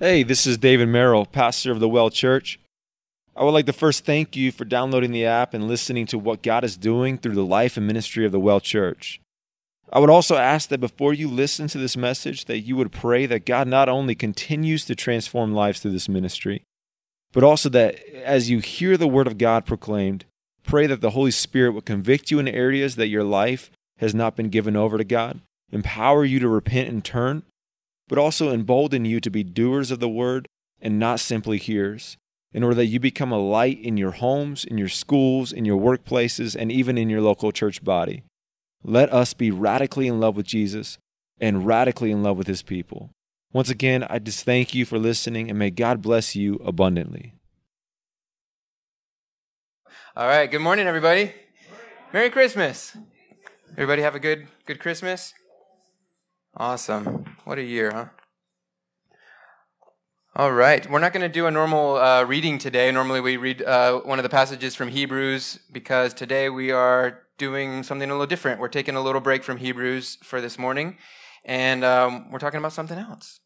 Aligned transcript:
Hey, 0.00 0.22
this 0.22 0.46
is 0.46 0.58
David 0.58 0.90
Merrill, 0.90 1.26
pastor 1.26 1.72
of 1.72 1.80
the 1.80 1.88
Well 1.88 2.08
Church. 2.08 2.60
I 3.34 3.42
would 3.42 3.50
like 3.50 3.66
to 3.66 3.72
first 3.72 4.04
thank 4.04 4.36
you 4.36 4.52
for 4.52 4.64
downloading 4.64 5.10
the 5.10 5.26
app 5.26 5.54
and 5.54 5.66
listening 5.66 6.06
to 6.06 6.20
what 6.20 6.40
God 6.40 6.62
is 6.62 6.76
doing 6.76 7.18
through 7.18 7.34
the 7.34 7.44
life 7.44 7.76
and 7.76 7.84
ministry 7.84 8.24
of 8.24 8.30
the 8.30 8.38
Well 8.38 8.60
Church. 8.60 9.20
I 9.92 9.98
would 9.98 10.08
also 10.08 10.36
ask 10.36 10.68
that 10.68 10.78
before 10.78 11.14
you 11.14 11.26
listen 11.26 11.66
to 11.66 11.78
this 11.78 11.96
message 11.96 12.44
that 12.44 12.60
you 12.60 12.76
would 12.76 12.92
pray 12.92 13.26
that 13.26 13.44
God 13.44 13.66
not 13.66 13.88
only 13.88 14.14
continues 14.14 14.84
to 14.84 14.94
transform 14.94 15.52
lives 15.52 15.80
through 15.80 15.90
this 15.90 16.08
ministry, 16.08 16.62
but 17.32 17.42
also 17.42 17.68
that 17.70 17.98
as 18.22 18.48
you 18.48 18.60
hear 18.60 18.96
the 18.96 19.08
word 19.08 19.26
of 19.26 19.36
God 19.36 19.66
proclaimed, 19.66 20.26
pray 20.62 20.86
that 20.86 21.00
the 21.00 21.10
Holy 21.10 21.32
Spirit 21.32 21.72
would 21.72 21.86
convict 21.86 22.30
you 22.30 22.38
in 22.38 22.46
areas 22.46 22.94
that 22.94 23.08
your 23.08 23.24
life 23.24 23.68
has 23.96 24.14
not 24.14 24.36
been 24.36 24.48
given 24.48 24.76
over 24.76 24.96
to 24.96 25.02
God, 25.02 25.40
empower 25.72 26.24
you 26.24 26.38
to 26.38 26.46
repent 26.46 26.88
and 26.88 27.04
turn, 27.04 27.42
but 28.08 28.18
also 28.18 28.52
embolden 28.52 29.04
you 29.04 29.20
to 29.20 29.30
be 29.30 29.44
doers 29.44 29.90
of 29.90 30.00
the 30.00 30.08
word 30.08 30.48
and 30.80 30.98
not 30.98 31.20
simply 31.20 31.58
hearers, 31.58 32.16
in 32.52 32.62
order 32.62 32.76
that 32.76 32.86
you 32.86 32.98
become 32.98 33.30
a 33.30 33.38
light 33.38 33.78
in 33.80 33.96
your 33.96 34.12
homes, 34.12 34.64
in 34.64 34.78
your 34.78 34.88
schools, 34.88 35.52
in 35.52 35.64
your 35.64 35.80
workplaces, 35.80 36.56
and 36.58 36.72
even 36.72 36.96
in 36.96 37.10
your 37.10 37.20
local 37.20 37.52
church 37.52 37.84
body. 37.84 38.22
Let 38.82 39.12
us 39.12 39.34
be 39.34 39.50
radically 39.50 40.06
in 40.06 40.20
love 40.20 40.36
with 40.36 40.46
Jesus 40.46 40.98
and 41.40 41.66
radically 41.66 42.10
in 42.10 42.22
love 42.22 42.38
with 42.38 42.46
his 42.46 42.62
people. 42.62 43.10
Once 43.52 43.70
again, 43.70 44.04
I 44.08 44.18
just 44.18 44.44
thank 44.44 44.74
you 44.74 44.84
for 44.84 44.98
listening 44.98 45.50
and 45.50 45.58
may 45.58 45.70
God 45.70 46.02
bless 46.02 46.36
you 46.36 46.56
abundantly. 46.64 47.34
All 50.16 50.26
right, 50.26 50.50
good 50.50 50.60
morning, 50.60 50.86
everybody. 50.86 51.32
Merry 52.12 52.30
Christmas. 52.30 52.96
Everybody 53.72 54.02
have 54.02 54.14
a 54.14 54.20
good 54.20 54.48
good 54.66 54.80
Christmas? 54.80 55.34
Awesome. 56.58 57.36
What 57.44 57.58
a 57.58 57.62
year, 57.62 57.92
huh? 57.92 58.06
All 60.34 60.50
right. 60.50 60.90
We're 60.90 60.98
not 60.98 61.12
going 61.12 61.22
to 61.22 61.28
do 61.28 61.46
a 61.46 61.52
normal 61.52 61.94
uh, 61.94 62.24
reading 62.24 62.58
today. 62.58 62.90
Normally, 62.90 63.20
we 63.20 63.36
read 63.36 63.62
uh, 63.62 64.00
one 64.00 64.18
of 64.18 64.24
the 64.24 64.28
passages 64.28 64.74
from 64.74 64.88
Hebrews 64.88 65.60
because 65.70 66.12
today 66.12 66.48
we 66.48 66.72
are 66.72 67.20
doing 67.38 67.84
something 67.84 68.10
a 68.10 68.12
little 68.12 68.26
different. 68.26 68.60
We're 68.60 68.66
taking 68.66 68.96
a 68.96 69.00
little 69.00 69.20
break 69.20 69.44
from 69.44 69.58
Hebrews 69.58 70.18
for 70.24 70.40
this 70.40 70.58
morning, 70.58 70.98
and 71.44 71.84
um, 71.84 72.28
we're 72.32 72.40
talking 72.40 72.58
about 72.58 72.72
something 72.72 72.98
else. 72.98 73.38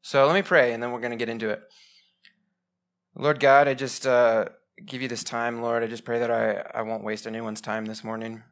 So 0.00 0.24
let 0.24 0.34
me 0.34 0.40
pray, 0.40 0.72
and 0.72 0.82
then 0.82 0.90
we're 0.90 1.00
going 1.00 1.10
to 1.10 1.18
get 1.18 1.28
into 1.28 1.50
it. 1.50 1.60
Lord 3.14 3.40
God, 3.40 3.68
I 3.68 3.74
just 3.74 4.06
uh, 4.06 4.46
give 4.86 5.02
you 5.02 5.08
this 5.08 5.22
time, 5.22 5.60
Lord. 5.60 5.82
I 5.82 5.86
just 5.86 6.06
pray 6.06 6.18
that 6.18 6.30
I, 6.30 6.64
I 6.78 6.80
won't 6.80 7.04
waste 7.04 7.26
anyone's 7.26 7.60
time 7.60 7.84
this 7.84 8.02
morning. 8.02 8.42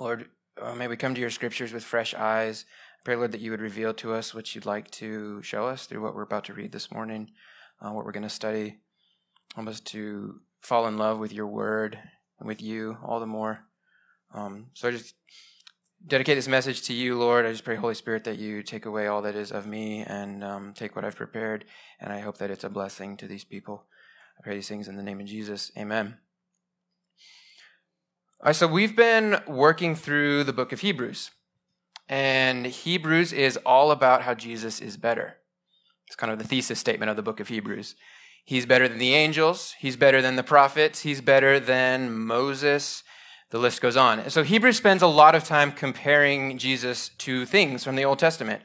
Lord, 0.00 0.30
uh, 0.60 0.74
may 0.74 0.88
we 0.88 0.96
come 0.96 1.14
to 1.14 1.20
your 1.20 1.30
scriptures 1.30 1.72
with 1.72 1.84
fresh 1.84 2.14
eyes. 2.14 2.64
Pray, 3.04 3.16
Lord, 3.16 3.32
that 3.32 3.40
you 3.40 3.50
would 3.50 3.60
reveal 3.60 3.94
to 3.94 4.12
us 4.12 4.34
what 4.34 4.54
you'd 4.54 4.66
like 4.66 4.90
to 4.92 5.42
show 5.42 5.66
us 5.66 5.86
through 5.86 6.02
what 6.02 6.14
we're 6.14 6.22
about 6.22 6.44
to 6.44 6.54
read 6.54 6.72
this 6.72 6.92
morning, 6.92 7.30
uh, 7.80 7.90
what 7.90 8.04
we're 8.04 8.12
going 8.12 8.22
to 8.22 8.28
study. 8.28 8.78
Help 9.54 9.68
us 9.68 9.80
to 9.80 10.40
fall 10.60 10.86
in 10.86 10.98
love 10.98 11.18
with 11.18 11.32
your 11.32 11.46
word 11.46 11.98
and 12.38 12.46
with 12.46 12.60
you 12.60 12.98
all 13.04 13.20
the 13.20 13.26
more. 13.26 13.60
Um, 14.34 14.66
so 14.74 14.88
I 14.88 14.90
just 14.90 15.14
dedicate 16.06 16.36
this 16.36 16.48
message 16.48 16.82
to 16.82 16.94
you, 16.94 17.16
Lord. 17.16 17.46
I 17.46 17.52
just 17.52 17.64
pray, 17.64 17.76
Holy 17.76 17.94
Spirit, 17.94 18.24
that 18.24 18.38
you 18.38 18.62
take 18.62 18.86
away 18.86 19.06
all 19.06 19.22
that 19.22 19.34
is 19.34 19.50
of 19.52 19.66
me 19.66 20.02
and 20.02 20.44
um, 20.44 20.74
take 20.74 20.94
what 20.94 21.04
I've 21.04 21.16
prepared. 21.16 21.64
And 22.00 22.12
I 22.12 22.20
hope 22.20 22.38
that 22.38 22.50
it's 22.50 22.64
a 22.64 22.68
blessing 22.68 23.16
to 23.18 23.26
these 23.26 23.44
people. 23.44 23.84
I 24.38 24.42
pray 24.42 24.54
these 24.54 24.68
things 24.68 24.88
in 24.88 24.96
the 24.96 25.02
name 25.02 25.20
of 25.20 25.26
Jesus. 25.26 25.72
Amen. 25.76 26.18
All 28.40 28.46
right, 28.46 28.56
so 28.56 28.68
we've 28.68 28.94
been 28.94 29.40
working 29.48 29.96
through 29.96 30.44
the 30.44 30.52
book 30.52 30.72
of 30.72 30.80
Hebrews, 30.80 31.32
and 32.08 32.66
Hebrews 32.66 33.32
is 33.32 33.56
all 33.58 33.90
about 33.90 34.22
how 34.22 34.34
Jesus 34.34 34.80
is 34.80 34.96
better. 34.96 35.36
It's 36.06 36.16
kind 36.16 36.32
of 36.32 36.38
the 36.38 36.44
thesis 36.44 36.78
statement 36.78 37.10
of 37.10 37.16
the 37.16 37.22
book 37.22 37.38
of 37.38 37.48
Hebrews. 37.48 37.94
He's 38.44 38.64
better 38.64 38.88
than 38.88 38.98
the 38.98 39.14
angels, 39.14 39.74
he's 39.78 39.96
better 39.96 40.22
than 40.22 40.36
the 40.36 40.42
prophets, 40.42 41.02
he's 41.02 41.20
better 41.20 41.60
than 41.60 42.12
Moses. 42.12 43.02
The 43.50 43.58
list 43.58 43.80
goes 43.80 43.96
on. 43.96 44.28
So 44.30 44.42
Hebrews 44.42 44.76
spends 44.76 45.02
a 45.02 45.06
lot 45.06 45.34
of 45.34 45.44
time 45.44 45.72
comparing 45.72 46.58
Jesus 46.58 47.10
to 47.18 47.46
things 47.46 47.82
from 47.82 47.96
the 47.96 48.04
Old 48.04 48.18
Testament. 48.18 48.62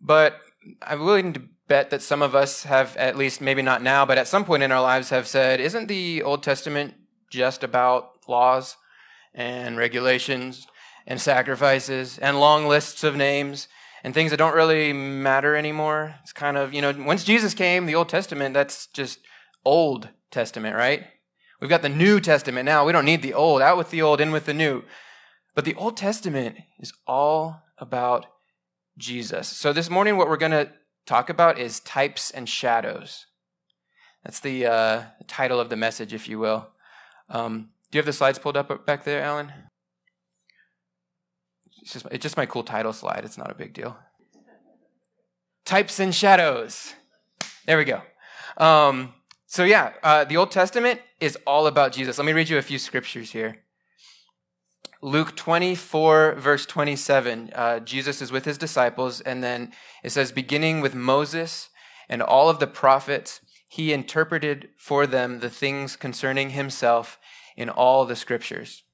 But 0.00 0.40
I'm 0.82 1.04
willing 1.04 1.32
to 1.34 1.42
bet 1.68 1.90
that 1.90 2.02
some 2.02 2.20
of 2.20 2.34
us 2.34 2.64
have, 2.64 2.96
at 2.96 3.16
least 3.16 3.40
maybe 3.40 3.62
not 3.62 3.80
now, 3.80 4.04
but 4.04 4.18
at 4.18 4.26
some 4.26 4.44
point 4.44 4.64
in 4.64 4.72
our 4.72 4.82
lives, 4.82 5.10
have 5.10 5.28
said, 5.28 5.60
Isn't 5.60 5.86
the 5.86 6.22
Old 6.22 6.42
Testament 6.42 6.94
just 7.30 7.62
about 7.62 8.10
laws 8.28 8.76
and 9.34 9.76
regulations 9.76 10.66
and 11.06 11.20
sacrifices 11.20 12.18
and 12.18 12.40
long 12.40 12.66
lists 12.66 13.04
of 13.04 13.16
names 13.16 13.68
and 14.04 14.14
things 14.14 14.30
that 14.30 14.36
don't 14.36 14.54
really 14.54 14.92
matter 14.92 15.54
anymore. 15.56 16.16
It's 16.22 16.32
kind 16.32 16.56
of, 16.56 16.74
you 16.74 16.82
know, 16.82 16.92
once 16.98 17.24
Jesus 17.24 17.54
came, 17.54 17.86
the 17.86 17.94
Old 17.94 18.08
Testament, 18.08 18.54
that's 18.54 18.86
just 18.88 19.20
Old 19.64 20.08
Testament, 20.30 20.76
right? 20.76 21.04
We've 21.60 21.70
got 21.70 21.82
the 21.82 21.88
New 21.88 22.20
Testament 22.20 22.66
now. 22.66 22.84
We 22.84 22.92
don't 22.92 23.04
need 23.04 23.22
the 23.22 23.34
old. 23.34 23.62
Out 23.62 23.78
with 23.78 23.90
the 23.90 24.02
old, 24.02 24.20
in 24.20 24.32
with 24.32 24.46
the 24.46 24.54
new. 24.54 24.82
But 25.54 25.64
the 25.64 25.76
Old 25.76 25.96
Testament 25.96 26.56
is 26.80 26.92
all 27.06 27.62
about 27.78 28.26
Jesus. 28.98 29.48
So 29.48 29.72
this 29.72 29.88
morning, 29.88 30.16
what 30.16 30.28
we're 30.28 30.36
going 30.36 30.52
to 30.52 30.70
talk 31.06 31.30
about 31.30 31.58
is 31.58 31.78
types 31.80 32.30
and 32.30 32.48
shadows. 32.48 33.26
That's 34.24 34.40
the 34.40 34.66
uh, 34.66 35.02
title 35.26 35.60
of 35.60 35.68
the 35.68 35.76
message, 35.76 36.12
if 36.12 36.28
you 36.28 36.38
will. 36.38 36.68
Um, 37.28 37.70
do 37.90 37.96
you 37.96 38.00
have 38.00 38.06
the 38.06 38.12
slides 38.12 38.38
pulled 38.38 38.56
up 38.56 38.86
back 38.86 39.04
there, 39.04 39.22
Alan? 39.22 39.52
It's 41.82 41.92
just, 41.92 42.06
it's 42.10 42.22
just 42.22 42.36
my 42.36 42.46
cool 42.46 42.62
title 42.62 42.92
slide. 42.92 43.22
It's 43.24 43.36
not 43.36 43.50
a 43.50 43.54
big 43.54 43.74
deal. 43.74 43.96
Types 45.64 45.98
and 46.00 46.14
shadows. 46.14 46.94
There 47.66 47.76
we 47.76 47.84
go. 47.84 48.02
Um, 48.56 49.14
so, 49.46 49.64
yeah, 49.64 49.92
uh, 50.02 50.24
the 50.24 50.36
Old 50.36 50.50
Testament 50.50 51.00
is 51.20 51.36
all 51.46 51.66
about 51.66 51.92
Jesus. 51.92 52.18
Let 52.18 52.24
me 52.24 52.32
read 52.32 52.48
you 52.48 52.56
a 52.56 52.62
few 52.62 52.78
scriptures 52.78 53.32
here. 53.32 53.58
Luke 55.02 55.34
24, 55.34 56.36
verse 56.36 56.64
27, 56.64 57.50
uh, 57.54 57.80
Jesus 57.80 58.22
is 58.22 58.30
with 58.30 58.44
his 58.44 58.56
disciples, 58.56 59.20
and 59.20 59.42
then 59.42 59.72
it 60.04 60.10
says, 60.10 60.30
beginning 60.30 60.80
with 60.80 60.94
Moses 60.94 61.70
and 62.08 62.22
all 62.22 62.48
of 62.48 62.60
the 62.60 62.68
prophets, 62.68 63.40
he 63.68 63.92
interpreted 63.92 64.68
for 64.78 65.08
them 65.08 65.40
the 65.40 65.50
things 65.50 65.96
concerning 65.96 66.50
himself 66.50 67.18
in 67.56 67.68
all 67.68 68.04
the 68.04 68.14
scriptures. 68.14 68.84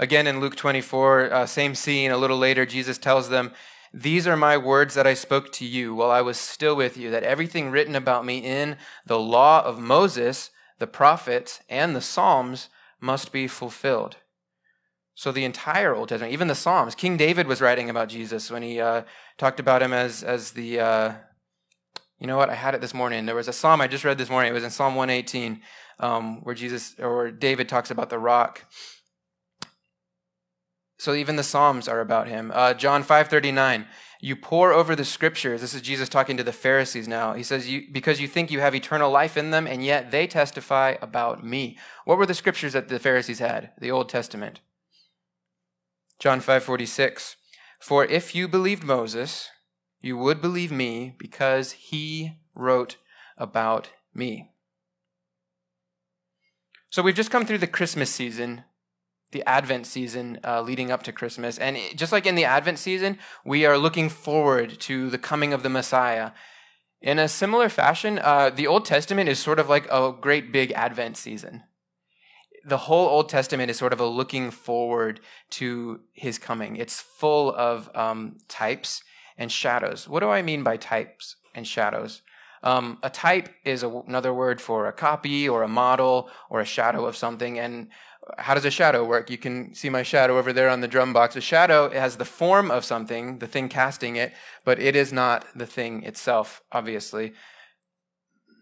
Again, 0.00 0.26
in 0.26 0.40
Luke 0.40 0.56
24, 0.56 1.30
uh, 1.30 1.44
same 1.44 1.74
scene, 1.74 2.10
a 2.10 2.16
little 2.16 2.38
later, 2.38 2.64
Jesus 2.64 2.96
tells 2.96 3.28
them, 3.28 3.52
These 3.92 4.26
are 4.26 4.34
my 4.34 4.56
words 4.56 4.94
that 4.94 5.06
I 5.06 5.12
spoke 5.12 5.52
to 5.52 5.66
you 5.66 5.94
while 5.94 6.10
I 6.10 6.22
was 6.22 6.38
still 6.38 6.74
with 6.74 6.96
you, 6.96 7.10
that 7.10 7.22
everything 7.22 7.70
written 7.70 7.94
about 7.94 8.24
me 8.24 8.38
in 8.38 8.78
the 9.04 9.18
law 9.18 9.62
of 9.62 9.78
Moses, 9.78 10.52
the 10.78 10.86
prophets, 10.86 11.60
and 11.68 11.94
the 11.94 12.00
Psalms 12.00 12.70
must 12.98 13.30
be 13.30 13.46
fulfilled. 13.46 14.16
So 15.14 15.32
the 15.32 15.44
entire 15.44 15.94
Old 15.94 16.08
Testament, 16.08 16.32
even 16.32 16.48
the 16.48 16.54
Psalms, 16.54 16.94
King 16.94 17.18
David 17.18 17.46
was 17.46 17.60
writing 17.60 17.90
about 17.90 18.08
Jesus 18.08 18.50
when 18.50 18.62
he 18.62 18.80
uh, 18.80 19.02
talked 19.36 19.60
about 19.60 19.82
him 19.82 19.92
as, 19.92 20.22
as 20.22 20.52
the, 20.52 20.80
uh, 20.80 21.12
you 22.18 22.26
know 22.26 22.38
what, 22.38 22.48
I 22.48 22.54
had 22.54 22.74
it 22.74 22.80
this 22.80 22.94
morning. 22.94 23.26
There 23.26 23.34
was 23.34 23.48
a 23.48 23.52
psalm 23.52 23.82
I 23.82 23.86
just 23.86 24.04
read 24.04 24.16
this 24.16 24.30
morning. 24.30 24.50
It 24.50 24.54
was 24.54 24.64
in 24.64 24.70
Psalm 24.70 24.94
118, 24.94 25.60
um, 25.98 26.42
where 26.42 26.54
Jesus 26.54 26.94
or 26.98 27.30
David 27.30 27.68
talks 27.68 27.90
about 27.90 28.08
the 28.08 28.18
rock. 28.18 28.64
So 31.00 31.14
even 31.14 31.36
the 31.36 31.42
Psalms 31.42 31.88
are 31.88 32.00
about 32.00 32.28
him. 32.28 32.52
Uh, 32.54 32.74
John 32.74 33.02
5:39, 33.02 33.86
you 34.20 34.36
pour 34.36 34.70
over 34.70 34.94
the 34.94 35.06
scriptures. 35.06 35.62
This 35.62 35.72
is 35.72 35.80
Jesus 35.80 36.10
talking 36.10 36.36
to 36.36 36.44
the 36.44 36.52
Pharisees 36.52 37.08
now. 37.08 37.32
He 37.32 37.42
says, 37.42 37.70
you, 37.70 37.84
because 37.90 38.20
you 38.20 38.28
think 38.28 38.50
you 38.50 38.60
have 38.60 38.74
eternal 38.74 39.10
life 39.10 39.34
in 39.34 39.50
them, 39.50 39.66
and 39.66 39.82
yet 39.82 40.10
they 40.10 40.26
testify 40.26 40.96
about 41.00 41.42
me. 41.42 41.78
What 42.04 42.18
were 42.18 42.26
the 42.26 42.34
scriptures 42.34 42.74
that 42.74 42.88
the 42.88 42.98
Pharisees 42.98 43.38
had? 43.38 43.70
The 43.80 43.90
Old 43.90 44.10
Testament. 44.10 44.60
John 46.18 46.42
5:46, 46.42 47.36
for 47.78 48.04
if 48.04 48.34
you 48.34 48.46
believed 48.46 48.84
Moses, 48.84 49.48
you 50.02 50.18
would 50.18 50.42
believe 50.42 50.70
me 50.70 51.14
because 51.16 51.72
he 51.72 52.32
wrote 52.54 52.98
about 53.38 53.88
me. 54.12 54.50
So 56.90 57.00
we've 57.00 57.14
just 57.14 57.30
come 57.30 57.46
through 57.46 57.64
the 57.64 57.66
Christmas 57.66 58.10
season 58.10 58.64
the 59.32 59.42
Advent 59.48 59.86
season 59.86 60.40
uh, 60.44 60.60
leading 60.62 60.90
up 60.90 61.02
to 61.04 61.12
Christmas. 61.12 61.58
And 61.58 61.78
just 61.94 62.12
like 62.12 62.26
in 62.26 62.34
the 62.34 62.44
Advent 62.44 62.78
season, 62.78 63.18
we 63.44 63.64
are 63.64 63.78
looking 63.78 64.08
forward 64.08 64.78
to 64.80 65.10
the 65.10 65.18
coming 65.18 65.52
of 65.52 65.62
the 65.62 65.68
Messiah. 65.68 66.32
In 67.00 67.18
a 67.18 67.28
similar 67.28 67.68
fashion, 67.68 68.18
uh, 68.18 68.50
the 68.50 68.66
Old 68.66 68.84
Testament 68.84 69.28
is 69.28 69.38
sort 69.38 69.58
of 69.58 69.68
like 69.68 69.86
a 69.90 70.12
great 70.18 70.52
big 70.52 70.72
Advent 70.72 71.16
season. 71.16 71.62
The 72.64 72.76
whole 72.76 73.08
Old 73.08 73.28
Testament 73.30 73.70
is 73.70 73.78
sort 73.78 73.94
of 73.94 74.00
a 74.00 74.06
looking 74.06 74.50
forward 74.50 75.20
to 75.50 76.00
his 76.12 76.38
coming. 76.38 76.76
It's 76.76 77.00
full 77.00 77.54
of 77.54 77.88
um, 77.94 78.36
types 78.48 79.02
and 79.38 79.50
shadows. 79.50 80.06
What 80.08 80.20
do 80.20 80.28
I 80.28 80.42
mean 80.42 80.62
by 80.62 80.76
types 80.76 81.36
and 81.54 81.66
shadows? 81.66 82.20
Um, 82.62 82.98
a 83.02 83.08
type 83.08 83.48
is 83.64 83.82
a, 83.82 83.88
another 83.88 84.34
word 84.34 84.60
for 84.60 84.86
a 84.86 84.92
copy 84.92 85.48
or 85.48 85.62
a 85.62 85.68
model 85.68 86.28
or 86.50 86.60
a 86.60 86.66
shadow 86.66 87.06
of 87.06 87.16
something. 87.16 87.58
And 87.58 87.88
how 88.38 88.54
does 88.54 88.64
a 88.64 88.70
shadow 88.70 89.04
work? 89.04 89.30
You 89.30 89.38
can 89.38 89.74
see 89.74 89.88
my 89.88 90.02
shadow 90.02 90.38
over 90.38 90.52
there 90.52 90.68
on 90.68 90.80
the 90.80 90.88
drum 90.88 91.12
box. 91.12 91.36
A 91.36 91.40
shadow 91.40 91.90
has 91.90 92.16
the 92.16 92.24
form 92.24 92.70
of 92.70 92.84
something, 92.84 93.38
the 93.38 93.46
thing 93.46 93.68
casting 93.68 94.16
it, 94.16 94.32
but 94.64 94.78
it 94.78 94.96
is 94.96 95.12
not 95.12 95.46
the 95.54 95.66
thing 95.66 96.02
itself, 96.04 96.62
obviously. 96.72 97.34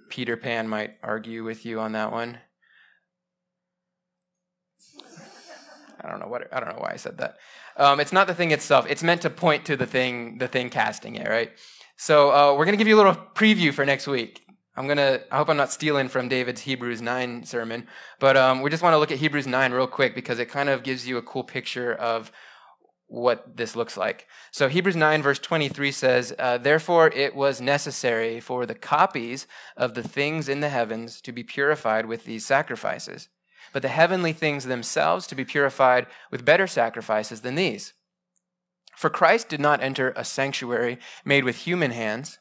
Peter 0.09 0.37
Pan 0.37 0.69
might 0.69 0.95
argue 1.03 1.45
with 1.45 1.67
you 1.67 1.81
on 1.81 1.93
that 1.93 2.13
one. 2.13 2.39
I 6.01 6.09
don't 6.09 6.21
know 6.21 6.29
what 6.29 6.53
I 6.53 6.61
don't 6.61 6.69
know 6.69 6.81
why 6.81 6.93
I 6.93 6.97
said 6.97 7.19
that. 7.19 7.37
Um, 7.77 8.01
it's 8.01 8.13
not 8.13 8.27
the 8.27 8.35
thing 8.35 8.51
itself. 8.51 8.87
It's 8.89 9.03
meant 9.03 9.23
to 9.23 9.31
point 9.31 9.65
to 9.67 9.77
the 9.77 9.87
thing, 9.87 10.39
the 10.39 10.49
thing 10.49 10.71
casting 10.71 11.17
it, 11.17 11.29
right? 11.29 11.51
So 11.97 12.31
uh, 12.31 12.57
we're 12.57 12.65
gonna 12.65 12.77
give 12.77 12.89
you 12.89 12.97
a 12.97 13.03
little 13.03 13.17
preview 13.35 13.73
for 13.73 13.85
next 13.85 14.07
week. 14.07 14.48
I'm 14.79 14.87
gonna. 14.87 15.21
I 15.31 15.37
hope 15.39 15.49
I'm 15.49 15.57
not 15.57 15.73
stealing 15.73 16.09
from 16.09 16.29
David's 16.29 16.61
Hebrews 16.63 17.03
nine 17.03 17.45
sermon, 17.45 17.87
but 18.21 18.37
um, 18.37 18.63
we 18.63 18.71
just 18.71 18.83
want 18.83 18.95
to 18.95 18.99
look 18.99 19.11
at 19.11 19.19
Hebrews 19.19 19.47
nine 19.47 19.73
real 19.73 19.87
quick 19.87 20.15
because 20.15 20.39
it 20.39 20.47
kind 20.47 20.69
of 20.69 20.83
gives 20.83 21.07
you 21.07 21.17
a 21.17 21.23
cool 21.23 21.45
picture 21.45 21.93
of 21.95 22.31
what 23.09 23.57
this 23.57 23.75
looks 23.75 23.97
like. 23.97 24.27
So 24.51 24.69
Hebrews 24.69 24.95
9 24.95 25.23
verse 25.23 25.39
23 25.39 25.91
says, 25.93 26.35
uh, 26.39 26.59
Therefore 26.59 27.09
it 27.09 27.35
was 27.35 27.59
necessary 27.59 28.39
for 28.39 28.67
the 28.67 28.75
copies 28.75 29.47
of 29.79 29.95
the 29.95 30.03
things 30.03 30.47
in 30.47 30.61
the 30.61 30.69
heavens 30.69 31.23
to 31.23 31.33
be 31.33 31.43
purified 31.43 32.05
with 32.05 32.27
these 32.27 32.45
sacrifices 32.45 33.31
but 33.73 33.83
the 33.83 33.89
heavenly 33.89 34.33
things 34.33 34.65
themselves 34.65 35.27
to 35.27 35.35
be 35.35 35.45
purified 35.45 36.07
with 36.31 36.45
better 36.45 36.67
sacrifices 36.67 37.43
than 37.43 37.55
these. 37.55 37.93
For 38.97 39.11
Christ 39.11 39.49
did 39.49 39.61
not 39.61 39.83
enter 39.83 40.13
a 40.17 40.25
sanctuary 40.25 40.99
made 41.25 41.45
with 41.45 41.57
human 41.57 41.93
hands, 41.93 42.39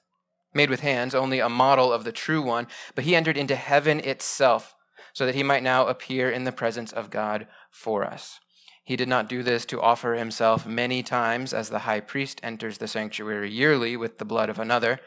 made 0.54 0.70
with 0.70 0.80
hands, 0.80 1.14
only 1.14 1.40
a 1.40 1.50
model 1.50 1.92
of 1.92 2.04
the 2.04 2.12
true 2.12 2.42
one, 2.42 2.68
but 2.96 3.04
he 3.04 3.16
entered 3.16 3.38
into 3.38 3.56
heaven 3.56 4.00
itself, 4.00 4.76
so 5.14 5.26
that 5.26 5.36
he 5.36 5.44
might 5.44 5.64
now 5.64 5.88
appear 5.88 6.30
in 6.30 6.44
the 6.44 6.52
presence 6.52 6.92
of 6.92 7.10
God 7.10 7.48
for 7.72 8.04
us. 8.04 8.40
He 8.84 8.96
did 8.96 9.10
not 9.10 9.28
do 9.28 9.44
this 9.44 9.66
to 9.66 9.82
offer 9.82 10.14
himself 10.14 10.66
many 10.66 11.04
times, 11.04 11.54
as 11.54 11.70
the 11.70 11.80
high 11.80 12.00
priest 12.00 12.40
enters 12.42 12.78
the 12.78 12.88
sanctuary 12.88 13.52
yearly 13.52 13.98
with 13.98 14.18
the 14.18 14.26
blood 14.26 14.50
of 14.50 14.60
another. 14.60 15.00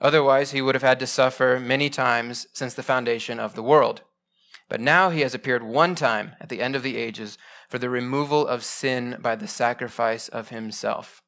Otherwise, 0.00 0.50
he 0.50 0.60
would 0.60 0.74
have 0.74 0.82
had 0.82 1.00
to 1.00 1.06
suffer 1.06 1.58
many 1.58 1.88
times 1.88 2.46
since 2.52 2.74
the 2.74 2.82
foundation 2.82 3.40
of 3.40 3.54
the 3.54 3.62
world. 3.62 4.02
But 4.68 4.80
now 4.80 5.10
he 5.10 5.20
has 5.20 5.34
appeared 5.34 5.62
one 5.62 5.94
time 5.94 6.34
at 6.40 6.48
the 6.48 6.60
end 6.60 6.76
of 6.76 6.82
the 6.82 6.96
ages 6.96 7.38
for 7.68 7.78
the 7.78 7.88
removal 7.88 8.46
of 8.46 8.64
sin 8.64 9.16
by 9.20 9.36
the 9.36 9.48
sacrifice 9.48 10.28
of 10.28 10.50
himself. 10.50 11.22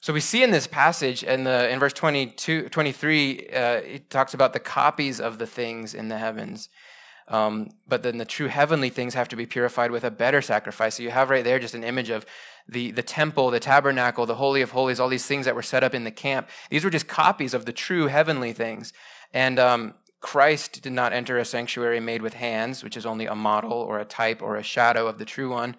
So 0.00 0.12
we 0.12 0.20
see 0.20 0.44
in 0.44 0.52
this 0.52 0.66
passage, 0.66 1.24
in, 1.24 1.44
the, 1.44 1.68
in 1.68 1.80
verse 1.80 1.92
22, 1.92 2.68
23, 2.68 3.48
uh, 3.48 3.60
it 3.78 4.10
talks 4.10 4.32
about 4.32 4.52
the 4.52 4.60
copies 4.60 5.20
of 5.20 5.38
the 5.38 5.46
things 5.46 5.92
in 5.92 6.08
the 6.08 6.18
heavens. 6.18 6.68
Um, 7.26 7.70
but 7.86 8.02
then 8.02 8.16
the 8.16 8.24
true 8.24 8.46
heavenly 8.46 8.90
things 8.90 9.14
have 9.14 9.28
to 9.28 9.36
be 9.36 9.44
purified 9.44 9.90
with 9.90 10.04
a 10.04 10.10
better 10.10 10.40
sacrifice. 10.40 10.96
So 10.96 11.02
you 11.02 11.10
have 11.10 11.30
right 11.30 11.44
there 11.44 11.58
just 11.58 11.74
an 11.74 11.84
image 11.84 12.10
of 12.10 12.24
the, 12.68 12.90
the 12.92 13.02
temple, 13.02 13.50
the 13.50 13.60
tabernacle, 13.60 14.24
the 14.24 14.36
Holy 14.36 14.62
of 14.62 14.70
Holies, 14.70 15.00
all 15.00 15.08
these 15.08 15.26
things 15.26 15.44
that 15.44 15.54
were 15.54 15.62
set 15.62 15.84
up 15.84 15.94
in 15.94 16.04
the 16.04 16.10
camp. 16.10 16.48
These 16.70 16.84
were 16.84 16.90
just 16.90 17.08
copies 17.08 17.52
of 17.52 17.66
the 17.66 17.72
true 17.72 18.06
heavenly 18.06 18.52
things. 18.52 18.92
And 19.34 19.58
um, 19.58 19.94
Christ 20.20 20.80
did 20.80 20.92
not 20.92 21.12
enter 21.12 21.38
a 21.38 21.44
sanctuary 21.44 22.00
made 22.00 22.22
with 22.22 22.34
hands, 22.34 22.82
which 22.82 22.96
is 22.96 23.04
only 23.04 23.26
a 23.26 23.34
model 23.34 23.72
or 23.72 23.98
a 23.98 24.04
type 24.04 24.42
or 24.42 24.56
a 24.56 24.62
shadow 24.62 25.06
of 25.06 25.18
the 25.18 25.24
true 25.24 25.50
one. 25.50 25.76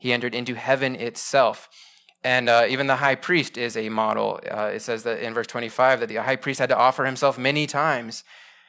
He 0.00 0.12
entered 0.12 0.34
into 0.34 0.54
heaven 0.54 0.94
itself. 0.94 1.68
And 2.24 2.48
uh, 2.48 2.66
even 2.68 2.88
the 2.88 2.96
high 2.96 3.14
priest 3.14 3.56
is 3.56 3.76
a 3.76 3.88
model. 3.88 4.40
Uh, 4.50 4.70
it 4.74 4.82
says 4.82 5.04
that 5.04 5.20
in 5.20 5.34
verse 5.34 5.46
25 5.46 6.00
that 6.00 6.08
the 6.08 6.16
high 6.16 6.36
priest 6.36 6.58
had 6.58 6.68
to 6.70 6.76
offer 6.76 7.04
himself 7.04 7.38
many 7.38 7.66
times 7.66 8.24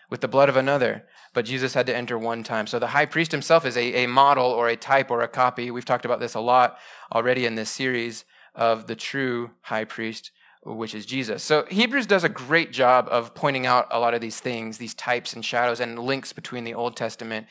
with 0.09 0.21
the 0.21 0.27
blood 0.27 0.49
of 0.49 0.55
another, 0.55 1.05
but 1.33 1.45
Jesus 1.45 1.73
had 1.73 1.85
to 1.85 1.95
enter 1.95 2.17
one 2.17 2.43
time. 2.43 2.67
So 2.67 2.79
the 2.79 2.87
high 2.87 3.05
priest 3.05 3.31
himself 3.31 3.65
is 3.65 3.77
a, 3.77 4.03
a 4.03 4.07
model 4.07 4.45
or 4.45 4.67
a 4.67 4.75
type 4.75 5.11
or 5.11 5.21
a 5.21 5.27
copy. 5.27 5.69
We've 5.71 5.85
talked 5.85 6.05
about 6.05 6.19
this 6.19 6.33
a 6.33 6.39
lot 6.39 6.77
already 7.13 7.45
in 7.45 7.55
this 7.55 7.69
series 7.69 8.25
of 8.55 8.87
the 8.87 8.95
true 8.95 9.51
high 9.61 9.85
priest 9.85 10.31
which 10.63 10.93
is 10.93 11.05
Jesus. 11.05 11.43
So 11.43 11.65
Hebrews 11.69 12.05
does 12.05 12.23
a 12.23 12.29
great 12.29 12.71
job 12.71 13.07
of 13.09 13.33
pointing 13.33 13.65
out 13.65 13.87
a 13.91 13.99
lot 13.99 14.13
of 14.13 14.21
these 14.21 14.39
things, 14.39 14.77
these 14.77 14.93
types 14.93 15.33
and 15.33 15.43
shadows 15.43 15.79
and 15.79 15.97
links 15.97 16.33
between 16.33 16.63
the 16.63 16.73
Old 16.73 16.95
Testament 16.95 17.47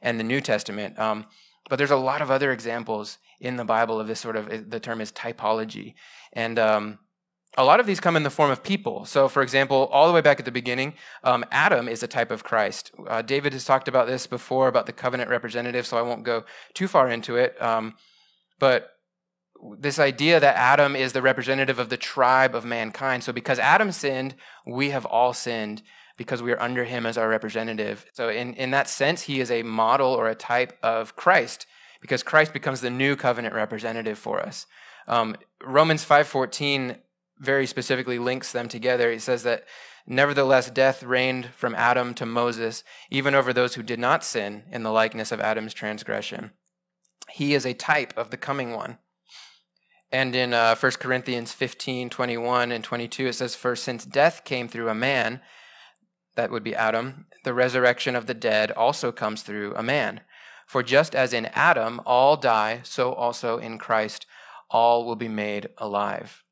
and 0.00 0.18
the 0.18 0.24
New 0.24 0.40
Testament. 0.40 0.98
Um, 0.98 1.26
but 1.68 1.76
there's 1.76 1.90
a 1.90 1.96
lot 1.96 2.22
of 2.22 2.30
other 2.30 2.52
examples 2.52 3.18
in 3.42 3.56
the 3.56 3.64
Bible 3.64 4.00
of 4.00 4.06
this 4.06 4.20
sort 4.20 4.36
of, 4.36 4.70
the 4.70 4.80
term 4.80 5.00
is 5.00 5.10
typology. 5.10 5.94
And 6.32 6.58
um, 6.60 6.98
a 7.58 7.64
lot 7.64 7.80
of 7.80 7.86
these 7.86 7.98
come 7.98 8.16
in 8.16 8.22
the 8.22 8.30
form 8.30 8.52
of 8.52 8.62
people. 8.62 9.04
So, 9.04 9.28
for 9.28 9.42
example, 9.42 9.88
all 9.92 10.06
the 10.06 10.14
way 10.14 10.20
back 10.20 10.38
at 10.38 10.44
the 10.44 10.52
beginning, 10.52 10.94
um, 11.24 11.44
Adam 11.50 11.88
is 11.88 12.04
a 12.04 12.06
type 12.06 12.30
of 12.30 12.44
Christ. 12.44 12.92
Uh, 13.06 13.20
David 13.20 13.52
has 13.52 13.64
talked 13.64 13.88
about 13.88 14.06
this 14.06 14.28
before, 14.28 14.68
about 14.68 14.86
the 14.86 14.92
covenant 14.92 15.28
representative, 15.28 15.86
so 15.86 15.98
I 15.98 16.02
won't 16.02 16.22
go 16.22 16.44
too 16.72 16.86
far 16.86 17.10
into 17.10 17.36
it. 17.36 17.60
Um, 17.60 17.94
but 18.60 18.90
this 19.78 19.98
idea 19.98 20.38
that 20.38 20.56
Adam 20.56 20.94
is 20.94 21.12
the 21.12 21.22
representative 21.22 21.80
of 21.80 21.88
the 21.88 21.96
tribe 21.96 22.54
of 22.54 22.64
mankind. 22.64 23.24
So 23.24 23.32
because 23.32 23.58
Adam 23.58 23.90
sinned, 23.90 24.36
we 24.66 24.90
have 24.90 25.04
all 25.04 25.32
sinned 25.32 25.82
because 26.16 26.42
we 26.42 26.52
are 26.52 26.62
under 26.62 26.84
him 26.84 27.06
as 27.06 27.18
our 27.18 27.28
representative. 27.28 28.06
So 28.12 28.28
in, 28.28 28.54
in 28.54 28.70
that 28.70 28.88
sense, 28.88 29.22
he 29.22 29.40
is 29.40 29.50
a 29.50 29.62
model 29.64 30.12
or 30.12 30.28
a 30.28 30.34
type 30.34 30.78
of 30.82 31.16
Christ 31.16 31.66
because 32.02 32.22
Christ 32.22 32.52
becomes 32.52 32.82
the 32.82 32.90
new 32.90 33.16
covenant 33.16 33.54
representative 33.54 34.18
for 34.18 34.40
us. 34.40 34.66
Um, 35.08 35.36
Romans 35.64 36.04
5.14 36.04 36.98
very 37.38 37.66
specifically 37.66 38.18
links 38.18 38.52
them 38.52 38.68
together. 38.68 39.10
He 39.10 39.18
says 39.18 39.44
that 39.44 39.64
nevertheless 40.06 40.70
death 40.70 41.02
reigned 41.02 41.46
from 41.56 41.74
Adam 41.74 42.12
to 42.14 42.26
Moses, 42.26 42.84
even 43.10 43.34
over 43.34 43.52
those 43.52 43.74
who 43.74 43.82
did 43.82 43.98
not 43.98 44.24
sin 44.24 44.64
in 44.70 44.82
the 44.82 44.92
likeness 44.92 45.32
of 45.32 45.40
Adam's 45.40 45.72
transgression. 45.72 46.50
He 47.30 47.54
is 47.54 47.64
a 47.64 47.72
type 47.72 48.12
of 48.18 48.30
the 48.30 48.36
coming 48.36 48.72
one. 48.72 48.98
And 50.10 50.36
in 50.36 50.52
uh, 50.52 50.76
1 50.76 50.92
Corinthians 50.92 51.52
15, 51.52 52.10
21 52.10 52.70
and 52.70 52.84
22, 52.84 53.28
it 53.28 53.32
says, 53.32 53.54
For 53.54 53.74
since 53.74 54.04
death 54.04 54.44
came 54.44 54.68
through 54.68 54.90
a 54.90 54.94
man, 54.94 55.40
that 56.34 56.50
would 56.50 56.62
be 56.62 56.74
Adam, 56.74 57.26
the 57.44 57.54
resurrection 57.54 58.14
of 58.14 58.26
the 58.26 58.34
dead 58.34 58.70
also 58.72 59.10
comes 59.10 59.42
through 59.42 59.74
a 59.74 59.82
man. 59.82 60.20
For 60.66 60.82
just 60.82 61.14
as 61.14 61.32
in 61.32 61.46
Adam 61.46 62.00
all 62.06 62.36
die, 62.36 62.80
so 62.84 63.12
also 63.12 63.58
in 63.58 63.78
Christ 63.78 64.26
all 64.70 65.04
will 65.04 65.16
be 65.16 65.28
made 65.28 65.68
alive. 65.78 66.42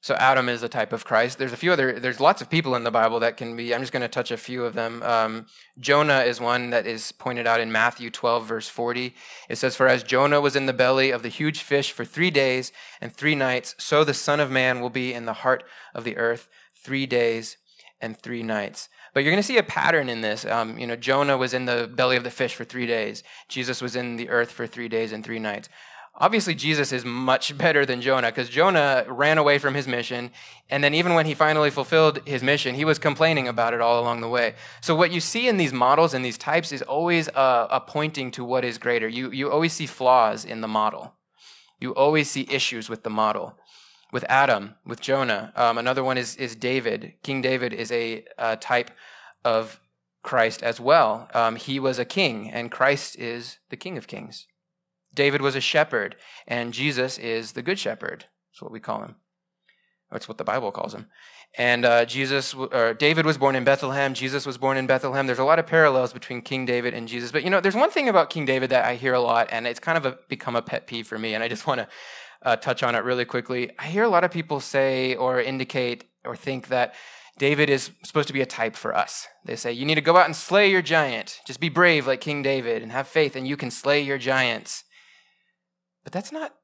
So 0.00 0.14
Adam 0.14 0.48
is 0.48 0.62
a 0.62 0.68
type 0.68 0.92
of 0.92 1.04
Christ. 1.04 1.38
There's 1.38 1.52
a 1.52 1.56
few 1.56 1.72
other. 1.72 1.98
There's 1.98 2.20
lots 2.20 2.40
of 2.40 2.48
people 2.48 2.76
in 2.76 2.84
the 2.84 2.90
Bible 2.90 3.18
that 3.20 3.36
can 3.36 3.56
be. 3.56 3.74
I'm 3.74 3.80
just 3.80 3.92
going 3.92 4.02
to 4.02 4.08
touch 4.08 4.30
a 4.30 4.36
few 4.36 4.64
of 4.64 4.74
them. 4.74 5.02
Um, 5.02 5.46
Jonah 5.78 6.20
is 6.20 6.40
one 6.40 6.70
that 6.70 6.86
is 6.86 7.10
pointed 7.10 7.48
out 7.48 7.60
in 7.60 7.72
Matthew 7.72 8.08
12 8.08 8.46
verse 8.46 8.68
40. 8.68 9.14
It 9.48 9.56
says, 9.56 9.74
"For 9.74 9.88
as 9.88 10.04
Jonah 10.04 10.40
was 10.40 10.54
in 10.54 10.66
the 10.66 10.72
belly 10.72 11.10
of 11.10 11.22
the 11.22 11.28
huge 11.28 11.62
fish 11.62 11.90
for 11.90 12.04
three 12.04 12.30
days 12.30 12.70
and 13.00 13.12
three 13.12 13.34
nights, 13.34 13.74
so 13.76 14.04
the 14.04 14.14
Son 14.14 14.38
of 14.38 14.52
Man 14.52 14.80
will 14.80 14.90
be 14.90 15.12
in 15.12 15.26
the 15.26 15.32
heart 15.32 15.64
of 15.94 16.04
the 16.04 16.16
earth 16.16 16.48
three 16.74 17.04
days 17.04 17.56
and 18.00 18.16
three 18.16 18.44
nights." 18.44 18.88
But 19.18 19.24
you're 19.24 19.32
going 19.32 19.42
to 19.42 19.48
see 19.48 19.58
a 19.58 19.64
pattern 19.64 20.08
in 20.08 20.20
this. 20.20 20.44
Um, 20.44 20.78
you 20.78 20.86
know, 20.86 20.94
Jonah 20.94 21.36
was 21.36 21.52
in 21.52 21.64
the 21.64 21.90
belly 21.92 22.16
of 22.16 22.22
the 22.22 22.30
fish 22.30 22.54
for 22.54 22.62
three 22.62 22.86
days. 22.86 23.24
Jesus 23.48 23.82
was 23.82 23.96
in 23.96 24.14
the 24.14 24.28
earth 24.28 24.52
for 24.52 24.64
three 24.64 24.86
days 24.86 25.10
and 25.10 25.24
three 25.24 25.40
nights. 25.40 25.68
Obviously, 26.20 26.54
Jesus 26.54 26.92
is 26.92 27.04
much 27.04 27.58
better 27.58 27.84
than 27.84 28.00
Jonah 28.00 28.28
because 28.28 28.48
Jonah 28.48 29.04
ran 29.08 29.36
away 29.36 29.58
from 29.58 29.74
his 29.74 29.88
mission. 29.88 30.30
And 30.70 30.84
then, 30.84 30.94
even 30.94 31.14
when 31.14 31.26
he 31.26 31.34
finally 31.34 31.70
fulfilled 31.70 32.20
his 32.26 32.44
mission, 32.44 32.76
he 32.76 32.84
was 32.84 33.00
complaining 33.00 33.48
about 33.48 33.74
it 33.74 33.80
all 33.80 34.00
along 34.00 34.20
the 34.20 34.28
way. 34.28 34.54
So, 34.80 34.94
what 34.94 35.10
you 35.10 35.18
see 35.18 35.48
in 35.48 35.56
these 35.56 35.72
models 35.72 36.14
and 36.14 36.24
these 36.24 36.38
types 36.38 36.70
is 36.70 36.82
always 36.82 37.26
a, 37.26 37.66
a 37.72 37.82
pointing 37.84 38.30
to 38.30 38.44
what 38.44 38.64
is 38.64 38.78
greater. 38.78 39.08
You, 39.08 39.32
you 39.32 39.50
always 39.50 39.72
see 39.72 39.86
flaws 39.86 40.44
in 40.44 40.60
the 40.60 40.68
model, 40.68 41.14
you 41.80 41.92
always 41.92 42.30
see 42.30 42.46
issues 42.48 42.88
with 42.88 43.02
the 43.02 43.10
model. 43.10 43.58
With 44.12 44.24
Adam, 44.28 44.74
with 44.86 45.00
Jonah. 45.00 45.52
Um, 45.54 45.76
another 45.78 46.02
one 46.02 46.16
is, 46.16 46.36
is 46.36 46.56
David. 46.56 47.14
King 47.22 47.42
David 47.42 47.72
is 47.72 47.92
a, 47.92 48.24
a 48.38 48.56
type 48.56 48.90
of 49.44 49.80
Christ 50.22 50.62
as 50.62 50.80
well. 50.80 51.28
Um, 51.34 51.56
he 51.56 51.78
was 51.78 51.98
a 51.98 52.04
king, 52.04 52.50
and 52.50 52.70
Christ 52.70 53.16
is 53.18 53.58
the 53.70 53.76
King 53.76 53.96
of 53.98 54.06
Kings. 54.06 54.46
David 55.14 55.40
was 55.40 55.56
a 55.56 55.60
shepherd, 55.60 56.16
and 56.46 56.72
Jesus 56.72 57.18
is 57.18 57.52
the 57.52 57.62
good 57.62 57.78
shepherd. 57.78 58.26
That's 58.50 58.62
what 58.62 58.72
we 58.72 58.80
call 58.80 59.02
him. 59.02 59.16
That's 60.10 60.28
what 60.28 60.38
the 60.38 60.44
Bible 60.44 60.72
calls 60.72 60.94
him. 60.94 61.06
And 61.56 61.84
uh, 61.84 62.04
Jesus, 62.04 62.54
or 62.54 62.94
David 62.94 63.24
was 63.24 63.38
born 63.38 63.56
in 63.56 63.64
Bethlehem. 63.64 64.14
Jesus 64.14 64.46
was 64.46 64.58
born 64.58 64.76
in 64.76 64.86
Bethlehem. 64.86 65.26
There's 65.26 65.38
a 65.38 65.44
lot 65.44 65.58
of 65.58 65.66
parallels 65.66 66.12
between 66.12 66.42
King 66.42 66.66
David 66.66 66.94
and 66.94 67.08
Jesus. 67.08 67.32
But 67.32 67.42
you 67.42 67.50
know, 67.50 67.60
there's 67.60 67.74
one 67.74 67.90
thing 67.90 68.08
about 68.08 68.30
King 68.30 68.44
David 68.44 68.70
that 68.70 68.84
I 68.84 68.96
hear 68.96 69.14
a 69.14 69.20
lot, 69.20 69.48
and 69.50 69.66
it's 69.66 69.80
kind 69.80 69.96
of 69.96 70.04
a, 70.06 70.18
become 70.28 70.56
a 70.56 70.62
pet 70.62 70.86
peeve 70.86 71.06
for 71.06 71.18
me. 71.18 71.34
And 71.34 71.42
I 71.42 71.48
just 71.48 71.66
want 71.66 71.80
to 71.80 71.88
uh, 72.42 72.56
touch 72.56 72.82
on 72.82 72.94
it 72.94 73.04
really 73.04 73.24
quickly. 73.24 73.70
I 73.78 73.86
hear 73.86 74.04
a 74.04 74.08
lot 74.08 74.24
of 74.24 74.30
people 74.30 74.60
say 74.60 75.14
or 75.14 75.40
indicate 75.40 76.04
or 76.24 76.36
think 76.36 76.68
that 76.68 76.94
David 77.38 77.70
is 77.70 77.90
supposed 78.04 78.26
to 78.28 78.34
be 78.34 78.40
a 78.40 78.46
type 78.46 78.74
for 78.74 78.94
us. 78.96 79.28
They 79.44 79.56
say, 79.56 79.72
you 79.72 79.86
need 79.86 79.94
to 79.94 80.00
go 80.00 80.16
out 80.16 80.26
and 80.26 80.34
slay 80.34 80.70
your 80.70 80.82
giant. 80.82 81.40
Just 81.46 81.60
be 81.60 81.68
brave 81.68 82.06
like 82.06 82.20
King 82.20 82.42
David 82.42 82.82
and 82.82 82.90
have 82.90 83.06
faith, 83.06 83.36
and 83.36 83.46
you 83.46 83.56
can 83.56 83.70
slay 83.70 84.00
your 84.00 84.18
giants. 84.18 84.84
But 86.04 86.12
that's 86.12 86.32
not 86.32 86.54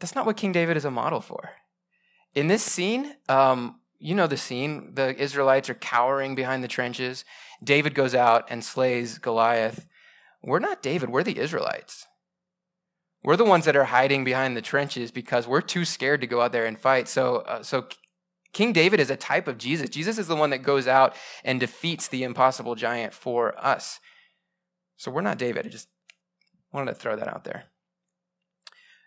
that's 0.00 0.14
not 0.14 0.26
what 0.26 0.36
King 0.36 0.52
David 0.52 0.76
is 0.76 0.84
a 0.84 0.90
model 0.90 1.20
for. 1.20 1.50
In 2.34 2.46
this 2.46 2.62
scene, 2.62 3.16
um, 3.28 3.80
you 3.98 4.14
know 4.14 4.26
the 4.26 4.36
scene. 4.36 4.94
The 4.94 5.16
Israelites 5.20 5.68
are 5.70 5.74
cowering 5.74 6.34
behind 6.34 6.62
the 6.62 6.68
trenches. 6.68 7.24
David 7.64 7.94
goes 7.94 8.14
out 8.14 8.46
and 8.50 8.62
slays 8.62 9.18
Goliath 9.18 9.86
we're 10.42 10.58
not 10.60 10.82
David, 10.82 11.10
we're 11.10 11.22
the 11.22 11.38
Israelites. 11.38 12.06
We're 13.22 13.36
the 13.36 13.44
ones 13.44 13.64
that 13.64 13.76
are 13.76 13.84
hiding 13.84 14.24
behind 14.24 14.56
the 14.56 14.62
trenches 14.62 15.10
because 15.10 15.46
we're 15.46 15.60
too 15.60 15.84
scared 15.84 16.20
to 16.20 16.26
go 16.26 16.40
out 16.40 16.52
there 16.52 16.66
and 16.66 16.78
fight. 16.78 17.08
So, 17.08 17.36
uh, 17.38 17.62
so 17.62 17.88
King 18.52 18.72
David 18.72 19.00
is 19.00 19.10
a 19.10 19.16
type 19.16 19.48
of 19.48 19.58
Jesus. 19.58 19.90
Jesus 19.90 20.18
is 20.18 20.28
the 20.28 20.36
one 20.36 20.50
that 20.50 20.62
goes 20.62 20.86
out 20.86 21.14
and 21.44 21.60
defeats 21.60 22.08
the 22.08 22.22
impossible 22.22 22.74
giant 22.74 23.12
for 23.12 23.58
us. 23.58 24.00
So 24.96 25.10
we're 25.10 25.20
not 25.20 25.38
David. 25.38 25.66
I 25.66 25.68
just 25.68 25.88
wanted 26.72 26.92
to 26.92 26.98
throw 26.98 27.16
that 27.16 27.28
out 27.28 27.44
there. 27.44 27.64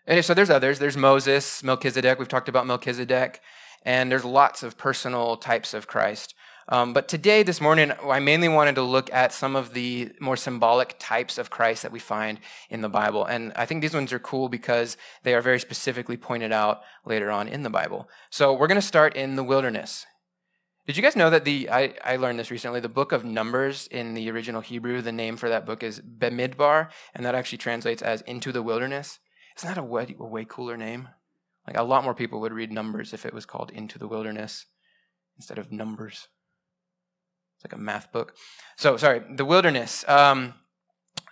And 0.06 0.24
so 0.24 0.34
there's 0.34 0.50
others. 0.50 0.78
There's 0.78 0.96
Moses, 0.96 1.62
Melchizedek. 1.62 2.18
We've 2.18 2.28
talked 2.28 2.48
about 2.48 2.66
Melchizedek. 2.66 3.40
And 3.84 4.10
there's 4.10 4.24
lots 4.24 4.62
of 4.62 4.78
personal 4.78 5.36
types 5.36 5.74
of 5.74 5.86
Christ. 5.86 6.34
Um, 6.68 6.92
but 6.92 7.08
today, 7.08 7.42
this 7.42 7.60
morning, 7.60 7.92
I 8.04 8.20
mainly 8.20 8.48
wanted 8.48 8.76
to 8.76 8.82
look 8.82 9.12
at 9.12 9.32
some 9.32 9.56
of 9.56 9.74
the 9.74 10.12
more 10.20 10.36
symbolic 10.36 10.96
types 10.98 11.38
of 11.38 11.50
Christ 11.50 11.82
that 11.82 11.92
we 11.92 11.98
find 11.98 12.38
in 12.70 12.80
the 12.80 12.88
Bible. 12.88 13.24
And 13.24 13.52
I 13.56 13.66
think 13.66 13.82
these 13.82 13.94
ones 13.94 14.12
are 14.12 14.18
cool 14.18 14.48
because 14.48 14.96
they 15.22 15.34
are 15.34 15.40
very 15.40 15.58
specifically 15.58 16.16
pointed 16.16 16.52
out 16.52 16.82
later 17.04 17.30
on 17.30 17.48
in 17.48 17.62
the 17.62 17.70
Bible. 17.70 18.08
So 18.30 18.52
we're 18.52 18.68
going 18.68 18.80
to 18.80 18.86
start 18.86 19.16
in 19.16 19.36
the 19.36 19.44
wilderness. 19.44 20.06
Did 20.86 20.96
you 20.96 21.02
guys 21.02 21.14
know 21.14 21.30
that 21.30 21.44
the, 21.44 21.70
I, 21.70 21.94
I 22.04 22.16
learned 22.16 22.38
this 22.38 22.50
recently, 22.50 22.80
the 22.80 22.88
book 22.88 23.12
of 23.12 23.24
Numbers 23.24 23.86
in 23.86 24.14
the 24.14 24.28
original 24.30 24.60
Hebrew, 24.60 25.00
the 25.00 25.12
name 25.12 25.36
for 25.36 25.48
that 25.48 25.64
book 25.64 25.82
is 25.84 26.00
Bemidbar, 26.00 26.88
and 27.14 27.24
that 27.24 27.36
actually 27.36 27.58
translates 27.58 28.02
as 28.02 28.20
into 28.22 28.50
the 28.50 28.62
wilderness. 28.62 29.20
Isn't 29.56 29.68
that 29.68 29.78
a 29.78 29.84
way, 29.84 30.16
a 30.18 30.26
way 30.26 30.44
cooler 30.44 30.76
name? 30.76 31.08
Like 31.66 31.76
a 31.76 31.84
lot 31.84 32.02
more 32.02 32.14
people 32.14 32.40
would 32.40 32.52
read 32.52 32.72
Numbers 32.72 33.12
if 33.12 33.24
it 33.24 33.34
was 33.34 33.46
called 33.46 33.70
Into 33.70 33.98
the 33.98 34.08
Wilderness 34.08 34.66
instead 35.36 35.58
of 35.58 35.70
Numbers. 35.70 36.26
It's 37.62 37.72
like 37.72 37.78
a 37.78 37.82
math 37.82 38.10
book. 38.10 38.34
So, 38.76 38.96
sorry, 38.96 39.22
the 39.30 39.44
wilderness. 39.44 40.04
Um, 40.08 40.54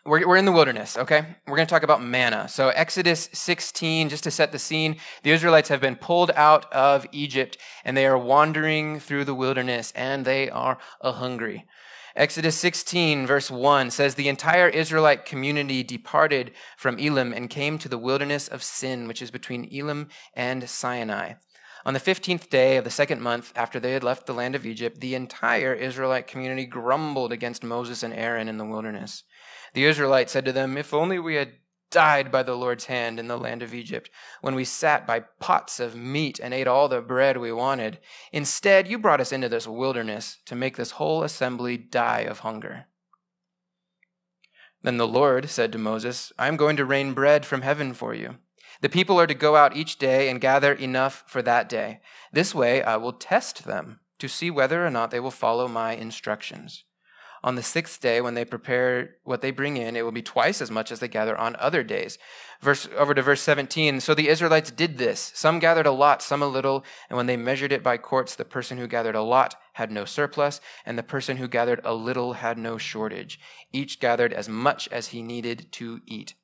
we're, 0.04 0.26
we're 0.28 0.36
in 0.36 0.44
the 0.44 0.52
wilderness, 0.52 0.96
okay? 0.96 1.36
We're 1.46 1.56
going 1.56 1.66
to 1.66 1.70
talk 1.70 1.82
about 1.82 2.02
manna. 2.02 2.48
So, 2.48 2.68
Exodus 2.68 3.28
16, 3.32 4.08
just 4.08 4.22
to 4.24 4.30
set 4.30 4.52
the 4.52 4.58
scene, 4.58 4.96
the 5.24 5.32
Israelites 5.32 5.68
have 5.70 5.80
been 5.80 5.96
pulled 5.96 6.30
out 6.36 6.72
of 6.72 7.04
Egypt 7.10 7.58
and 7.84 7.96
they 7.96 8.06
are 8.06 8.16
wandering 8.16 9.00
through 9.00 9.24
the 9.24 9.34
wilderness 9.34 9.92
and 9.96 10.24
they 10.24 10.48
are 10.48 10.78
a 11.00 11.12
hungry. 11.12 11.66
Exodus 12.14 12.56
16, 12.56 13.26
verse 13.26 13.50
1 13.50 13.90
says, 13.90 14.14
The 14.14 14.28
entire 14.28 14.68
Israelite 14.68 15.24
community 15.24 15.82
departed 15.82 16.52
from 16.76 16.98
Elim 16.98 17.32
and 17.32 17.50
came 17.50 17.76
to 17.78 17.88
the 17.88 17.98
wilderness 17.98 18.46
of 18.46 18.62
Sin, 18.62 19.08
which 19.08 19.20
is 19.20 19.32
between 19.32 19.68
Elim 19.72 20.08
and 20.34 20.70
Sinai. 20.70 21.34
On 21.84 21.94
the 21.94 22.00
15th 22.00 22.50
day 22.50 22.76
of 22.76 22.84
the 22.84 22.90
second 22.90 23.22
month 23.22 23.52
after 23.56 23.80
they 23.80 23.92
had 23.92 24.04
left 24.04 24.26
the 24.26 24.34
land 24.34 24.54
of 24.54 24.66
Egypt, 24.66 25.00
the 25.00 25.14
entire 25.14 25.72
Israelite 25.72 26.26
community 26.26 26.66
grumbled 26.66 27.32
against 27.32 27.64
Moses 27.64 28.02
and 28.02 28.12
Aaron 28.12 28.48
in 28.48 28.58
the 28.58 28.66
wilderness. 28.66 29.24
The 29.72 29.84
Israelites 29.84 30.32
said 30.32 30.44
to 30.44 30.52
them, 30.52 30.76
If 30.76 30.92
only 30.92 31.18
we 31.18 31.36
had 31.36 31.52
died 31.90 32.30
by 32.30 32.42
the 32.42 32.54
Lord's 32.54 32.86
hand 32.86 33.18
in 33.18 33.28
the 33.28 33.38
land 33.38 33.62
of 33.62 33.74
Egypt, 33.74 34.10
when 34.40 34.54
we 34.54 34.64
sat 34.64 35.06
by 35.06 35.20
pots 35.40 35.80
of 35.80 35.96
meat 35.96 36.38
and 36.38 36.54
ate 36.54 36.68
all 36.68 36.88
the 36.88 37.00
bread 37.00 37.36
we 37.36 37.52
wanted. 37.52 37.98
Instead, 38.32 38.88
you 38.88 38.98
brought 38.98 39.20
us 39.20 39.32
into 39.32 39.48
this 39.48 39.66
wilderness 39.66 40.38
to 40.46 40.54
make 40.54 40.76
this 40.76 40.92
whole 40.92 41.22
assembly 41.22 41.76
die 41.76 42.20
of 42.20 42.40
hunger. 42.40 42.86
Then 44.82 44.96
the 44.96 45.08
Lord 45.08 45.50
said 45.50 45.72
to 45.72 45.78
Moses, 45.78 46.32
I 46.38 46.48
am 46.48 46.56
going 46.56 46.76
to 46.76 46.84
rain 46.84 47.12
bread 47.12 47.44
from 47.44 47.62
heaven 47.62 47.92
for 47.92 48.14
you. 48.14 48.36
The 48.80 48.88
people 48.88 49.20
are 49.20 49.26
to 49.26 49.34
go 49.34 49.56
out 49.56 49.76
each 49.76 49.98
day 49.98 50.28
and 50.28 50.40
gather 50.40 50.72
enough 50.72 51.24
for 51.26 51.42
that 51.42 51.68
day. 51.68 52.00
This 52.32 52.54
way 52.54 52.82
I 52.82 52.96
will 52.96 53.12
test 53.12 53.64
them 53.64 54.00
to 54.18 54.28
see 54.28 54.50
whether 54.50 54.86
or 54.86 54.90
not 54.90 55.10
they 55.10 55.20
will 55.20 55.30
follow 55.30 55.68
my 55.68 55.92
instructions. 55.92 56.84
On 57.42 57.54
the 57.54 57.62
sixth 57.62 58.02
day, 58.02 58.20
when 58.20 58.34
they 58.34 58.44
prepare 58.44 59.16
what 59.24 59.40
they 59.40 59.50
bring 59.50 59.78
in, 59.78 59.96
it 59.96 60.04
will 60.04 60.12
be 60.12 60.20
twice 60.20 60.60
as 60.60 60.70
much 60.70 60.92
as 60.92 61.00
they 61.00 61.08
gather 61.08 61.36
on 61.36 61.56
other 61.56 61.82
days. 61.82 62.18
Verse, 62.60 62.86
over 62.98 63.14
to 63.14 63.22
verse 63.22 63.40
17. 63.40 64.00
So 64.00 64.14
the 64.14 64.28
Israelites 64.28 64.70
did 64.70 64.98
this. 64.98 65.32
Some 65.34 65.58
gathered 65.58 65.86
a 65.86 65.90
lot, 65.90 66.20
some 66.20 66.42
a 66.42 66.46
little, 66.46 66.84
and 67.08 67.16
when 67.16 67.26
they 67.26 67.38
measured 67.38 67.72
it 67.72 67.82
by 67.82 67.96
quarts, 67.96 68.34
the 68.34 68.44
person 68.44 68.76
who 68.76 68.86
gathered 68.86 69.14
a 69.14 69.22
lot 69.22 69.54
had 69.74 69.90
no 69.90 70.04
surplus, 70.04 70.60
and 70.84 70.98
the 70.98 71.02
person 71.02 71.38
who 71.38 71.48
gathered 71.48 71.80
a 71.82 71.94
little 71.94 72.34
had 72.34 72.58
no 72.58 72.76
shortage. 72.76 73.40
Each 73.72 73.98
gathered 73.98 74.34
as 74.34 74.46
much 74.46 74.86
as 74.88 75.08
he 75.08 75.22
needed 75.22 75.72
to 75.72 76.00
eat. 76.04 76.34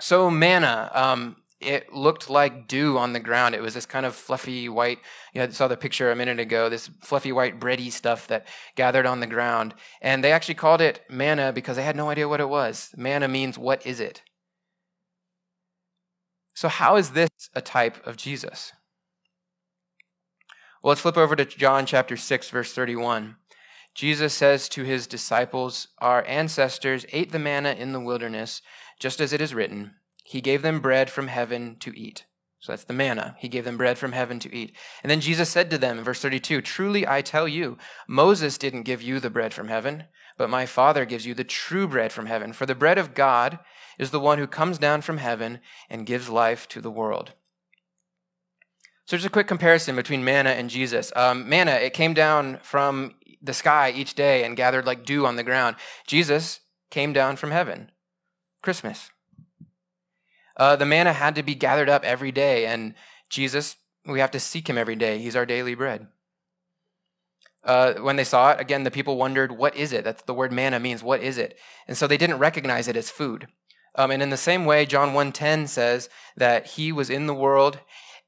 So 0.00 0.30
manna, 0.30 0.92
um, 0.94 1.36
it 1.60 1.92
looked 1.92 2.28
like 2.28 2.68
dew 2.68 2.98
on 2.98 3.12
the 3.12 3.20
ground. 3.20 3.54
It 3.54 3.62
was 3.62 3.74
this 3.74 3.86
kind 3.86 4.04
of 4.04 4.14
fluffy 4.14 4.68
white, 4.68 4.98
you 5.32 5.50
saw 5.50 5.68
the 5.68 5.76
picture 5.76 6.10
a 6.10 6.16
minute 6.16 6.40
ago, 6.40 6.68
this 6.68 6.90
fluffy 7.02 7.32
white 7.32 7.58
bready 7.58 7.90
stuff 7.90 8.26
that 8.28 8.46
gathered 8.76 9.06
on 9.06 9.20
the 9.20 9.26
ground. 9.26 9.74
And 10.02 10.22
they 10.22 10.32
actually 10.32 10.54
called 10.54 10.80
it 10.80 11.02
manna 11.08 11.52
because 11.52 11.76
they 11.76 11.84
had 11.84 11.96
no 11.96 12.10
idea 12.10 12.28
what 12.28 12.40
it 12.40 12.48
was. 12.48 12.90
Manna 12.96 13.28
means, 13.28 13.58
what 13.58 13.86
is 13.86 14.00
it? 14.00 14.22
So, 16.54 16.68
how 16.68 16.96
is 16.96 17.10
this 17.10 17.30
a 17.54 17.60
type 17.60 18.06
of 18.06 18.16
Jesus? 18.16 18.72
Well, 20.82 20.90
let's 20.90 21.00
flip 21.00 21.16
over 21.16 21.34
to 21.34 21.44
John 21.44 21.86
chapter 21.86 22.16
6, 22.16 22.50
verse 22.50 22.72
31. 22.72 23.36
Jesus 23.94 24.34
says 24.34 24.68
to 24.70 24.82
his 24.82 25.06
disciples, 25.06 25.88
Our 25.98 26.24
ancestors 26.26 27.06
ate 27.12 27.32
the 27.32 27.38
manna 27.38 27.72
in 27.72 27.92
the 27.92 28.00
wilderness, 28.00 28.60
just 29.00 29.20
as 29.20 29.32
it 29.32 29.40
is 29.40 29.54
written. 29.54 29.94
He 30.24 30.40
gave 30.40 30.62
them 30.62 30.80
bread 30.80 31.10
from 31.10 31.28
heaven 31.28 31.76
to 31.80 31.96
eat. 31.96 32.24
So 32.58 32.72
that's 32.72 32.84
the 32.84 32.94
manna. 32.94 33.36
He 33.38 33.48
gave 33.48 33.66
them 33.66 33.76
bread 33.76 33.98
from 33.98 34.12
heaven 34.12 34.38
to 34.40 34.54
eat. 34.54 34.74
And 35.02 35.10
then 35.10 35.20
Jesus 35.20 35.50
said 35.50 35.68
to 35.70 35.76
them 35.76 35.98
in 35.98 36.04
verse 36.04 36.22
32 36.22 36.62
Truly 36.62 37.06
I 37.06 37.20
tell 37.20 37.46
you, 37.46 37.76
Moses 38.08 38.56
didn't 38.56 38.84
give 38.84 39.02
you 39.02 39.20
the 39.20 39.28
bread 39.28 39.52
from 39.52 39.68
heaven, 39.68 40.04
but 40.38 40.48
my 40.48 40.64
Father 40.64 41.04
gives 41.04 41.26
you 41.26 41.34
the 41.34 41.44
true 41.44 41.86
bread 41.86 42.10
from 42.10 42.24
heaven. 42.24 42.54
For 42.54 42.64
the 42.64 42.74
bread 42.74 42.96
of 42.96 43.12
God 43.12 43.58
is 43.98 44.12
the 44.12 44.18
one 44.18 44.38
who 44.38 44.46
comes 44.46 44.78
down 44.78 45.02
from 45.02 45.18
heaven 45.18 45.60
and 45.90 46.06
gives 46.06 46.30
life 46.30 46.66
to 46.68 46.80
the 46.80 46.90
world. 46.90 47.34
So 49.04 49.18
just 49.18 49.26
a 49.26 49.30
quick 49.30 49.46
comparison 49.46 49.94
between 49.94 50.24
manna 50.24 50.50
and 50.50 50.70
Jesus. 50.70 51.12
Um, 51.14 51.46
manna, 51.46 51.72
it 51.72 51.92
came 51.92 52.14
down 52.14 52.60
from 52.62 53.16
the 53.42 53.52
sky 53.52 53.92
each 53.94 54.14
day 54.14 54.42
and 54.42 54.56
gathered 54.56 54.86
like 54.86 55.04
dew 55.04 55.26
on 55.26 55.36
the 55.36 55.42
ground. 55.42 55.76
Jesus 56.06 56.60
came 56.90 57.12
down 57.12 57.36
from 57.36 57.50
heaven. 57.50 57.90
Christmas. 58.62 59.10
Uh, 60.56 60.76
the 60.76 60.86
manna 60.86 61.12
had 61.12 61.34
to 61.34 61.42
be 61.42 61.54
gathered 61.54 61.88
up 61.88 62.04
every 62.04 62.32
day, 62.32 62.66
and 62.66 62.94
Jesus, 63.28 63.76
we 64.06 64.20
have 64.20 64.30
to 64.32 64.40
seek 64.40 64.68
him 64.68 64.78
every 64.78 64.96
day. 64.96 65.18
He's 65.18 65.36
our 65.36 65.46
daily 65.46 65.74
bread. 65.74 66.06
Uh, 67.64 67.94
when 67.94 68.16
they 68.16 68.24
saw 68.24 68.50
it, 68.50 68.60
again, 68.60 68.84
the 68.84 68.90
people 68.90 69.16
wondered, 69.16 69.52
What 69.52 69.74
is 69.74 69.92
it? 69.92 70.04
That's 70.04 70.22
the 70.22 70.34
word 70.34 70.52
manna 70.52 70.78
means, 70.78 71.02
What 71.02 71.22
is 71.22 71.38
it? 71.38 71.58
And 71.88 71.96
so 71.96 72.06
they 72.06 72.18
didn't 72.18 72.38
recognize 72.38 72.88
it 72.88 72.96
as 72.96 73.10
food. 73.10 73.48
Um, 73.96 74.10
and 74.10 74.22
in 74.22 74.30
the 74.30 74.36
same 74.36 74.64
way, 74.64 74.86
John 74.86 75.10
1.10 75.14 75.68
says 75.68 76.08
that 76.36 76.66
he 76.66 76.92
was 76.92 77.10
in 77.10 77.26
the 77.26 77.34
world 77.34 77.78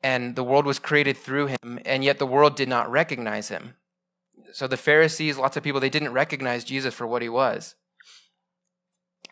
and 0.02 0.36
the 0.36 0.44
world 0.44 0.66
was 0.66 0.78
created 0.78 1.16
through 1.16 1.46
him, 1.46 1.80
and 1.84 2.04
yet 2.04 2.18
the 2.18 2.26
world 2.26 2.54
did 2.54 2.68
not 2.68 2.90
recognize 2.90 3.48
him. 3.48 3.74
So 4.52 4.66
the 4.66 4.76
Pharisees, 4.76 5.36
lots 5.36 5.56
of 5.56 5.64
people, 5.64 5.80
they 5.80 5.90
didn't 5.90 6.12
recognize 6.12 6.64
Jesus 6.64 6.94
for 6.94 7.06
what 7.06 7.22
he 7.22 7.28
was 7.28 7.74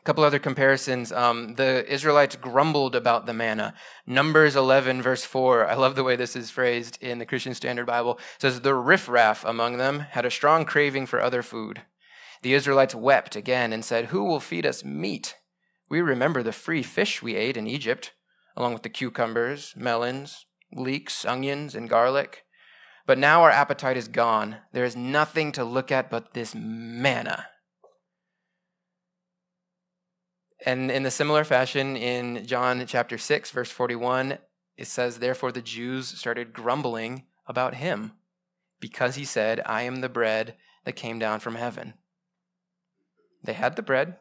couple 0.05 0.23
other 0.23 0.39
comparisons. 0.39 1.11
Um, 1.13 1.55
the 1.55 1.91
Israelites 1.91 2.37
grumbled 2.37 2.95
about 2.95 3.25
the 3.25 3.33
manna. 3.33 3.75
Numbers 4.07 4.55
11, 4.55 5.01
verse 5.01 5.25
4. 5.25 5.67
I 5.67 5.75
love 5.75 5.97
the 5.97 6.05
way 6.05 6.15
this 6.15 6.37
is 6.37 6.51
phrased 6.51 7.03
in 7.03 7.19
the 7.19 7.27
Christian 7.27 7.55
Standard 7.55 7.87
Bible. 7.87 8.19
It 8.37 8.43
says, 8.43 8.61
The 8.61 8.75
riffraff 8.75 9.45
among 9.45 9.79
them 9.79 10.01
had 10.01 10.27
a 10.27 10.31
strong 10.31 10.67
craving 10.67 11.07
for 11.07 11.21
other 11.21 11.43
food. 11.43 11.83
The 12.43 12.53
Israelites 12.53 12.95
wept 12.95 13.35
again 13.35 13.73
and 13.73 13.83
said, 13.83 14.07
Who 14.07 14.25
will 14.25 14.41
feed 14.41 14.67
us 14.67 14.85
meat? 14.85 15.37
We 15.89 16.03
remember 16.03 16.43
the 16.43 16.53
free 16.53 16.83
fish 16.83 17.23
we 17.23 17.35
ate 17.35 17.57
in 17.57 17.67
Egypt, 17.67 18.13
along 18.57 18.75
with 18.75 18.83
the 18.83 18.91
cucumbers, 18.91 19.73
melons, 19.75 20.45
leeks, 20.71 21.25
onions, 21.25 21.75
and 21.75 21.89
garlic. 21.89 22.45
But 23.07 23.19
now 23.19 23.43
our 23.43 23.51
appetite 23.51 23.97
is 23.97 24.09
gone. 24.09 24.57
There 24.73 24.85
is 24.85 24.97
nothing 24.97 25.53
to 25.53 25.65
look 25.65 25.91
at 25.91 26.11
but 26.11 26.35
this 26.35 26.55
manna 26.55 27.47
And 30.65 30.91
in 30.91 31.05
a 31.05 31.11
similar 31.11 31.45
fashion, 31.45 31.97
in 31.97 32.47
John 32.47 32.85
chapter 32.87 33.19
6, 33.19 33.51
verse 33.51 33.71
41, 33.71 34.39
it 34.77 34.87
says, 34.87 35.19
Therefore 35.19 35.53
the 35.53 35.61
Jews 35.61 36.09
started 36.09 36.55
grumbling 36.55 37.25
about 37.47 37.75
him 37.75 38.13
because 38.81 39.17
he 39.17 39.27
said, 39.27 39.61
I 39.67 39.83
am 39.83 40.01
the 40.01 40.09
bread 40.09 40.57
that 40.85 40.97
came 40.97 41.19
down 41.19 41.41
from 41.41 41.57
heaven. 41.57 41.95
They 43.43 43.53
had 43.53 43.77
the 43.77 43.83
bread, 43.83 44.17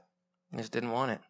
they 0.51 0.59
just 0.59 0.73
didn't 0.73 0.91
want 0.91 1.11
it. 1.11 1.21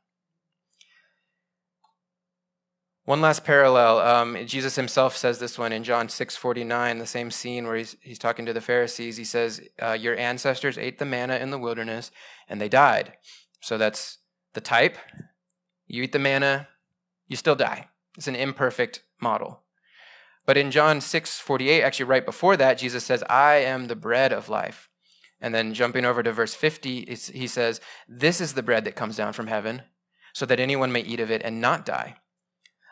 One 3.05 3.21
last 3.21 3.43
parallel. 3.43 3.99
Um, 3.99 4.37
Jesus 4.47 4.77
himself 4.77 5.17
says 5.17 5.37
this 5.37 5.59
one 5.59 5.73
in 5.73 5.83
John 5.83 6.07
6 6.07 6.37
49, 6.37 6.97
the 6.97 7.05
same 7.05 7.31
scene 7.31 7.67
where 7.67 7.75
he's, 7.75 7.97
he's 8.01 8.17
talking 8.17 8.45
to 8.45 8.53
the 8.53 8.61
Pharisees. 8.61 9.17
He 9.17 9.25
says, 9.25 9.61
uh, 9.81 9.91
Your 9.91 10.17
ancestors 10.17 10.77
ate 10.77 10.99
the 10.99 11.05
manna 11.05 11.35
in 11.35 11.51
the 11.51 11.59
wilderness 11.59 12.11
and 12.47 12.61
they 12.61 12.69
died. 12.69 13.13
So 13.59 13.77
that's 13.77 14.19
the 14.53 14.61
type, 14.61 14.97
you 15.87 16.03
eat 16.03 16.11
the 16.11 16.19
manna, 16.19 16.67
you 17.27 17.35
still 17.35 17.55
die. 17.55 17.87
It's 18.17 18.27
an 18.27 18.35
imperfect 18.35 19.03
model. 19.19 19.61
But 20.45 20.57
in 20.57 20.71
John 20.71 21.01
6 21.01 21.39
48, 21.39 21.81
actually 21.81 22.05
right 22.05 22.25
before 22.25 22.57
that, 22.57 22.77
Jesus 22.77 23.03
says, 23.03 23.23
I 23.29 23.55
am 23.55 23.87
the 23.87 23.95
bread 23.95 24.33
of 24.33 24.49
life. 24.49 24.89
And 25.39 25.53
then 25.53 25.73
jumping 25.73 26.05
over 26.05 26.23
to 26.23 26.31
verse 26.31 26.53
50, 26.53 27.05
he 27.33 27.47
says, 27.47 27.81
This 28.07 28.39
is 28.39 28.53
the 28.53 28.63
bread 28.63 28.85
that 28.85 28.95
comes 28.95 29.17
down 29.17 29.33
from 29.33 29.47
heaven, 29.47 29.83
so 30.33 30.45
that 30.45 30.59
anyone 30.59 30.91
may 30.91 31.01
eat 31.01 31.19
of 31.19 31.31
it 31.31 31.41
and 31.43 31.59
not 31.59 31.85
die. 31.85 32.15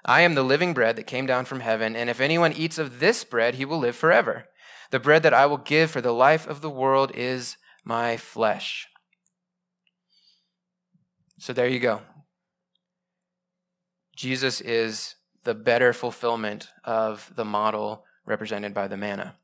I 0.03 0.21
am 0.21 0.33
the 0.33 0.43
living 0.43 0.73
bread 0.73 0.95
that 0.95 1.07
came 1.07 1.25
down 1.25 1.45
from 1.45 1.59
heaven, 1.59 1.95
and 1.95 2.09
if 2.09 2.19
anyone 2.19 2.53
eats 2.53 2.77
of 2.77 2.99
this 2.99 3.23
bread, 3.23 3.55
he 3.55 3.65
will 3.65 3.77
live 3.77 3.95
forever. 3.95 4.45
The 4.89 4.99
bread 4.99 5.23
that 5.23 5.33
I 5.33 5.45
will 5.45 5.57
give 5.57 5.91
for 5.91 6.01
the 6.01 6.11
life 6.11 6.47
of 6.47 6.61
the 6.61 6.69
world 6.69 7.11
is 7.15 7.55
my 7.85 8.17
flesh. 8.17 8.87
So 11.41 11.53
there 11.53 11.67
you 11.67 11.79
go. 11.79 12.01
Jesus 14.15 14.61
is 14.61 15.15
the 15.43 15.55
better 15.55 15.91
fulfillment 15.91 16.67
of 16.83 17.33
the 17.35 17.43
model 17.43 18.05
represented 18.27 18.75
by 18.75 18.87
the 18.87 18.95
manna. 18.95 19.37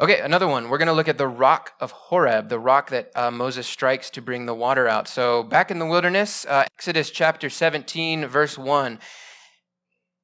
Okay, 0.00 0.18
another 0.18 0.48
one. 0.48 0.68
We're 0.68 0.78
going 0.78 0.88
to 0.88 0.92
look 0.92 1.06
at 1.06 1.18
the 1.18 1.28
rock 1.28 1.74
of 1.78 1.92
Horeb, 1.92 2.48
the 2.48 2.58
rock 2.58 2.90
that 2.90 3.12
uh, 3.14 3.30
Moses 3.30 3.68
strikes 3.68 4.10
to 4.10 4.20
bring 4.20 4.46
the 4.46 4.56
water 4.56 4.88
out. 4.88 5.06
So, 5.06 5.44
back 5.44 5.70
in 5.70 5.78
the 5.78 5.86
wilderness, 5.86 6.44
uh, 6.46 6.64
Exodus 6.74 7.10
chapter 7.10 7.48
17, 7.48 8.26
verse 8.26 8.58
1. 8.58 8.98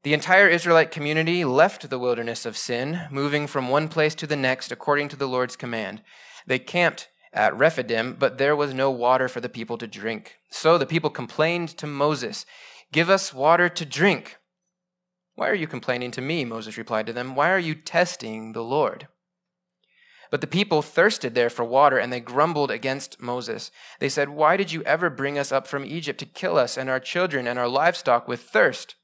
The 0.03 0.13
entire 0.13 0.49
Israelite 0.49 0.91
community 0.91 1.45
left 1.45 1.89
the 1.89 2.01
wilderness 2.01 2.45
of 2.45 2.57
sin, 2.57 3.03
moving 3.13 3.47
from 3.47 3.69
one 3.69 3.87
place 3.87 4.17
to 4.17 4.27
the 4.27 4.35
next 4.35 4.73
according 4.73 5.09
to 5.11 5.17
the 5.17 5.29
Lord's 5.29 5.55
command. 5.55 6.03
They 6.49 6.59
camped 6.59 7.07
at 7.33 7.57
Rephidim, 7.57 8.17
but 8.19 8.39
there 8.39 8.55
was 8.55 8.75
no 8.75 8.91
water 8.91 9.29
for 9.29 9.41
the 9.41 9.49
people 9.49 9.79
to 9.79 9.87
drink. 9.87 10.37
So 10.51 10.77
the 10.77 10.87
people 10.87 11.11
complained 11.11 11.71
to 11.79 11.87
Moses, 11.87 12.45
Give 12.93 13.09
us 13.09 13.33
water 13.33 13.69
to 13.71 13.87
drink. 13.87 14.37
Why 15.35 15.49
are 15.49 15.55
you 15.55 15.67
complaining 15.67 16.11
to 16.13 16.21
me? 16.21 16.45
Moses 16.45 16.77
replied 16.77 17.07
to 17.07 17.13
them. 17.13 17.35
Why 17.35 17.51
are 17.51 17.59
you 17.59 17.75
testing 17.75 18.53
the 18.53 18.63
Lord? 18.63 19.09
But 20.31 20.41
the 20.41 20.47
people 20.47 20.83
thirsted 20.83 21.35
there 21.35 21.51
for 21.51 21.65
water, 21.65 21.99
and 21.99 22.13
they 22.13 22.21
grumbled 22.21 22.71
against 22.71 23.21
Moses. 23.21 23.71
They 23.99 24.09
said, 24.09 24.31
Why 24.31 24.57
did 24.57 24.73
you 24.73 24.83
ever 24.85 25.11
bring 25.11 25.39
us 25.39 25.53
up 25.53 25.67
from 25.67 25.85
Egypt 25.85 26.19
to 26.21 26.27
kill 26.27 26.57
us 26.57 26.79
and 26.79 26.89
our 26.89 27.01
children 27.01 27.47
and 27.47 27.59
our 27.59 27.69
livestock 27.69 28.29
with 28.29 28.41
thirst? 28.41 28.95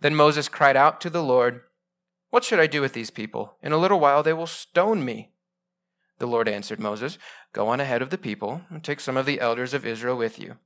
Then 0.00 0.14
Moses 0.14 0.48
cried 0.48 0.76
out 0.76 1.00
to 1.00 1.10
the 1.10 1.22
Lord, 1.22 1.62
What 2.30 2.44
should 2.44 2.60
I 2.60 2.68
do 2.68 2.80
with 2.80 2.92
these 2.92 3.10
people? 3.10 3.56
In 3.60 3.72
a 3.72 3.78
little 3.78 3.98
while 3.98 4.22
they 4.22 4.32
will 4.32 4.46
stone 4.46 5.04
me. 5.04 5.32
The 6.18 6.26
Lord 6.26 6.48
answered 6.48 6.80
Moses, 6.80 7.18
Go 7.52 7.68
on 7.68 7.80
ahead 7.80 8.02
of 8.02 8.10
the 8.10 8.18
people, 8.18 8.62
and 8.70 8.82
take 8.82 9.00
some 9.00 9.16
of 9.16 9.26
the 9.26 9.40
elders 9.40 9.74
of 9.74 9.86
Israel 9.86 10.16
with 10.16 10.38
you. 10.38 10.56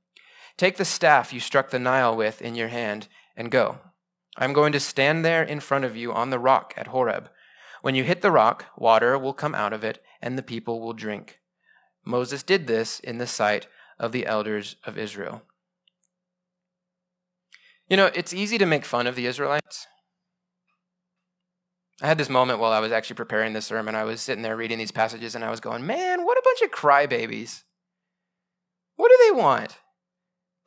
Take 0.57 0.77
the 0.77 0.85
staff 0.85 1.33
you 1.33 1.39
struck 1.39 1.69
the 1.69 1.79
Nile 1.79 2.15
with 2.15 2.41
in 2.41 2.55
your 2.55 2.67
hand, 2.67 3.07
and 3.35 3.51
go. 3.51 3.79
I 4.37 4.45
am 4.45 4.53
going 4.53 4.71
to 4.73 4.79
stand 4.79 5.23
there 5.23 5.43
in 5.43 5.59
front 5.59 5.85
of 5.85 5.95
you 5.95 6.11
on 6.11 6.29
the 6.29 6.39
rock 6.39 6.73
at 6.75 6.87
Horeb. 6.87 7.29
When 7.81 7.95
you 7.95 8.03
hit 8.03 8.21
the 8.21 8.31
rock, 8.31 8.65
water 8.77 9.17
will 9.17 9.33
come 9.33 9.53
out 9.53 9.73
of 9.73 9.83
it, 9.83 10.03
and 10.21 10.37
the 10.37 10.43
people 10.43 10.81
will 10.81 10.93
drink. 10.93 11.39
Moses 12.05 12.41
did 12.43 12.67
this 12.67 12.99
in 12.99 13.17
the 13.17 13.27
sight 13.27 13.67
of 13.99 14.11
the 14.11 14.25
elders 14.25 14.75
of 14.85 14.97
Israel. 14.97 15.43
You 17.89 17.97
know, 17.97 18.09
it's 18.15 18.33
easy 18.33 18.57
to 18.57 18.65
make 18.65 18.85
fun 18.85 19.05
of 19.05 19.15
the 19.15 19.27
Israelites. 19.27 19.87
I 22.01 22.07
had 22.07 22.17
this 22.17 22.29
moment 22.29 22.59
while 22.59 22.71
I 22.71 22.79
was 22.79 22.91
actually 22.91 23.15
preparing 23.15 23.53
this 23.53 23.65
sermon. 23.65 23.95
I 23.95 24.03
was 24.03 24.21
sitting 24.21 24.41
there 24.41 24.57
reading 24.57 24.77
these 24.77 24.91
passages 24.91 25.35
and 25.35 25.43
I 25.43 25.51
was 25.51 25.59
going, 25.59 25.85
man, 25.85 26.25
what 26.25 26.37
a 26.37 26.41
bunch 26.43 26.61
of 26.61 26.71
crybabies. 26.71 27.63
What 28.95 29.09
do 29.09 29.17
they 29.25 29.39
want? 29.39 29.77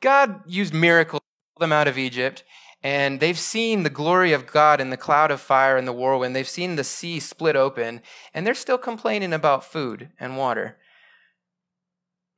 God 0.01 0.41
used 0.47 0.73
miracles 0.73 1.21
to 1.21 1.59
pull 1.59 1.65
them 1.65 1.73
out 1.73 1.87
of 1.87 1.97
Egypt 1.97 2.43
and 2.83 3.19
they've 3.19 3.37
seen 3.37 3.83
the 3.83 3.89
glory 3.89 4.33
of 4.33 4.47
God 4.47 4.79
in 4.79 4.91
the 4.91 4.97
cloud 4.97 5.31
of 5.31 5.41
fire 5.41 5.77
and 5.77 5.87
the 5.87 5.93
whirlwind. 5.93 6.35
They've 6.35 6.47
seen 6.47 6.75
the 6.75 6.83
sea 6.83 7.19
split 7.19 7.55
open, 7.55 8.01
and 8.33 8.45
they're 8.45 8.53
still 8.53 8.77
complaining 8.77 9.33
about 9.33 9.63
food 9.63 10.11
and 10.19 10.37
water. 10.37 10.77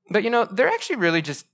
But 0.09 0.23
you 0.23 0.29
know, 0.29 0.45
they're 0.45 0.69
actually 0.69 0.95
really 0.95 1.21
just, 1.21 1.45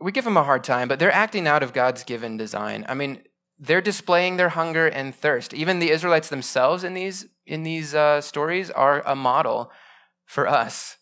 we 0.00 0.12
give 0.12 0.24
them 0.24 0.36
a 0.36 0.44
hard 0.44 0.62
time, 0.62 0.88
but 0.88 0.98
they're 0.98 1.12
acting 1.12 1.46
out 1.46 1.62
of 1.62 1.72
God's 1.72 2.04
given 2.04 2.36
design. 2.36 2.86
I 2.88 2.94
mean, 2.94 3.22
they're 3.58 3.80
displaying 3.80 4.36
their 4.36 4.50
hunger 4.50 4.86
and 4.86 5.14
thirst. 5.14 5.54
Even 5.54 5.78
the 5.78 5.90
Israelites 5.90 6.28
themselves 6.28 6.84
in 6.84 6.94
these, 6.94 7.26
in 7.46 7.62
these 7.62 7.94
uh, 7.94 8.20
stories 8.20 8.70
are 8.70 9.02
a 9.06 9.16
model 9.16 9.70
for 10.24 10.46
us 10.46 10.98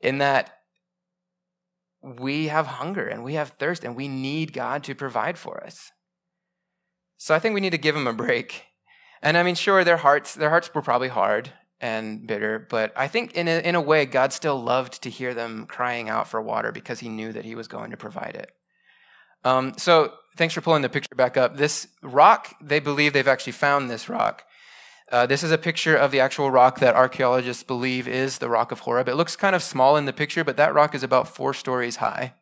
in 0.00 0.18
that 0.18 0.52
we 2.02 2.48
have 2.48 2.66
hunger 2.66 3.06
and 3.06 3.24
we 3.24 3.34
have 3.34 3.50
thirst 3.50 3.84
and 3.84 3.96
we 3.96 4.08
need 4.08 4.52
God 4.52 4.84
to 4.84 4.94
provide 4.94 5.38
for 5.38 5.62
us. 5.64 5.90
So 7.16 7.34
I 7.34 7.38
think 7.38 7.54
we 7.54 7.60
need 7.60 7.70
to 7.70 7.78
give 7.78 7.94
them 7.94 8.06
a 8.06 8.12
break. 8.12 8.64
And 9.22 9.36
I 9.36 9.42
mean, 9.42 9.54
sure, 9.54 9.82
their 9.82 9.96
hearts, 9.96 10.34
their 10.34 10.50
hearts 10.50 10.72
were 10.74 10.82
probably 10.82 11.08
hard 11.08 11.50
and 11.80 12.26
bitter, 12.26 12.66
but 12.70 12.92
I 12.96 13.08
think 13.08 13.34
in 13.34 13.48
a, 13.48 13.60
in 13.60 13.74
a 13.74 13.80
way, 13.80 14.06
God 14.06 14.32
still 14.32 14.62
loved 14.62 15.02
to 15.02 15.10
hear 15.10 15.34
them 15.34 15.66
crying 15.66 16.08
out 16.08 16.28
for 16.28 16.40
water 16.40 16.72
because 16.72 17.00
he 17.00 17.08
knew 17.08 17.32
that 17.32 17.44
he 17.44 17.54
was 17.54 17.68
going 17.68 17.90
to 17.90 17.96
provide 17.96 18.34
it. 18.34 18.50
Um, 19.44 19.74
so 19.76 20.12
thanks 20.36 20.54
for 20.54 20.60
pulling 20.60 20.82
the 20.82 20.88
picture 20.88 21.14
back 21.14 21.36
up. 21.36 21.56
This 21.56 21.88
rock, 22.02 22.54
they 22.60 22.80
believe 22.80 23.12
they've 23.12 23.26
actually 23.26 23.52
found 23.52 23.90
this 23.90 24.08
rock. 24.08 24.44
Uh, 25.10 25.24
this 25.24 25.42
is 25.42 25.52
a 25.52 25.58
picture 25.58 25.96
of 25.96 26.10
the 26.10 26.20
actual 26.20 26.50
rock 26.50 26.80
that 26.80 26.96
archaeologists 26.96 27.62
believe 27.62 28.08
is 28.08 28.38
the 28.38 28.48
rock 28.48 28.72
of 28.72 28.80
Horeb. 28.80 29.08
It 29.08 29.14
looks 29.14 29.36
kind 29.36 29.54
of 29.54 29.62
small 29.62 29.96
in 29.96 30.04
the 30.04 30.12
picture, 30.12 30.42
but 30.42 30.56
that 30.56 30.74
rock 30.74 30.94
is 30.94 31.02
about 31.02 31.28
four 31.28 31.54
stories 31.54 31.96
high. 31.96 32.34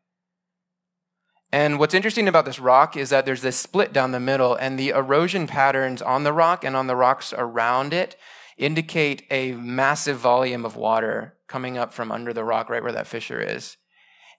And 1.53 1.79
what's 1.79 1.95
interesting 1.95 2.27
about 2.27 2.47
this 2.47 2.59
rock 2.59 2.97
is 2.97 3.11
that 3.11 3.27
there's 3.27 3.43
this 3.43 3.57
split 3.57 3.93
down 3.93 4.13
the 4.13 4.19
middle, 4.19 4.55
and 4.55 4.79
the 4.79 4.89
erosion 4.89 5.47
patterns 5.47 6.03
on 6.03 6.25
the 6.25 6.33
rock 6.33 6.65
and 6.65 6.75
on 6.75 6.87
the 6.87 6.97
rocks 6.97 7.33
around 7.37 7.93
it 7.93 8.17
indicate 8.57 9.25
a 9.31 9.53
massive 9.53 10.19
volume 10.19 10.65
of 10.65 10.75
water 10.75 11.37
coming 11.47 11.77
up 11.77 11.93
from 11.93 12.11
under 12.11 12.33
the 12.33 12.45
rock 12.45 12.71
right 12.71 12.83
where 12.83 12.93
that 12.93 13.07
fissure 13.07 13.41
is, 13.41 13.77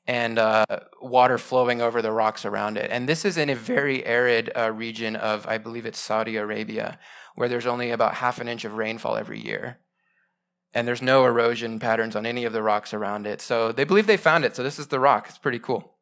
and 0.08 0.38
uh, 0.38 0.66
water 1.02 1.38
flowing 1.38 1.82
over 1.82 2.02
the 2.02 2.12
rocks 2.12 2.46
around 2.46 2.78
it. 2.78 2.92
And 2.92 3.10
this 3.10 3.26
is 3.26 3.38
in 3.38 3.50
a 3.50 3.56
very 3.56 4.06
arid 4.06 4.52
uh, 4.56 4.72
region 4.72 5.16
of, 5.16 5.48
I 5.48 5.58
believe 5.58 5.86
it's 5.86 6.00
Saudi 6.00 6.36
Arabia, 6.36 7.00
where 7.36 7.50
there's 7.50 7.66
only 7.66 7.92
about 7.92 8.16
half 8.16 8.40
an 8.40 8.48
inch 8.48 8.66
of 8.66 8.74
rainfall 8.74 9.18
every 9.18 9.40
year. 9.40 9.80
And 10.74 10.88
there's 10.88 11.02
no 11.02 11.26
erosion 11.26 11.80
patterns 11.80 12.16
on 12.16 12.26
any 12.26 12.46
of 12.46 12.54
the 12.54 12.62
rocks 12.62 12.94
around 12.94 13.26
it. 13.26 13.42
So 13.42 13.72
they 13.72 13.84
believe 13.84 14.08
they 14.08 14.18
found 14.18 14.46
it. 14.46 14.56
So 14.56 14.62
this 14.62 14.78
is 14.78 14.88
the 14.88 15.00
rock. 15.00 15.28
It's 15.30 15.38
pretty 15.38 15.60
cool. 15.60 15.96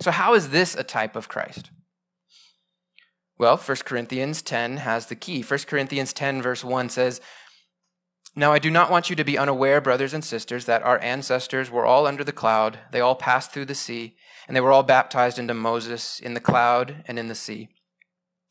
So, 0.00 0.10
how 0.10 0.34
is 0.34 0.50
this 0.50 0.74
a 0.74 0.82
type 0.82 1.14
of 1.14 1.28
Christ? 1.28 1.70
Well, 3.38 3.56
1 3.56 3.76
Corinthians 3.84 4.42
10 4.42 4.78
has 4.78 5.06
the 5.06 5.14
key. 5.14 5.42
1 5.42 5.60
Corinthians 5.66 6.12
10, 6.12 6.42
verse 6.42 6.64
1 6.64 6.88
says, 6.88 7.20
Now 8.34 8.52
I 8.52 8.58
do 8.58 8.70
not 8.70 8.90
want 8.90 9.10
you 9.10 9.16
to 9.16 9.24
be 9.24 9.36
unaware, 9.36 9.80
brothers 9.80 10.14
and 10.14 10.24
sisters, 10.24 10.64
that 10.64 10.82
our 10.82 10.98
ancestors 11.00 11.70
were 11.70 11.84
all 11.84 12.06
under 12.06 12.24
the 12.24 12.32
cloud. 12.32 12.78
They 12.90 13.00
all 13.00 13.14
passed 13.14 13.52
through 13.52 13.66
the 13.66 13.74
sea, 13.74 14.16
and 14.48 14.56
they 14.56 14.60
were 14.60 14.72
all 14.72 14.82
baptized 14.82 15.38
into 15.38 15.54
Moses 15.54 16.18
in 16.18 16.32
the 16.34 16.40
cloud 16.40 17.04
and 17.06 17.18
in 17.18 17.28
the 17.28 17.34
sea. 17.34 17.68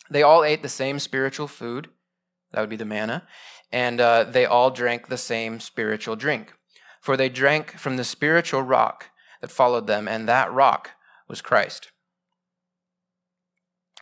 They 0.09 0.21
all 0.21 0.43
ate 0.43 0.61
the 0.61 0.69
same 0.69 0.99
spiritual 0.99 1.47
food, 1.47 1.89
that 2.51 2.59
would 2.59 2.69
be 2.69 2.75
the 2.75 2.85
manna, 2.85 3.23
and 3.71 3.99
uh, 3.99 4.25
they 4.25 4.45
all 4.45 4.69
drank 4.69 5.07
the 5.07 5.17
same 5.17 5.59
spiritual 5.59 6.15
drink. 6.15 6.53
For 6.99 7.17
they 7.17 7.29
drank 7.29 7.71
from 7.79 7.97
the 7.97 8.03
spiritual 8.03 8.61
rock 8.61 9.09
that 9.39 9.49
followed 9.49 9.87
them, 9.87 10.07
and 10.07 10.27
that 10.27 10.53
rock 10.53 10.91
was 11.27 11.41
Christ. 11.41 11.91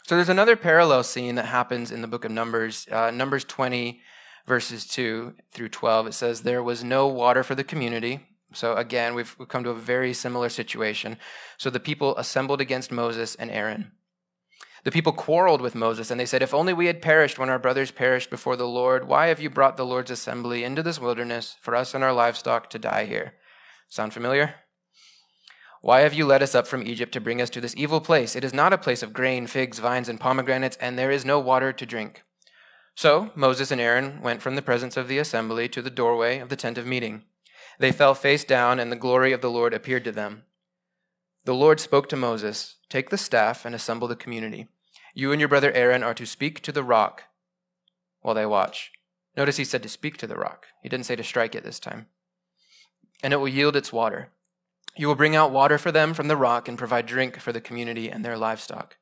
So 0.05 0.15
there's 0.15 0.27
another 0.27 0.55
parallel 0.55 1.03
scene 1.03 1.35
that 1.35 1.45
happens 1.45 1.91
in 1.91 2.01
the 2.01 2.07
book 2.07 2.25
of 2.25 2.31
Numbers, 2.31 2.87
uh, 2.91 3.11
Numbers 3.11 3.45
20, 3.45 4.01
verses 4.49 4.85
2 4.87 5.35
through 5.51 5.69
12. 5.69 6.07
It 6.07 6.13
says, 6.13 6.41
There 6.41 6.63
was 6.63 6.83
no 6.83 7.07
water 7.07 7.43
for 7.43 7.55
the 7.55 7.63
community. 7.63 8.27
So 8.51 8.75
again, 8.75 9.13
we've, 9.13 9.33
we've 9.37 9.47
come 9.47 9.63
to 9.63 9.69
a 9.69 9.75
very 9.75 10.11
similar 10.11 10.49
situation. 10.49 11.17
So 11.57 11.69
the 11.69 11.79
people 11.79 12.17
assembled 12.17 12.59
against 12.59 12.91
Moses 12.91 13.35
and 13.35 13.51
Aaron. 13.51 13.91
The 14.83 14.91
people 14.91 15.11
quarreled 15.11 15.61
with 15.61 15.75
Moses, 15.75 16.09
and 16.09 16.19
they 16.19 16.25
said, 16.25 16.41
If 16.41 16.53
only 16.53 16.73
we 16.73 16.87
had 16.87 17.01
perished 17.01 17.37
when 17.37 17.49
our 17.49 17.59
brothers 17.59 17.91
perished 17.91 18.29
before 18.29 18.55
the 18.55 18.67
Lord, 18.67 19.07
why 19.07 19.27
have 19.27 19.39
you 19.39 19.49
brought 19.49 19.77
the 19.77 19.85
Lord's 19.85 20.09
assembly 20.09 20.63
into 20.63 20.81
this 20.81 20.99
wilderness 20.99 21.57
for 21.61 21.75
us 21.75 21.93
and 21.93 22.03
our 22.03 22.13
livestock 22.13 22.69
to 22.71 22.79
die 22.79 23.05
here? 23.05 23.33
Sound 23.87 24.13
familiar? 24.13 24.55
Why 25.81 26.01
have 26.01 26.13
you 26.13 26.25
led 26.25 26.41
us 26.41 26.55
up 26.55 26.65
from 26.65 26.83
Egypt 26.83 27.11
to 27.13 27.21
bring 27.21 27.41
us 27.41 27.49
to 27.51 27.61
this 27.61 27.75
evil 27.77 28.01
place? 28.01 28.35
It 28.35 28.43
is 28.43 28.53
not 28.53 28.73
a 28.73 28.77
place 28.77 29.03
of 29.03 29.13
grain, 29.13 29.47
figs, 29.47 29.79
vines, 29.79 30.09
and 30.09 30.19
pomegranates, 30.19 30.77
and 30.77 30.97
there 30.97 31.11
is 31.11 31.23
no 31.23 31.39
water 31.39 31.71
to 31.71 31.85
drink. 31.85 32.23
So 32.99 33.31
Moses 33.33 33.71
and 33.71 33.79
Aaron 33.79 34.21
went 34.21 34.41
from 34.41 34.57
the 34.57 34.61
presence 34.61 34.97
of 34.97 35.07
the 35.07 35.19
assembly 35.19 35.69
to 35.69 35.81
the 35.81 35.89
doorway 35.89 36.39
of 36.39 36.49
the 36.49 36.57
tent 36.57 36.77
of 36.77 36.85
meeting. 36.85 37.23
They 37.79 37.93
fell 37.93 38.13
face 38.13 38.43
down, 38.43 38.77
and 38.77 38.91
the 38.91 38.97
glory 38.97 39.31
of 39.31 39.39
the 39.39 39.49
Lord 39.49 39.73
appeared 39.73 40.03
to 40.03 40.11
them. 40.11 40.43
The 41.45 41.53
Lord 41.53 41.79
spoke 41.79 42.09
to 42.09 42.17
Moses 42.17 42.75
Take 42.89 43.09
the 43.09 43.17
staff 43.17 43.63
and 43.63 43.73
assemble 43.73 44.09
the 44.09 44.17
community. 44.17 44.67
You 45.13 45.31
and 45.31 45.39
your 45.39 45.47
brother 45.47 45.71
Aaron 45.71 46.03
are 46.03 46.13
to 46.13 46.25
speak 46.25 46.59
to 46.63 46.73
the 46.73 46.83
rock 46.83 47.23
while 48.19 48.35
they 48.35 48.45
watch. 48.45 48.91
Notice 49.37 49.55
he 49.55 49.63
said 49.63 49.81
to 49.83 49.87
speak 49.87 50.17
to 50.17 50.27
the 50.27 50.35
rock. 50.35 50.65
He 50.83 50.89
didn't 50.89 51.05
say 51.05 51.15
to 51.15 51.23
strike 51.23 51.55
it 51.55 51.63
this 51.63 51.79
time. 51.79 52.07
And 53.23 53.31
it 53.31 53.37
will 53.37 53.47
yield 53.47 53.77
its 53.77 53.93
water. 53.93 54.27
You 54.97 55.07
will 55.07 55.15
bring 55.15 55.37
out 55.37 55.53
water 55.53 55.77
for 55.77 55.93
them 55.93 56.13
from 56.13 56.27
the 56.27 56.35
rock 56.35 56.67
and 56.67 56.77
provide 56.77 57.05
drink 57.05 57.39
for 57.39 57.53
the 57.53 57.61
community 57.61 58.09
and 58.09 58.25
their 58.25 58.37
livestock. 58.37 58.97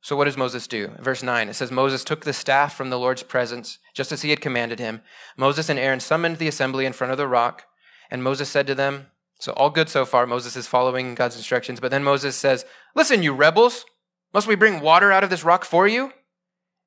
So 0.00 0.16
what 0.16 0.24
does 0.24 0.36
Moses 0.36 0.66
do? 0.66 0.92
Verse 1.00 1.22
9, 1.22 1.48
it 1.48 1.54
says, 1.54 1.70
Moses 1.72 2.04
took 2.04 2.24
the 2.24 2.32
staff 2.32 2.74
from 2.74 2.90
the 2.90 2.98
Lord's 2.98 3.22
presence, 3.22 3.78
just 3.94 4.12
as 4.12 4.22
he 4.22 4.30
had 4.30 4.40
commanded 4.40 4.78
him. 4.78 5.02
Moses 5.36 5.68
and 5.68 5.78
Aaron 5.78 6.00
summoned 6.00 6.38
the 6.38 6.48
assembly 6.48 6.86
in 6.86 6.92
front 6.92 7.10
of 7.10 7.18
the 7.18 7.26
rock, 7.26 7.64
and 8.10 8.22
Moses 8.22 8.48
said 8.48 8.66
to 8.68 8.74
them, 8.74 9.08
So 9.40 9.52
all 9.52 9.70
good 9.70 9.88
so 9.88 10.04
far. 10.04 10.26
Moses 10.26 10.56
is 10.56 10.66
following 10.66 11.14
God's 11.14 11.36
instructions. 11.36 11.80
But 11.80 11.90
then 11.90 12.04
Moses 12.04 12.36
says, 12.36 12.64
Listen, 12.94 13.22
you 13.22 13.32
rebels, 13.32 13.84
must 14.32 14.46
we 14.46 14.54
bring 14.54 14.80
water 14.80 15.10
out 15.10 15.24
of 15.24 15.30
this 15.30 15.44
rock 15.44 15.64
for 15.64 15.88
you? 15.88 16.12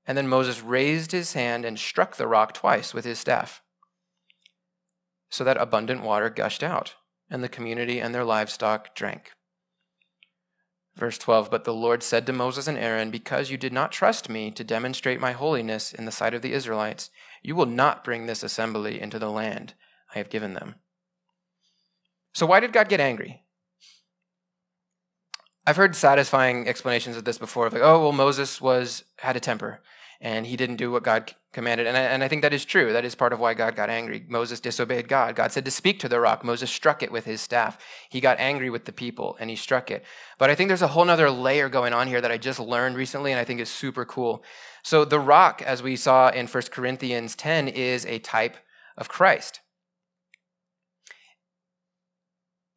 And 0.05 0.17
then 0.17 0.27
Moses 0.27 0.61
raised 0.61 1.11
his 1.11 1.33
hand 1.33 1.65
and 1.65 1.77
struck 1.77 2.15
the 2.15 2.27
rock 2.27 2.53
twice 2.53 2.93
with 2.93 3.05
his 3.05 3.19
staff. 3.19 3.61
So 5.29 5.43
that 5.43 5.57
abundant 5.57 6.01
water 6.01 6.29
gushed 6.29 6.63
out, 6.63 6.95
and 7.29 7.43
the 7.43 7.49
community 7.49 7.99
and 7.99 8.15
their 8.15 8.25
livestock 8.25 8.95
drank. 8.95 9.31
Verse 10.95 11.17
12 11.17 11.49
But 11.49 11.63
the 11.63 11.73
Lord 11.73 12.03
said 12.03 12.25
to 12.25 12.33
Moses 12.33 12.67
and 12.67 12.77
Aaron, 12.77 13.11
Because 13.11 13.49
you 13.49 13.57
did 13.57 13.73
not 13.73 13.91
trust 13.91 14.29
me 14.29 14.51
to 14.51 14.63
demonstrate 14.63 15.19
my 15.19 15.31
holiness 15.31 15.93
in 15.93 16.05
the 16.05 16.11
sight 16.11 16.33
of 16.33 16.41
the 16.41 16.53
Israelites, 16.53 17.09
you 17.41 17.55
will 17.55 17.65
not 17.65 18.03
bring 18.03 18.25
this 18.25 18.43
assembly 18.43 19.01
into 19.01 19.19
the 19.19 19.31
land 19.31 19.73
I 20.13 20.17
have 20.17 20.29
given 20.29 20.53
them. 20.53 20.75
So, 22.33 22.45
why 22.45 22.59
did 22.59 22.73
God 22.73 22.89
get 22.89 22.99
angry? 22.99 23.43
I've 25.65 25.77
heard 25.77 25.95
satisfying 25.95 26.67
explanations 26.67 27.17
of 27.17 27.23
this 27.23 27.37
before, 27.37 27.69
like, 27.69 27.81
oh, 27.81 28.01
well, 28.01 28.11
Moses 28.11 28.59
was 28.59 29.03
had 29.17 29.35
a 29.35 29.39
temper 29.39 29.81
and 30.19 30.45
he 30.45 30.55
didn't 30.55 30.75
do 30.77 30.91
what 30.91 31.03
God 31.03 31.33
commanded. 31.53 31.85
And 31.87 31.97
I, 31.97 32.01
and 32.01 32.23
I 32.23 32.27
think 32.27 32.41
that 32.43 32.53
is 32.53 32.63
true. 32.63 32.93
That 32.93 33.03
is 33.03 33.15
part 33.15 33.33
of 33.33 33.39
why 33.39 33.53
God 33.53 33.75
got 33.75 33.89
angry. 33.89 34.25
Moses 34.27 34.59
disobeyed 34.59 35.07
God. 35.07 35.35
God 35.35 35.51
said 35.51 35.65
to 35.65 35.71
speak 35.71 35.99
to 35.99 36.09
the 36.09 36.19
rock. 36.19 36.43
Moses 36.43 36.71
struck 36.71 37.03
it 37.03 37.11
with 37.11 37.25
his 37.25 37.41
staff. 37.41 37.77
He 38.09 38.21
got 38.21 38.39
angry 38.39 38.69
with 38.69 38.85
the 38.85 38.93
people 38.93 39.35
and 39.39 39.49
he 39.49 39.55
struck 39.55 39.91
it. 39.91 40.05
But 40.37 40.49
I 40.49 40.55
think 40.55 40.69
there's 40.69 40.81
a 40.81 40.87
whole 40.87 41.09
other 41.09 41.29
layer 41.29 41.67
going 41.69 41.93
on 41.93 42.07
here 42.07 42.21
that 42.21 42.31
I 42.31 42.37
just 42.37 42.59
learned 42.59 42.95
recently 42.95 43.31
and 43.31 43.39
I 43.39 43.43
think 43.43 43.59
is 43.59 43.69
super 43.69 44.05
cool. 44.05 44.43
So 44.83 45.03
the 45.05 45.19
rock, 45.19 45.61
as 45.61 45.83
we 45.83 45.95
saw 45.95 46.29
in 46.29 46.47
1 46.47 46.63
Corinthians 46.71 47.35
10, 47.35 47.67
is 47.67 48.05
a 48.05 48.19
type 48.19 48.57
of 48.97 49.09
Christ. 49.09 49.59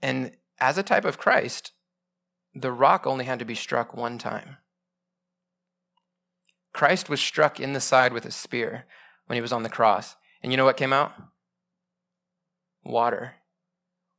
And 0.02 0.32
as 0.58 0.76
a 0.78 0.82
type 0.82 1.04
of 1.04 1.18
Christ, 1.18 1.72
the 2.54 2.72
rock 2.72 3.06
only 3.06 3.24
had 3.24 3.38
to 3.38 3.44
be 3.44 3.54
struck 3.54 3.94
one 3.94 4.18
time. 4.18 4.58
Christ 6.74 7.08
was 7.08 7.20
struck 7.20 7.58
in 7.58 7.72
the 7.72 7.80
side 7.80 8.12
with 8.12 8.26
a 8.26 8.30
spear 8.30 8.84
when 9.26 9.36
he 9.36 9.40
was 9.40 9.52
on 9.52 9.62
the 9.62 9.70
cross. 9.70 10.16
And 10.42 10.52
you 10.52 10.58
know 10.58 10.66
what 10.66 10.76
came 10.76 10.92
out? 10.92 11.12
Water. 12.84 13.36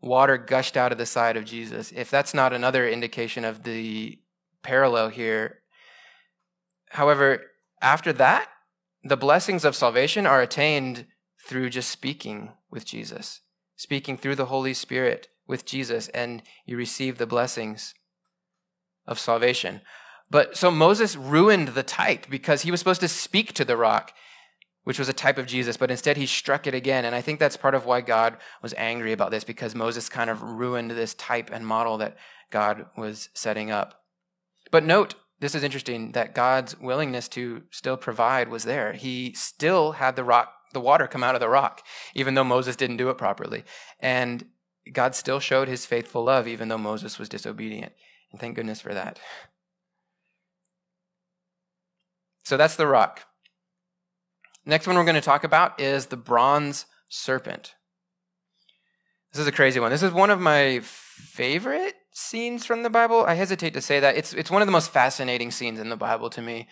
Water 0.02 0.38
gushed 0.38 0.76
out 0.76 0.92
of 0.92 0.98
the 0.98 1.06
side 1.06 1.38
of 1.38 1.46
Jesus. 1.46 1.92
If 1.92 2.10
that's 2.10 2.34
not 2.34 2.54
another 2.54 2.90
indication 2.90 3.46
of 3.46 3.64
the 3.64 4.20
parallel 4.64 5.10
here. 5.10 5.60
However, 6.90 7.42
after 7.82 8.12
that, 8.14 8.50
the 9.04 9.18
blessings 9.18 9.64
of 9.64 9.76
salvation 9.76 10.26
are 10.26 10.42
attained 10.42 11.06
through 11.46 11.70
just 11.70 11.92
speaking 11.92 12.54
with 12.72 12.86
Jesus, 12.86 13.42
speaking 13.76 14.18
through 14.18 14.36
the 14.36 14.48
Holy 14.48 14.74
Spirit 14.74 15.28
with 15.46 15.66
Jesus, 15.66 16.08
and 16.10 16.42
you 16.66 16.78
receive 16.78 17.18
the 17.18 17.28
blessings 17.28 17.94
of 19.06 19.20
salvation. 19.20 19.82
But 20.36 20.58
so 20.58 20.70
Moses 20.70 21.16
ruined 21.16 21.70
the 21.70 21.82
type 21.82 22.26
because 22.30 22.64
he 22.64 22.70
was 22.70 22.82
supposed 22.82 23.00
to 23.00 23.08
speak 23.08 23.54
to 23.54 23.64
the 23.64 23.78
rock, 23.78 24.12
which 24.84 25.00
was 25.00 25.08
a 25.08 25.14
type 25.14 25.38
of 25.38 25.46
Jesus, 25.46 25.78
but 25.78 25.90
instead 25.90 26.18
he 26.18 26.26
struck 26.26 26.68
it 26.68 26.74
again. 26.74 27.06
And 27.06 27.16
I 27.16 27.22
think 27.22 27.40
that's 27.40 27.56
part 27.56 27.74
of 27.74 27.86
why 27.86 28.02
God 28.02 28.36
was 28.62 28.74
angry 28.76 29.14
about 29.14 29.32
this 29.32 29.46
because 29.46 29.74
Moses 29.74 30.10
kind 30.10 30.30
of 30.30 30.42
ruined 30.42 30.92
this 30.92 31.14
type 31.14 31.50
and 31.54 31.66
model 31.66 31.98
that 32.00 32.18
God 32.52 32.88
was 32.98 33.30
setting 33.34 33.72
up. 33.72 34.02
But 34.72 34.84
note, 34.84 35.16
this 35.40 35.56
is 35.56 35.64
interesting 35.64 36.12
that 36.12 36.36
God's 36.36 36.78
willingness 36.82 37.30
to 37.30 37.64
still 37.72 37.96
provide 37.96 38.50
was 38.50 38.66
there. 38.66 38.92
He 38.92 39.34
still 39.36 39.94
had 39.94 40.18
the 40.18 40.26
rock, 40.26 40.52
the 40.74 40.82
water 40.82 41.08
come 41.08 41.24
out 41.24 41.36
of 41.36 41.40
the 41.40 41.48
rock, 41.48 41.82
even 42.14 42.34
though 42.34 42.44
Moses 42.44 42.76
didn't 42.76 42.98
do 42.98 43.10
it 43.10 43.18
properly. 43.18 43.64
And 44.02 44.48
God 44.92 45.16
still 45.16 45.40
showed 45.40 45.70
his 45.70 45.86
faithful 45.86 46.26
love, 46.26 46.46
even 46.46 46.68
though 46.68 46.78
Moses 46.78 47.18
was 47.18 47.30
disobedient. 47.30 47.94
And 48.34 48.42
thank 48.42 48.58
goodness 48.58 48.82
for 48.82 48.94
that. 48.94 49.18
So 52.46 52.58
that's 52.58 52.76
the 52.76 52.88
rock. 52.88 53.22
Next 54.66 54.88
one 54.88 54.96
we're 54.96 55.04
going 55.04 55.16
to 55.16 55.22
talk 55.22 55.44
about 55.44 55.80
is 55.82 56.08
the 56.08 56.18
bronze 56.18 56.86
serpent. 57.10 57.76
This 59.34 59.42
is 59.42 59.48
a 59.48 59.52
crazy 59.52 59.80
one. 59.80 59.92
This 59.92 60.04
is 60.04 60.12
one 60.12 60.30
of 60.30 60.40
my 60.40 60.80
favorite 60.82 61.96
scenes 62.12 62.66
from 62.66 62.84
the 62.84 62.90
Bible. 62.90 63.26
I 63.26 63.34
hesitate 63.34 63.74
to 63.74 63.82
say 63.82 64.00
that. 64.00 64.16
It's, 64.16 64.34
it's 64.34 64.52
one 64.52 64.62
of 64.62 64.68
the 64.68 64.72
most 64.72 64.92
fascinating 64.92 65.52
scenes 65.52 65.80
in 65.80 65.90
the 65.90 65.98
Bible 65.98 66.30
to 66.30 66.42
me. 66.42 66.68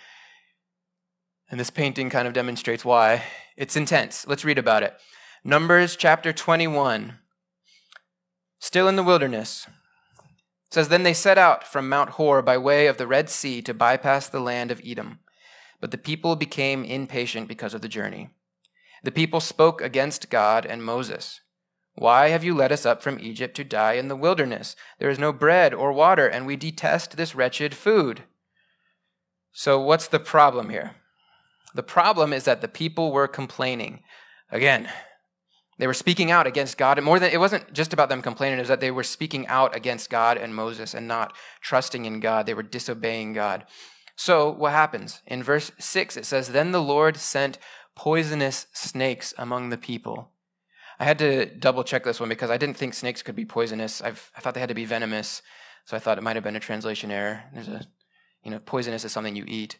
And 1.49 1.59
this 1.59 1.69
painting 1.69 2.09
kind 2.09 2.27
of 2.27 2.33
demonstrates 2.33 2.85
why. 2.85 3.23
It's 3.57 3.75
intense. 3.75 4.27
Let's 4.27 4.45
read 4.45 4.57
about 4.57 4.83
it. 4.83 4.95
Numbers 5.43 5.95
chapter 5.95 6.31
21. 6.31 7.17
Still 8.59 8.87
in 8.87 8.95
the 8.95 9.03
wilderness. 9.03 9.67
It 10.67 10.73
says, 10.73 10.87
Then 10.87 11.03
they 11.03 11.13
set 11.13 11.37
out 11.37 11.67
from 11.67 11.89
Mount 11.89 12.11
Hor 12.11 12.41
by 12.41 12.57
way 12.57 12.87
of 12.87 12.97
the 12.97 13.07
Red 13.07 13.29
Sea 13.29 13.61
to 13.63 13.73
bypass 13.73 14.27
the 14.27 14.39
land 14.39 14.71
of 14.71 14.81
Edom. 14.85 15.19
But 15.83 15.91
the 15.91 15.97
people 15.97 16.37
became 16.37 16.85
impatient 16.85 17.49
because 17.49 17.73
of 17.73 17.81
the 17.81 17.89
journey. 17.89 18.29
The 19.03 19.11
people 19.11 19.41
spoke 19.41 19.81
against 19.81 20.29
God 20.29 20.65
and 20.65 20.81
Moses. 20.81 21.41
Why 21.95 22.29
have 22.29 22.41
you 22.41 22.55
led 22.55 22.71
us 22.71 22.85
up 22.85 23.03
from 23.03 23.19
Egypt 23.19 23.53
to 23.57 23.65
die 23.65 23.95
in 23.95 24.07
the 24.07 24.15
wilderness? 24.15 24.77
There 24.99 25.09
is 25.09 25.19
no 25.19 25.33
bread 25.33 25.73
or 25.73 25.91
water, 25.91 26.25
and 26.25 26.45
we 26.45 26.55
detest 26.55 27.17
this 27.17 27.35
wretched 27.35 27.75
food. 27.75 28.23
So, 29.51 29.77
what's 29.77 30.07
the 30.07 30.21
problem 30.21 30.69
here? 30.69 30.95
The 31.75 31.83
problem 31.83 32.31
is 32.31 32.45
that 32.45 32.61
the 32.61 32.69
people 32.69 33.11
were 33.11 33.27
complaining. 33.27 34.03
Again, 34.49 34.87
they 35.79 35.87
were 35.87 35.93
speaking 35.93 36.31
out 36.31 36.47
against 36.47 36.77
God. 36.77 36.97
And 36.97 37.03
more 37.03 37.19
than 37.19 37.33
it 37.33 37.41
wasn't 37.41 37.73
just 37.73 37.91
about 37.91 38.07
them 38.07 38.21
complaining, 38.21 38.57
it 38.57 38.61
was 38.61 38.69
that 38.69 38.79
they 38.79 38.89
were 38.89 39.03
speaking 39.03 39.47
out 39.47 39.75
against 39.75 40.09
God 40.09 40.37
and 40.37 40.55
Moses 40.55 40.93
and 40.93 41.09
not 41.09 41.35
trusting 41.59 42.05
in 42.05 42.21
God. 42.21 42.45
They 42.45 42.53
were 42.53 42.63
disobeying 42.63 43.33
God. 43.33 43.65
So, 44.15 44.51
what 44.51 44.71
happens? 44.71 45.21
In 45.25 45.41
verse 45.43 45.71
6, 45.79 46.17
it 46.17 46.25
says, 46.25 46.49
Then 46.49 46.71
the 46.71 46.81
Lord 46.81 47.17
sent 47.17 47.57
poisonous 47.95 48.67
snakes 48.73 49.33
among 49.37 49.69
the 49.69 49.77
people. 49.77 50.31
I 50.99 51.05
had 51.05 51.19
to 51.19 51.45
double 51.45 51.83
check 51.83 52.03
this 52.03 52.19
one 52.19 52.29
because 52.29 52.49
I 52.49 52.57
didn't 52.57 52.77
think 52.77 52.93
snakes 52.93 53.21
could 53.21 53.35
be 53.35 53.45
poisonous. 53.45 54.01
I've, 54.01 54.31
I 54.37 54.41
thought 54.41 54.53
they 54.53 54.59
had 54.59 54.69
to 54.69 54.75
be 54.75 54.85
venomous. 54.85 55.41
So 55.85 55.97
I 55.97 55.99
thought 55.99 56.17
it 56.17 56.23
might 56.23 56.35
have 56.35 56.43
been 56.43 56.55
a 56.55 56.61
translation 56.61 57.11
error. 57.11 57.43
There's 57.53 57.67
a, 57.67 57.81
you 58.43 58.51
know, 58.51 58.59
poisonous 58.59 59.03
is 59.03 59.11
something 59.11 59.35
you 59.35 59.45
eat, 59.47 59.77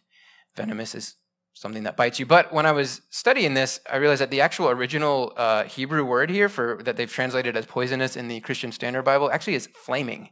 venomous 0.56 0.96
is 0.96 1.16
something 1.54 1.84
that 1.84 1.96
bites 1.96 2.20
you. 2.20 2.26
But 2.26 2.52
when 2.52 2.66
I 2.66 2.72
was 2.72 3.02
studying 3.10 3.54
this, 3.54 3.80
I 3.90 3.98
realized 3.98 4.22
that 4.22 4.32
the 4.32 4.42
actual 4.42 4.70
original 4.70 5.34
uh, 5.38 5.64
Hebrew 5.66 6.04
word 6.04 6.30
here 6.30 6.50
for 6.50 6.82
that 6.84 6.98
they've 6.98 7.12
translated 7.12 7.56
as 7.56 7.66
poisonous 7.66 8.16
in 8.16 8.28
the 8.28 8.40
Christian 8.42 8.72
Standard 8.72 9.04
Bible 9.04 9.32
actually 9.32 9.56
is 9.56 9.70
flaming. 9.86 10.30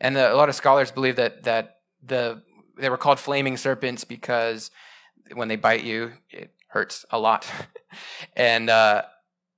And 0.00 0.16
the, 0.16 0.32
a 0.32 0.34
lot 0.34 0.48
of 0.48 0.54
scholars 0.54 0.90
believe 0.90 1.16
that 1.16 1.44
that 1.44 1.76
the 2.02 2.42
they 2.78 2.88
were 2.88 2.96
called 2.96 3.18
flaming 3.18 3.56
serpents 3.56 4.04
because 4.04 4.70
when 5.34 5.48
they 5.48 5.56
bite 5.56 5.84
you, 5.84 6.12
it 6.30 6.52
hurts 6.68 7.04
a 7.10 7.18
lot. 7.18 7.46
and 8.36 8.70
uh, 8.70 9.02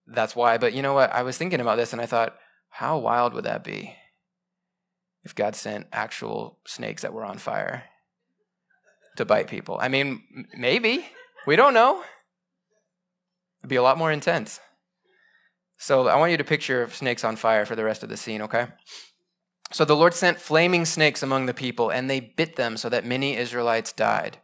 that's 0.06 0.34
why. 0.34 0.58
But 0.58 0.72
you 0.72 0.82
know 0.82 0.94
what? 0.94 1.12
I 1.12 1.22
was 1.22 1.36
thinking 1.36 1.60
about 1.60 1.76
this 1.76 1.92
and 1.92 2.00
I 2.00 2.06
thought, 2.06 2.36
how 2.68 2.98
wild 2.98 3.34
would 3.34 3.44
that 3.44 3.64
be 3.64 3.94
if 5.22 5.34
God 5.34 5.54
sent 5.54 5.86
actual 5.92 6.58
snakes 6.66 7.02
that 7.02 7.12
were 7.12 7.24
on 7.24 7.38
fire 7.38 7.84
to 9.16 9.24
bite 9.24 9.48
people? 9.48 9.78
I 9.80 9.88
mean, 9.88 10.22
maybe. 10.56 11.06
We 11.46 11.56
don't 11.56 11.74
know. 11.74 12.02
It'd 13.60 13.70
be 13.70 13.76
a 13.76 13.82
lot 13.82 13.98
more 13.98 14.12
intense. 14.12 14.60
So 15.78 16.08
I 16.08 16.16
want 16.16 16.30
you 16.30 16.36
to 16.36 16.44
picture 16.44 16.88
snakes 16.90 17.24
on 17.24 17.36
fire 17.36 17.64
for 17.64 17.74
the 17.74 17.84
rest 17.84 18.02
of 18.02 18.08
the 18.08 18.16
scene, 18.16 18.42
okay? 18.42 18.66
So 19.72 19.84
the 19.84 19.96
Lord 19.96 20.14
sent 20.14 20.40
flaming 20.40 20.84
snakes 20.84 21.22
among 21.22 21.46
the 21.46 21.54
people, 21.54 21.90
and 21.90 22.10
they 22.10 22.20
bit 22.20 22.56
them 22.56 22.76
so 22.76 22.88
that 22.88 23.04
many 23.04 23.36
Israelites 23.36 23.92
died. 23.92 24.38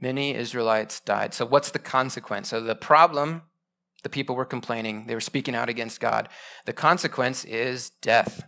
Many 0.00 0.34
Israelites 0.34 0.98
died. 0.98 1.32
So, 1.32 1.46
what's 1.46 1.70
the 1.70 1.78
consequence? 1.78 2.48
So, 2.48 2.60
the 2.60 2.74
problem, 2.74 3.42
the 4.02 4.08
people 4.08 4.34
were 4.34 4.44
complaining, 4.44 5.06
they 5.06 5.14
were 5.14 5.20
speaking 5.20 5.54
out 5.54 5.68
against 5.68 6.00
God. 6.00 6.28
The 6.66 6.72
consequence 6.72 7.44
is 7.44 7.90
death. 8.02 8.42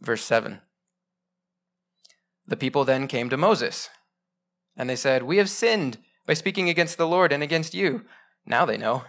Verse 0.00 0.24
7. 0.24 0.60
The 2.48 2.56
people 2.56 2.84
then 2.84 3.06
came 3.06 3.28
to 3.30 3.36
Moses, 3.36 3.88
and 4.76 4.90
they 4.90 4.96
said, 4.96 5.22
We 5.22 5.36
have 5.36 5.48
sinned 5.48 5.98
by 6.26 6.34
speaking 6.34 6.68
against 6.68 6.98
the 6.98 7.06
Lord 7.06 7.32
and 7.32 7.42
against 7.42 7.72
you. 7.72 8.04
Now 8.44 8.64
they 8.64 8.76
know. 8.76 9.04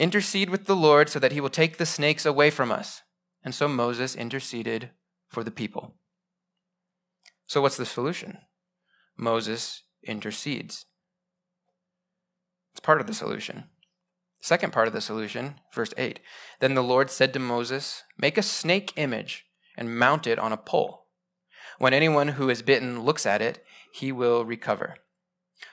Intercede 0.00 0.48
with 0.48 0.64
the 0.64 0.74
Lord 0.74 1.10
so 1.10 1.18
that 1.18 1.32
he 1.32 1.42
will 1.42 1.50
take 1.50 1.76
the 1.76 1.84
snakes 1.84 2.24
away 2.24 2.48
from 2.50 2.72
us. 2.72 3.02
And 3.44 3.54
so 3.54 3.68
Moses 3.68 4.16
interceded 4.16 4.90
for 5.28 5.44
the 5.44 5.50
people. 5.50 5.94
So, 7.46 7.60
what's 7.60 7.76
the 7.76 7.84
solution? 7.84 8.38
Moses 9.18 9.82
intercedes. 10.02 10.86
It's 12.72 12.80
part 12.80 13.02
of 13.02 13.06
the 13.06 13.12
solution. 13.12 13.64
Second 14.40 14.72
part 14.72 14.88
of 14.88 14.94
the 14.94 15.02
solution, 15.02 15.56
verse 15.74 15.92
8. 15.98 16.18
Then 16.60 16.72
the 16.72 16.82
Lord 16.82 17.10
said 17.10 17.34
to 17.34 17.38
Moses, 17.38 18.02
Make 18.16 18.38
a 18.38 18.42
snake 18.42 18.94
image 18.96 19.44
and 19.76 19.98
mount 19.98 20.26
it 20.26 20.38
on 20.38 20.50
a 20.50 20.56
pole. 20.56 21.08
When 21.78 21.92
anyone 21.92 22.28
who 22.28 22.48
is 22.48 22.62
bitten 22.62 23.02
looks 23.02 23.26
at 23.26 23.42
it, 23.42 23.62
he 23.92 24.12
will 24.12 24.46
recover. 24.46 24.96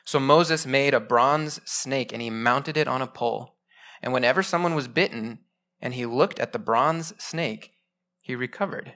So 0.03 0.19
Moses 0.19 0.65
made 0.65 0.93
a 0.93 0.99
bronze 0.99 1.61
snake 1.63 2.11
and 2.11 2.21
he 2.21 2.29
mounted 2.29 2.75
it 2.75 2.89
on 2.89 3.01
a 3.01 3.07
pole. 3.07 3.56
And 4.01 4.13
whenever 4.13 4.43
someone 4.43 4.75
was 4.75 4.87
bitten 4.87 5.39
and 5.81 5.93
he 5.93 6.05
looked 6.05 6.39
at 6.39 6.53
the 6.53 6.59
bronze 6.59 7.13
snake, 7.17 7.73
he 8.21 8.35
recovered. 8.35 8.93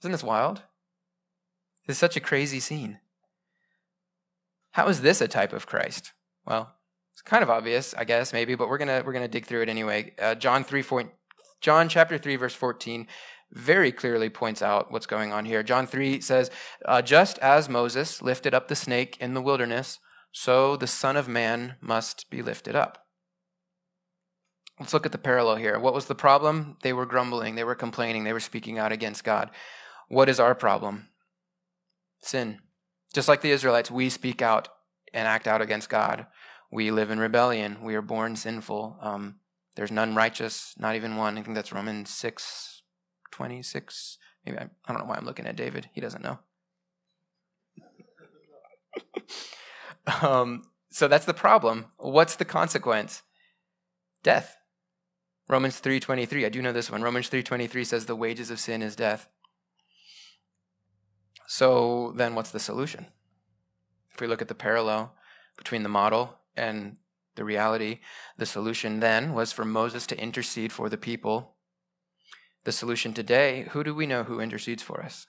Isn't 0.00 0.12
this 0.12 0.22
wild? 0.22 0.62
This 1.86 1.96
is 1.96 1.98
such 1.98 2.16
a 2.16 2.20
crazy 2.20 2.60
scene. 2.60 3.00
How 4.72 4.88
is 4.88 5.00
this 5.00 5.20
a 5.20 5.28
type 5.28 5.52
of 5.52 5.66
Christ? 5.66 6.12
Well, 6.46 6.74
it's 7.12 7.22
kind 7.22 7.42
of 7.42 7.50
obvious, 7.50 7.94
I 7.94 8.04
guess, 8.04 8.32
maybe, 8.32 8.54
but 8.54 8.68
we're 8.68 8.78
gonna 8.78 9.02
we're 9.04 9.12
gonna 9.12 9.26
dig 9.26 9.46
through 9.46 9.62
it 9.62 9.68
anyway. 9.68 10.14
Uh, 10.20 10.34
John 10.34 10.62
three 10.62 10.82
four, 10.82 11.12
John 11.60 11.88
chapter 11.88 12.16
three 12.16 12.36
verse 12.36 12.54
fourteen 12.54 13.08
very 13.50 13.90
clearly 13.90 14.28
points 14.28 14.62
out 14.62 14.92
what's 14.92 15.06
going 15.06 15.32
on 15.32 15.44
here. 15.46 15.62
John 15.62 15.86
three 15.86 16.20
says, 16.20 16.50
uh, 16.84 17.02
"Just 17.02 17.38
as 17.38 17.68
Moses 17.68 18.22
lifted 18.22 18.54
up 18.54 18.68
the 18.68 18.76
snake 18.76 19.16
in 19.18 19.34
the 19.34 19.42
wilderness, 19.42 19.98
so 20.32 20.76
the 20.76 20.86
Son 20.86 21.16
of 21.16 21.28
Man 21.28 21.76
must 21.80 22.30
be 22.30 22.42
lifted 22.42 22.76
up." 22.76 23.06
Let's 24.78 24.94
look 24.94 25.06
at 25.06 25.12
the 25.12 25.18
parallel 25.18 25.56
here. 25.56 25.78
What 25.78 25.94
was 25.94 26.06
the 26.06 26.14
problem? 26.14 26.76
They 26.82 26.92
were 26.92 27.06
grumbling, 27.06 27.56
they 27.56 27.64
were 27.64 27.74
complaining, 27.74 28.24
they 28.24 28.32
were 28.32 28.40
speaking 28.40 28.78
out 28.78 28.92
against 28.92 29.24
God. 29.24 29.50
What 30.08 30.28
is 30.28 30.38
our 30.38 30.54
problem? 30.54 31.08
Sin. 32.20 32.60
Just 33.12 33.28
like 33.28 33.40
the 33.40 33.50
Israelites, 33.50 33.90
we 33.90 34.08
speak 34.08 34.40
out 34.40 34.68
and 35.12 35.26
act 35.26 35.48
out 35.48 35.60
against 35.60 35.88
God 35.88 36.26
we 36.70 36.90
live 36.90 37.10
in 37.10 37.18
rebellion. 37.18 37.78
We 37.82 37.94
are 37.94 38.02
born 38.02 38.36
sinful. 38.36 38.98
Um, 39.00 39.36
there's 39.76 39.90
none 39.90 40.14
righteous, 40.14 40.74
not 40.78 40.96
even 40.96 41.16
one. 41.16 41.38
I 41.38 41.42
think 41.42 41.54
that's 41.54 41.72
Romans 41.72 42.10
6, 42.10 42.82
26. 43.30 44.18
Maybe 44.44 44.58
I, 44.58 44.64
I 44.64 44.92
don't 44.92 44.98
know 44.98 45.06
why 45.06 45.16
I'm 45.16 45.24
looking 45.24 45.46
at 45.46 45.56
David. 45.56 45.88
He 45.92 46.00
doesn't 46.00 46.22
know. 46.22 46.38
Um, 50.22 50.64
so 50.90 51.08
that's 51.08 51.26
the 51.26 51.34
problem. 51.34 51.86
What's 51.98 52.36
the 52.36 52.44
consequence? 52.44 53.22
Death. 54.22 54.56
Romans 55.48 55.80
3:23. 55.80 56.44
I 56.44 56.48
do 56.48 56.60
know 56.62 56.72
this 56.72 56.90
one. 56.90 57.02
Romans 57.02 57.28
3:23 57.28 57.84
says 57.84 58.06
the 58.06 58.16
wages 58.16 58.50
of 58.50 58.60
sin 58.60 58.82
is 58.82 58.96
death. 58.96 59.28
So 61.46 62.12
then 62.16 62.34
what's 62.34 62.50
the 62.50 62.60
solution? 62.60 63.06
If 64.12 64.20
we 64.20 64.26
look 64.26 64.42
at 64.42 64.48
the 64.48 64.54
parallel 64.54 65.14
between 65.56 65.82
the 65.82 65.88
model 65.88 66.38
and 66.54 66.96
the 67.36 67.44
reality, 67.44 68.00
the 68.36 68.44
solution 68.44 69.00
then 69.00 69.32
was 69.32 69.52
for 69.52 69.64
Moses 69.64 70.06
to 70.08 70.20
intercede 70.20 70.72
for 70.72 70.88
the 70.88 70.98
people. 70.98 71.54
The 72.64 72.72
solution 72.72 73.14
today, 73.14 73.68
who 73.70 73.82
do 73.82 73.94
we 73.94 74.06
know 74.06 74.24
who 74.24 74.40
intercedes 74.40 74.82
for 74.82 75.02
us? 75.02 75.26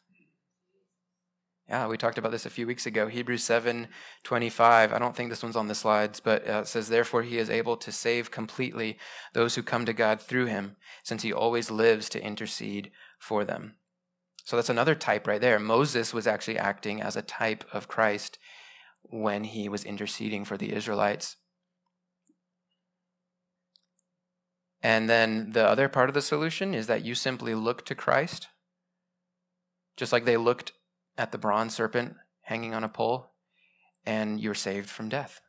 Yeah, 1.69 1.85
we 1.85 1.97
talked 1.97 2.17
about 2.17 2.31
this 2.31 2.47
a 2.47 2.49
few 2.49 2.65
weeks 2.65 2.87
ago. 2.87 3.07
Hebrews 3.07 3.43
7 3.43 3.89
25. 4.23 4.91
I 4.91 4.97
don't 4.97 5.15
think 5.15 5.29
this 5.29 5.43
one's 5.43 5.55
on 5.55 5.67
the 5.67 5.75
slides, 5.75 6.19
but 6.19 6.49
uh, 6.49 6.61
it 6.61 6.67
says, 6.67 6.89
Therefore, 6.89 7.21
he 7.21 7.37
is 7.37 7.51
able 7.51 7.77
to 7.77 7.91
save 7.91 8.31
completely 8.31 8.97
those 9.33 9.53
who 9.53 9.61
come 9.61 9.85
to 9.85 9.93
God 9.93 10.19
through 10.19 10.47
him, 10.47 10.77
since 11.03 11.21
he 11.21 11.31
always 11.31 11.69
lives 11.69 12.09
to 12.09 12.23
intercede 12.23 12.89
for 13.19 13.45
them. 13.45 13.75
So 14.45 14.55
that's 14.55 14.69
another 14.69 14.95
type 14.95 15.27
right 15.27 15.39
there. 15.39 15.59
Moses 15.59 16.11
was 16.11 16.25
actually 16.25 16.57
acting 16.57 17.03
as 17.03 17.15
a 17.15 17.21
type 17.21 17.63
of 17.71 17.87
Christ 17.87 18.39
when 19.03 19.43
he 19.43 19.69
was 19.69 19.83
interceding 19.83 20.45
for 20.45 20.57
the 20.57 20.73
Israelites. 20.73 21.35
And 24.81 25.07
then 25.07 25.51
the 25.51 25.67
other 25.67 25.87
part 25.87 26.09
of 26.09 26.15
the 26.15 26.21
solution 26.23 26.73
is 26.73 26.87
that 26.87 27.05
you 27.05 27.13
simply 27.13 27.53
look 27.53 27.85
to 27.85 27.93
Christ, 27.93 28.47
just 29.97 30.11
like 30.11 30.25
they 30.25 30.37
looked 30.37 30.71
at 31.19 31.33
the 31.33 31.37
bronze 31.37 31.75
serpent 31.75 32.15
hanging 32.43 32.73
on 32.73 32.83
a 32.83 32.89
pole, 32.89 33.33
and 34.05 34.39
you're 34.39 34.55
saved 34.55 34.89
from 34.89 35.09
death. 35.09 35.41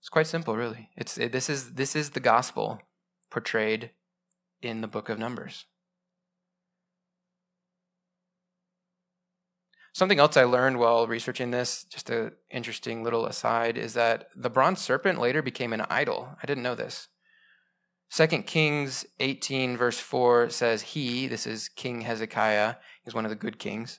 It's 0.00 0.08
quite 0.08 0.26
simple, 0.26 0.56
really. 0.56 0.88
It's, 0.96 1.18
it, 1.18 1.30
this, 1.30 1.50
is, 1.50 1.74
this 1.74 1.94
is 1.94 2.10
the 2.10 2.20
gospel 2.20 2.80
portrayed 3.30 3.90
in 4.62 4.80
the 4.80 4.88
book 4.88 5.10
of 5.10 5.18
Numbers. 5.18 5.66
Something 9.92 10.18
else 10.18 10.38
I 10.38 10.44
learned 10.44 10.78
while 10.78 11.06
researching 11.06 11.50
this, 11.50 11.84
just 11.84 12.08
an 12.08 12.32
interesting 12.50 13.04
little 13.04 13.26
aside, 13.26 13.76
is 13.76 13.92
that 13.92 14.28
the 14.34 14.48
bronze 14.48 14.80
serpent 14.80 15.20
later 15.20 15.42
became 15.42 15.74
an 15.74 15.84
idol. 15.90 16.30
I 16.42 16.46
didn't 16.46 16.62
know 16.62 16.74
this. 16.74 17.08
2 18.12 18.26
Kings 18.42 19.04
18, 19.20 19.76
verse 19.76 19.98
4 19.98 20.48
says, 20.48 20.82
He, 20.82 21.26
this 21.26 21.46
is 21.46 21.68
King 21.68 22.00
Hezekiah, 22.00 22.76
he's 23.10 23.14
one 23.14 23.24
of 23.24 23.30
the 23.30 23.36
good 23.36 23.58
kings, 23.58 23.98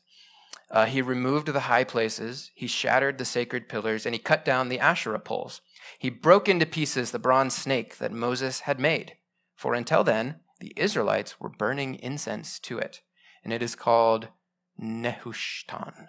uh, 0.70 0.86
he 0.86 1.02
removed 1.02 1.48
the 1.48 1.60
high 1.62 1.84
places, 1.84 2.50
he 2.56 2.66
shattered 2.66 3.18
the 3.18 3.26
sacred 3.26 3.68
pillars, 3.68 4.06
and 4.06 4.16
he 4.16 4.20
cut 4.20 4.46
down 4.46 4.70
the 4.70 4.80
Asherah 4.80 5.20
poles. 5.20 5.60
He 6.00 6.10
broke 6.10 6.48
into 6.48 6.66
pieces 6.66 7.12
the 7.12 7.20
bronze 7.20 7.54
snake 7.54 7.98
that 7.98 8.14
Moses 8.14 8.62
had 8.62 8.80
made. 8.80 9.18
For 9.58 9.74
until 9.74 10.06
then, 10.06 10.40
the 10.62 10.72
Israelites 10.78 11.42
were 11.42 11.50
burning 11.50 11.96
incense 11.96 12.58
to 12.60 12.78
it. 12.78 13.02
And 13.44 13.52
it 13.52 13.62
is 13.62 13.76
called 13.76 14.30
Nehushtan. 14.82 16.08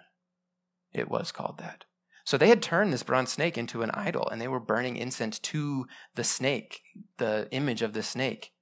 It 0.92 1.10
was 1.10 1.32
called 1.32 1.58
that. 1.58 1.84
So 2.24 2.38
they 2.38 2.48
had 2.48 2.62
turned 2.62 2.92
this 2.92 3.02
bronze 3.02 3.32
snake 3.32 3.58
into 3.58 3.82
an 3.82 3.90
idol 3.90 4.28
and 4.28 4.40
they 4.40 4.46
were 4.46 4.60
burning 4.60 4.96
incense 4.96 5.40
to 5.40 5.86
the 6.14 6.22
snake, 6.22 6.82
the 7.18 7.48
image 7.50 7.82
of 7.82 7.94
the 7.94 8.02
snake. 8.02 8.52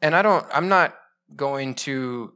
And 0.00 0.14
I 0.14 0.22
don't, 0.22 0.46
I'm 0.54 0.68
not 0.68 0.96
going 1.36 1.74
to 1.74 2.34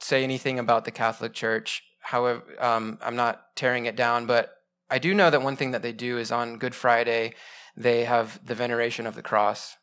say 0.00 0.22
anything 0.22 0.58
about 0.58 0.84
the 0.84 0.90
Catholic 0.90 1.32
Church. 1.32 1.82
However, 2.00 2.42
um, 2.58 2.98
I'm 3.02 3.16
not 3.16 3.56
tearing 3.56 3.86
it 3.86 3.96
down, 3.96 4.26
but 4.26 4.52
I 4.88 4.98
do 4.98 5.14
know 5.14 5.30
that 5.30 5.42
one 5.42 5.56
thing 5.56 5.72
that 5.72 5.82
they 5.82 5.92
do 5.92 6.18
is 6.18 6.30
on 6.30 6.58
Good 6.58 6.74
Friday, 6.74 7.34
they 7.76 8.04
have 8.04 8.44
the 8.46 8.54
veneration 8.54 9.06
of 9.06 9.14
the 9.14 9.22
cross. 9.22 9.76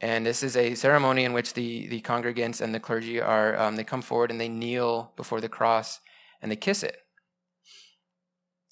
And 0.00 0.26
this 0.26 0.42
is 0.42 0.56
a 0.56 0.74
ceremony 0.74 1.24
in 1.24 1.32
which 1.32 1.54
the, 1.54 1.86
the 1.86 2.00
congregants 2.00 2.60
and 2.60 2.74
the 2.74 2.80
clergy 2.80 3.20
are, 3.20 3.56
um, 3.56 3.76
they 3.76 3.84
come 3.84 4.02
forward 4.02 4.30
and 4.30 4.40
they 4.40 4.48
kneel 4.48 5.12
before 5.16 5.40
the 5.40 5.48
cross 5.48 6.00
and 6.42 6.50
they 6.50 6.56
kiss 6.56 6.82
it. 6.82 6.98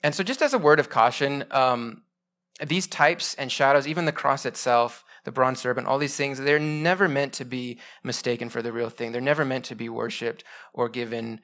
And 0.03 0.15
so, 0.15 0.25
just 0.25 0.43
as 0.43 0.53
a 0.53 0.59
word 0.59 0.81
of 0.81 0.91
caution, 0.91 1.45
um, 1.53 2.03
these 2.67 2.89
types 2.89 3.35
and 3.37 3.53
shadows, 3.53 3.87
even 3.87 4.05
the 4.05 4.13
cross 4.13 4.45
itself, 4.45 5.05
the 5.25 5.33
bronze 5.33 5.61
serpent, 5.61 5.87
all 5.87 5.99
these 5.99 6.17
things, 6.17 6.39
they're 6.39 6.59
never 6.59 7.09
meant 7.09 7.33
to 7.35 7.45
be 7.45 7.79
mistaken 8.03 8.49
for 8.49 8.63
the 8.63 8.73
real 8.73 8.91
thing. 8.91 9.13
They're 9.13 9.21
never 9.21 9.45
meant 9.45 9.65
to 9.67 9.75
be 9.75 9.89
worshiped 9.89 10.45
or 10.73 10.89
given 10.89 11.41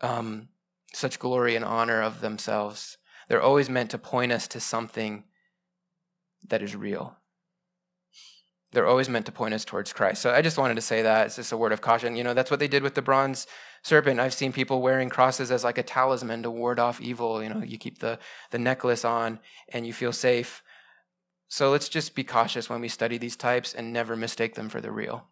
um, 0.00 0.48
such 0.92 1.18
glory 1.18 1.56
and 1.56 1.64
honor 1.64 2.02
of 2.02 2.20
themselves. 2.20 2.98
They're 3.28 3.42
always 3.42 3.70
meant 3.70 3.90
to 3.90 3.98
point 3.98 4.32
us 4.32 4.46
to 4.48 4.60
something 4.60 5.24
that 6.48 6.62
is 6.62 6.76
real 6.76 7.16
they're 8.72 8.86
always 8.86 9.08
meant 9.08 9.26
to 9.26 9.32
point 9.32 9.54
us 9.54 9.64
towards 9.64 9.92
Christ. 9.92 10.22
So 10.22 10.32
I 10.32 10.40
just 10.42 10.58
wanted 10.58 10.74
to 10.74 10.80
say 10.80 11.02
that. 11.02 11.26
It's 11.26 11.36
just 11.36 11.52
a 11.52 11.56
word 11.56 11.72
of 11.72 11.82
caution. 11.82 12.16
You 12.16 12.24
know, 12.24 12.34
that's 12.34 12.50
what 12.50 12.58
they 12.58 12.68
did 12.68 12.82
with 12.82 12.94
the 12.94 13.02
bronze 13.02 13.46
serpent. 13.82 14.18
I've 14.18 14.34
seen 14.34 14.52
people 14.52 14.80
wearing 14.80 15.10
crosses 15.10 15.50
as 15.50 15.62
like 15.62 15.78
a 15.78 15.82
talisman 15.82 16.42
to 16.42 16.50
ward 16.50 16.78
off 16.78 17.00
evil. 17.00 17.42
You 17.42 17.50
know, 17.50 17.62
you 17.62 17.76
keep 17.76 17.98
the, 17.98 18.18
the 18.50 18.58
necklace 18.58 19.04
on 19.04 19.40
and 19.72 19.86
you 19.86 19.92
feel 19.92 20.12
safe. 20.12 20.62
So 21.52 21.70
let's 21.70 21.90
just 21.90 22.14
be 22.14 22.24
cautious 22.24 22.70
when 22.70 22.80
we 22.80 22.88
study 22.88 23.18
these 23.18 23.36
types 23.36 23.74
and 23.74 23.92
never 23.92 24.16
mistake 24.16 24.54
them 24.54 24.70
for 24.70 24.80
the 24.80 24.90
real. 24.90 25.26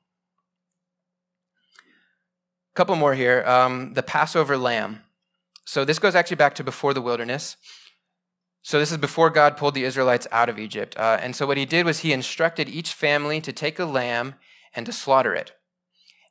A 1.78 2.74
couple 2.74 2.94
more 2.94 3.14
here. 3.14 3.42
Um, 3.46 3.94
the 3.94 4.02
Passover 4.02 4.58
lamb. 4.58 5.00
So 5.64 5.82
this 5.82 5.98
goes 5.98 6.14
actually 6.14 6.36
back 6.36 6.54
to 6.56 6.62
before 6.62 6.92
the 6.92 7.00
wilderness. 7.00 7.56
So 8.60 8.78
this 8.78 8.92
is 8.92 8.98
before 8.98 9.30
God 9.30 9.56
pulled 9.56 9.72
the 9.72 9.84
Israelites 9.84 10.26
out 10.30 10.50
of 10.50 10.58
Egypt. 10.58 10.94
Uh, 10.98 11.16
and 11.22 11.34
so 11.34 11.46
what 11.46 11.56
he 11.56 11.64
did 11.64 11.86
was 11.86 12.00
he 12.00 12.12
instructed 12.12 12.68
each 12.68 12.92
family 12.92 13.40
to 13.40 13.50
take 13.50 13.78
a 13.78 13.86
lamb 13.86 14.34
and 14.76 14.84
to 14.84 14.92
slaughter 14.92 15.34
it. 15.34 15.52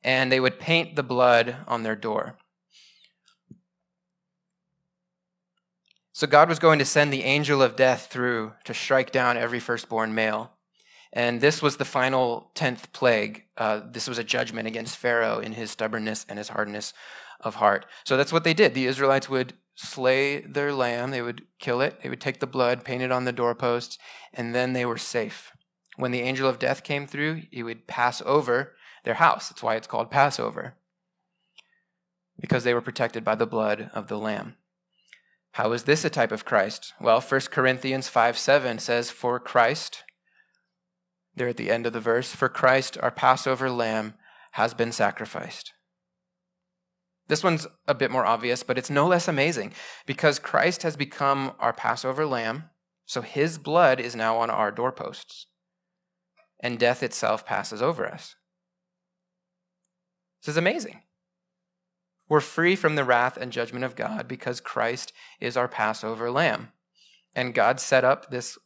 And 0.04 0.32
they 0.32 0.40
would 0.40 0.60
paint 0.60 0.98
the 0.98 1.04
blood 1.04 1.56
on 1.68 1.82
their 1.82 1.96
door. 1.96 2.36
So 6.20 6.28
God 6.28 6.50
was 6.50 6.60
going 6.60 6.80
to 6.80 6.86
send 6.86 7.14
the 7.14 7.24
angel 7.24 7.62
of 7.62 7.78
death 7.78 8.08
through 8.12 8.52
to 8.66 8.74
strike 8.74 9.14
down 9.14 9.38
every 9.38 9.62
firstborn 9.62 10.14
male. 10.14 10.52
And 11.14 11.40
this 11.40 11.62
was 11.62 11.78
the 11.78 11.86
final 11.86 12.52
10th 12.56 12.92
plague. 12.92 13.46
Uh, 13.56 13.80
this 13.90 14.06
was 14.06 14.18
a 14.18 14.24
judgment 14.26 14.68
against 14.68 14.98
Pharaoh 14.98 15.40
in 15.40 15.54
his 15.54 15.72
stubbornness 15.72 16.26
and 16.28 16.38
his 16.38 16.50
hardness 16.50 16.92
of 17.40 17.56
heart. 17.56 17.86
So 18.04 18.18
that's 18.18 18.34
what 18.34 18.44
they 18.44 18.54
did. 18.54 18.74
The 18.74 18.86
Israelites 18.86 19.30
would 19.30 19.54
slay 19.76 20.42
their 20.42 20.74
lamb, 20.74 21.12
they 21.12 21.22
would 21.22 21.44
kill 21.58 21.80
it, 21.80 22.02
they 22.04 22.10
would 22.10 22.20
take 22.20 22.42
the 22.42 22.46
blood, 22.46 22.84
paint 22.84 23.02
it 23.02 23.14
on 23.14 23.24
the 23.24 23.32
doorposts, 23.32 23.98
and 24.34 24.54
then 24.54 24.74
they 24.74 24.86
were 24.86 24.98
safe. 24.98 25.54
When 25.96 26.12
the 26.12 26.20
angel 26.20 26.50
of 26.50 26.60
death 26.60 26.84
came 26.84 27.08
through, 27.08 27.44
he 27.50 27.64
would 27.64 27.88
pass 27.88 28.22
over 28.26 28.74
their 29.06 29.14
house. 29.14 29.48
That's 29.48 29.64
why 29.64 29.78
it's 29.78 29.88
called 29.88 30.12
Passover, 30.12 30.76
because 32.38 32.66
they 32.66 32.74
were 32.74 32.82
protected 32.82 33.24
by 33.24 33.36
the 33.36 33.48
blood 33.48 33.90
of 33.94 34.10
the 34.10 34.20
lamb. 34.20 34.58
How 35.54 35.72
is 35.72 35.84
this 35.84 36.06
a 36.06 36.10
type 36.10 36.32
of 36.32 36.46
Christ? 36.46 36.94
Well, 37.02 37.22
1 37.22 37.42
Corinthians 37.52 38.08
5 38.08 38.38
7 38.38 38.80
says, 38.80 39.10
For 39.10 39.40
Christ, 39.40 40.04
there 41.36 41.48
at 41.48 41.58
the 41.58 41.72
end 41.72 41.86
of 41.86 41.94
the 41.94 42.00
verse, 42.00 42.34
for 42.34 42.50
Christ, 42.50 42.98
our 43.02 43.12
Passover 43.12 43.70
lamb, 43.70 44.14
has 44.54 44.74
been 44.74 44.92
sacrificed. 44.92 45.74
This 47.28 47.44
one's 47.44 47.68
a 47.88 47.94
bit 47.94 48.10
more 48.10 48.26
obvious, 48.26 48.64
but 48.64 48.78
it's 48.78 48.90
no 48.90 49.08
less 49.08 49.28
amazing 49.28 49.74
because 50.08 50.40
Christ 50.40 50.82
has 50.84 50.98
become 50.98 51.54
our 51.60 51.74
Passover 51.74 52.26
lamb, 52.26 52.72
so 53.06 53.22
his 53.22 53.58
blood 53.58 54.00
is 54.00 54.16
now 54.16 54.38
on 54.38 54.50
our 54.50 54.72
doorposts, 54.72 55.46
and 56.60 56.80
death 56.80 57.04
itself 57.04 57.46
passes 57.46 57.82
over 57.82 58.08
us. 58.08 58.36
This 60.42 60.54
is 60.54 60.58
amazing. 60.58 61.02
We're 62.30 62.42
free 62.42 62.76
from 62.76 62.96
the 62.96 63.04
wrath 63.04 63.38
and 63.38 63.52
judgment 63.52 63.84
of 63.84 63.96
God 63.96 64.28
because 64.28 64.62
Christ 64.62 65.12
is 65.42 65.58
our 65.58 65.68
Passover 65.68 66.30
lamb. 66.30 66.72
And 67.36 67.54
God 67.54 67.80
set 67.80 68.04
up 68.04 68.30
this 68.30 68.58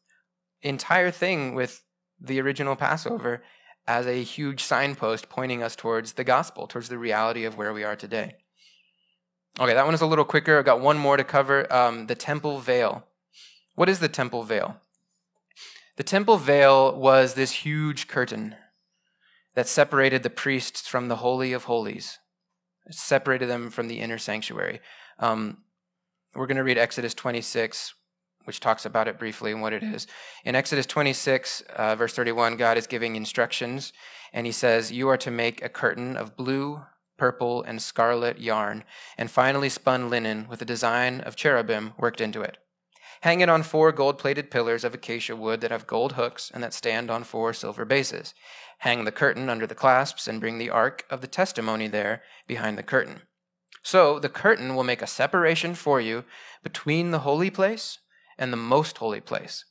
entire 0.62 1.12
thing 1.12 1.56
with 1.56 1.84
the 2.20 2.40
original 2.42 2.76
Passover 2.76 3.42
as 3.88 4.06
a 4.06 4.24
huge 4.24 4.64
signpost 4.64 5.30
pointing 5.30 5.64
us 5.64 5.76
towards 5.76 6.14
the 6.14 6.24
gospel, 6.24 6.68
towards 6.68 6.90
the 6.90 6.98
reality 6.98 7.46
of 7.46 7.58
where 7.58 7.74
we 7.74 7.84
are 7.84 7.96
today. 7.96 8.36
Okay, 9.60 9.74
that 9.74 9.86
one 9.86 9.94
is 9.94 10.02
a 10.02 10.08
little 10.08 10.26
quicker. 10.26 10.58
I've 10.58 10.66
got 10.66 10.82
one 10.82 10.98
more 10.98 11.16
to 11.16 11.24
cover 11.24 11.72
um, 11.72 12.08
the 12.08 12.16
temple 12.16 12.60
veil. 12.60 13.06
What 13.76 13.90
is 13.90 14.00
the 14.00 14.10
temple 14.10 14.44
veil? 14.44 14.78
The 15.96 16.04
temple 16.04 16.38
veil 16.38 16.98
was 16.98 17.34
this 17.34 17.52
huge 17.52 18.08
curtain 18.08 18.56
that 19.54 19.68
separated 19.68 20.24
the 20.24 20.30
priests 20.30 20.88
from 20.88 21.08
the 21.08 21.18
Holy 21.18 21.54
of 21.54 21.66
Holies, 21.66 22.18
separated 22.90 23.50
them 23.50 23.70
from 23.70 23.88
the 23.88 24.00
inner 24.00 24.18
sanctuary. 24.18 24.80
Um, 25.20 25.60
we're 26.36 26.48
going 26.48 26.58
to 26.58 26.64
read 26.64 26.78
Exodus 26.78 27.14
26, 27.14 27.94
which 28.46 28.60
talks 28.60 28.86
about 28.86 29.08
it 29.08 29.20
briefly 29.20 29.52
and 29.52 29.62
what 29.62 29.74
it 29.74 29.84
is. 29.84 30.08
In 30.44 30.56
Exodus 30.56 30.86
26, 30.86 31.62
uh, 31.76 31.96
verse 31.96 32.14
31, 32.14 32.58
God 32.58 32.78
is 32.78 32.88
giving 32.88 33.16
instructions, 33.16 33.94
and 34.34 34.46
he 34.46 34.52
says, 34.52 34.92
You 34.92 35.10
are 35.10 35.18
to 35.18 35.32
make 35.32 35.64
a 35.64 35.70
curtain 35.70 36.18
of 36.18 36.36
blue, 36.36 36.82
purple, 37.18 37.62
and 37.64 37.82
scarlet 37.82 38.40
yarn, 38.40 38.84
and 39.18 39.30
finely 39.30 39.70
spun 39.70 40.10
linen 40.10 40.48
with 40.50 40.62
a 40.62 40.66
design 40.66 41.22
of 41.22 41.36
cherubim 41.36 41.94
worked 41.98 42.20
into 42.20 42.42
it. 42.42 42.58
Hang 43.24 43.40
it 43.40 43.48
on 43.48 43.64
four 43.64 43.94
gold 43.94 44.18
plated 44.18 44.52
pillars 44.52 44.84
of 44.84 44.94
acacia 44.94 45.34
wood 45.34 45.62
that 45.62 45.72
have 45.72 45.88
gold 45.88 46.14
hooks 46.14 46.52
and 46.54 46.62
that 46.62 46.74
stand 46.74 47.10
on 47.10 47.24
four 47.24 47.54
silver 47.54 47.86
bases. 47.86 48.34
Hang 48.80 49.06
the 49.06 49.14
curtain 49.14 49.48
under 49.50 49.66
the 49.66 49.74
clasps 49.74 50.28
and 50.28 50.42
bring 50.42 50.58
the 50.58 50.70
ark 50.70 51.06
of 51.10 51.22
the 51.22 51.28
testimony 51.28 51.88
there 51.88 52.22
behind 52.48 52.78
the 52.78 52.84
curtain. 52.84 53.22
So 53.82 54.20
the 54.20 54.28
curtain 54.28 54.76
will 54.76 54.84
make 54.84 55.02
a 55.02 55.08
separation 55.08 55.74
for 55.74 56.02
you 56.02 56.26
between 56.64 57.12
the 57.12 57.20
holy 57.20 57.50
place 57.50 58.00
and 58.38 58.52
the 58.52 58.58
most 58.58 58.98
holy 58.98 59.22
place. 59.22 59.64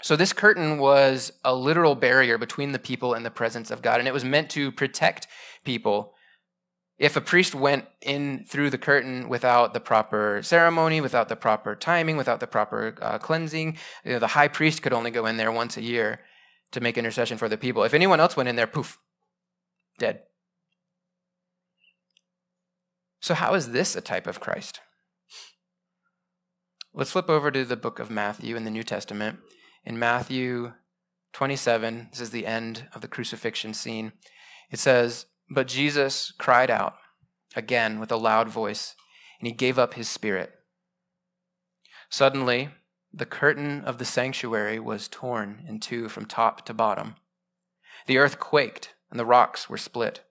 So, 0.00 0.16
this 0.16 0.32
curtain 0.32 0.78
was 0.78 1.32
a 1.44 1.54
literal 1.54 1.94
barrier 1.94 2.38
between 2.38 2.72
the 2.72 2.78
people 2.78 3.12
and 3.12 3.24
the 3.24 3.30
presence 3.30 3.70
of 3.70 3.80
God, 3.80 4.00
and 4.00 4.08
it 4.08 4.12
was 4.12 4.24
meant 4.24 4.50
to 4.50 4.72
protect 4.72 5.26
people. 5.64 6.13
If 6.98 7.16
a 7.16 7.20
priest 7.20 7.54
went 7.54 7.86
in 8.00 8.44
through 8.44 8.70
the 8.70 8.78
curtain 8.78 9.28
without 9.28 9.74
the 9.74 9.80
proper 9.80 10.40
ceremony, 10.42 11.00
without 11.00 11.28
the 11.28 11.36
proper 11.36 11.74
timing, 11.74 12.16
without 12.16 12.38
the 12.38 12.46
proper 12.46 12.94
uh, 13.02 13.18
cleansing, 13.18 13.76
you 14.04 14.12
know, 14.12 14.18
the 14.20 14.28
high 14.28 14.48
priest 14.48 14.82
could 14.82 14.92
only 14.92 15.10
go 15.10 15.26
in 15.26 15.36
there 15.36 15.50
once 15.50 15.76
a 15.76 15.82
year 15.82 16.20
to 16.70 16.80
make 16.80 16.96
intercession 16.96 17.36
for 17.36 17.48
the 17.48 17.56
people. 17.56 17.82
If 17.82 17.94
anyone 17.94 18.20
else 18.20 18.36
went 18.36 18.48
in 18.48 18.56
there, 18.56 18.68
poof, 18.68 18.98
dead. 19.98 20.22
So, 23.20 23.34
how 23.34 23.54
is 23.54 23.72
this 23.72 23.96
a 23.96 24.00
type 24.00 24.26
of 24.26 24.38
Christ? 24.38 24.80
Let's 26.92 27.10
flip 27.10 27.28
over 27.28 27.50
to 27.50 27.64
the 27.64 27.76
book 27.76 27.98
of 27.98 28.10
Matthew 28.10 28.54
in 28.54 28.64
the 28.64 28.70
New 28.70 28.84
Testament. 28.84 29.40
In 29.84 29.98
Matthew 29.98 30.74
27, 31.32 32.08
this 32.12 32.20
is 32.20 32.30
the 32.30 32.46
end 32.46 32.86
of 32.94 33.00
the 33.00 33.08
crucifixion 33.08 33.74
scene. 33.74 34.12
It 34.70 34.78
says, 34.78 35.26
But 35.54 35.68
Jesus 35.68 36.32
cried 36.36 36.68
out 36.68 36.96
again 37.54 38.00
with 38.00 38.10
a 38.10 38.16
loud 38.16 38.48
voice, 38.48 38.96
and 39.38 39.46
he 39.46 39.52
gave 39.52 39.78
up 39.78 39.94
his 39.94 40.08
spirit. 40.08 40.52
Suddenly, 42.10 42.70
the 43.12 43.24
curtain 43.24 43.82
of 43.84 43.98
the 43.98 44.04
sanctuary 44.04 44.80
was 44.80 45.06
torn 45.06 45.64
in 45.68 45.78
two 45.78 46.08
from 46.08 46.26
top 46.26 46.66
to 46.66 46.74
bottom. 46.74 47.14
The 48.06 48.18
earth 48.18 48.40
quaked, 48.40 48.94
and 49.10 49.20
the 49.20 49.24
rocks 49.24 49.70
were 49.70 49.78
split. 49.78 50.24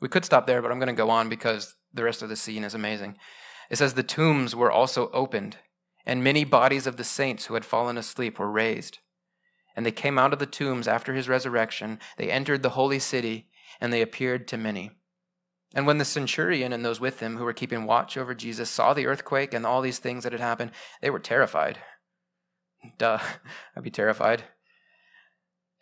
We 0.00 0.08
could 0.08 0.24
stop 0.24 0.46
there, 0.46 0.62
but 0.62 0.70
I'm 0.70 0.78
going 0.78 0.86
to 0.86 0.92
go 0.92 1.10
on 1.10 1.28
because 1.28 1.74
the 1.92 2.04
rest 2.04 2.22
of 2.22 2.28
the 2.28 2.36
scene 2.36 2.62
is 2.62 2.74
amazing. 2.74 3.16
It 3.70 3.78
says 3.78 3.94
the 3.94 4.04
tombs 4.04 4.54
were 4.54 4.70
also 4.70 5.10
opened, 5.10 5.56
and 6.06 6.22
many 6.22 6.44
bodies 6.44 6.86
of 6.86 6.96
the 6.96 7.04
saints 7.04 7.46
who 7.46 7.54
had 7.54 7.64
fallen 7.64 7.98
asleep 7.98 8.38
were 8.38 8.50
raised. 8.50 8.98
And 9.74 9.84
they 9.84 9.92
came 9.92 10.18
out 10.18 10.32
of 10.32 10.38
the 10.38 10.46
tombs 10.46 10.86
after 10.86 11.14
his 11.14 11.28
resurrection. 11.28 11.98
They 12.16 12.30
entered 12.30 12.62
the 12.62 12.70
holy 12.70 13.00
city, 13.00 13.48
and 13.80 13.92
they 13.92 14.02
appeared 14.02 14.48
to 14.48 14.56
many. 14.56 14.92
And 15.74 15.86
when 15.86 15.98
the 15.98 16.04
centurion 16.04 16.72
and 16.72 16.84
those 16.84 17.00
with 17.00 17.20
him 17.20 17.36
who 17.36 17.44
were 17.44 17.52
keeping 17.52 17.84
watch 17.84 18.16
over 18.16 18.34
Jesus 18.34 18.68
saw 18.68 18.92
the 18.92 19.06
earthquake 19.06 19.54
and 19.54 19.64
all 19.64 19.80
these 19.82 19.98
things 19.98 20.24
that 20.24 20.32
had 20.32 20.40
happened, 20.40 20.72
they 21.00 21.10
were 21.10 21.20
terrified. 21.20 21.78
Duh, 22.98 23.18
I'd 23.76 23.82
be 23.82 23.90
terrified. 23.90 24.44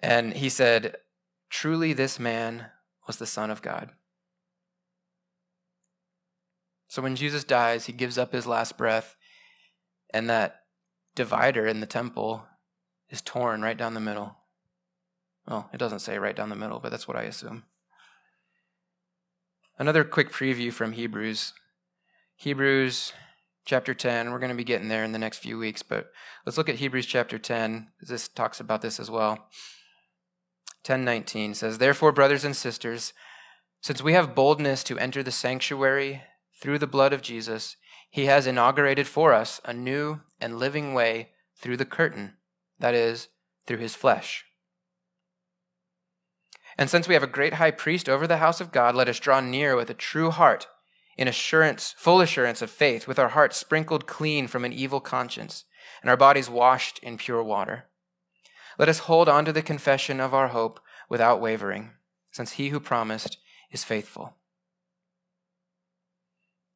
And 0.00 0.34
he 0.34 0.48
said, 0.48 0.96
Truly, 1.50 1.92
this 1.92 2.18
man 2.18 2.66
was 3.06 3.16
the 3.16 3.26
Son 3.26 3.50
of 3.50 3.62
God. 3.62 3.90
So 6.88 7.02
when 7.02 7.16
Jesus 7.16 7.44
dies, 7.44 7.86
he 7.86 7.92
gives 7.92 8.18
up 8.18 8.32
his 8.32 8.46
last 8.46 8.76
breath, 8.76 9.16
and 10.12 10.28
that 10.28 10.62
divider 11.14 11.66
in 11.66 11.80
the 11.80 11.86
temple 11.86 12.46
is 13.10 13.20
torn 13.22 13.62
right 13.62 13.76
down 13.76 13.94
the 13.94 14.00
middle. 14.00 14.36
Well, 15.46 15.68
it 15.72 15.78
doesn't 15.78 16.00
say 16.00 16.18
right 16.18 16.36
down 16.36 16.50
the 16.50 16.56
middle, 16.56 16.80
but 16.80 16.90
that's 16.90 17.08
what 17.08 17.16
I 17.16 17.22
assume. 17.22 17.64
Another 19.80 20.02
quick 20.02 20.32
preview 20.32 20.72
from 20.72 20.90
Hebrews. 20.90 21.52
Hebrews 22.34 23.12
chapter 23.64 23.94
10. 23.94 24.32
We're 24.32 24.40
going 24.40 24.50
to 24.50 24.56
be 24.56 24.64
getting 24.64 24.88
there 24.88 25.04
in 25.04 25.12
the 25.12 25.20
next 25.20 25.38
few 25.38 25.56
weeks, 25.56 25.84
but 25.84 26.10
let's 26.44 26.58
look 26.58 26.68
at 26.68 26.76
Hebrews 26.76 27.06
chapter 27.06 27.38
10. 27.38 27.86
This 28.00 28.26
talks 28.26 28.58
about 28.58 28.82
this 28.82 28.98
as 28.98 29.08
well. 29.08 29.48
10:19 30.82 31.54
says, 31.54 31.78
"Therefore, 31.78 32.10
brothers 32.10 32.44
and 32.44 32.56
sisters, 32.56 33.12
since 33.80 34.02
we 34.02 34.14
have 34.14 34.34
boldness 34.34 34.82
to 34.82 34.98
enter 34.98 35.22
the 35.22 35.30
sanctuary 35.30 36.24
through 36.60 36.80
the 36.80 36.88
blood 36.88 37.12
of 37.12 37.22
Jesus, 37.22 37.76
he 38.10 38.24
has 38.24 38.48
inaugurated 38.48 39.06
for 39.06 39.32
us 39.32 39.60
a 39.64 39.72
new 39.72 40.22
and 40.40 40.58
living 40.58 40.92
way 40.92 41.34
through 41.54 41.76
the 41.76 41.86
curtain, 41.86 42.36
that 42.80 42.94
is, 42.94 43.28
through 43.64 43.78
his 43.78 43.94
flesh. 43.94 44.44
And 46.78 46.88
since 46.88 47.08
we 47.08 47.14
have 47.14 47.24
a 47.24 47.26
great 47.26 47.54
high 47.54 47.72
priest 47.72 48.08
over 48.08 48.26
the 48.26 48.36
house 48.36 48.60
of 48.60 48.70
God, 48.70 48.94
let 48.94 49.08
us 49.08 49.18
draw 49.18 49.40
near 49.40 49.74
with 49.74 49.90
a 49.90 49.94
true 49.94 50.30
heart, 50.30 50.68
in 51.16 51.26
assurance, 51.26 51.96
full 51.98 52.20
assurance 52.20 52.62
of 52.62 52.70
faith, 52.70 53.08
with 53.08 53.18
our 53.18 53.30
hearts 53.30 53.56
sprinkled 53.56 54.06
clean 54.06 54.46
from 54.46 54.64
an 54.64 54.72
evil 54.72 55.00
conscience, 55.00 55.64
and 56.00 56.08
our 56.08 56.16
bodies 56.16 56.48
washed 56.48 57.00
in 57.00 57.18
pure 57.18 57.42
water. 57.42 57.86
Let 58.78 58.88
us 58.88 59.00
hold 59.00 59.28
on 59.28 59.44
to 59.44 59.52
the 59.52 59.60
confession 59.60 60.20
of 60.20 60.32
our 60.32 60.48
hope 60.48 60.78
without 61.08 61.40
wavering, 61.40 61.90
since 62.30 62.52
he 62.52 62.68
who 62.68 62.78
promised 62.78 63.38
is 63.72 63.82
faithful. 63.82 64.34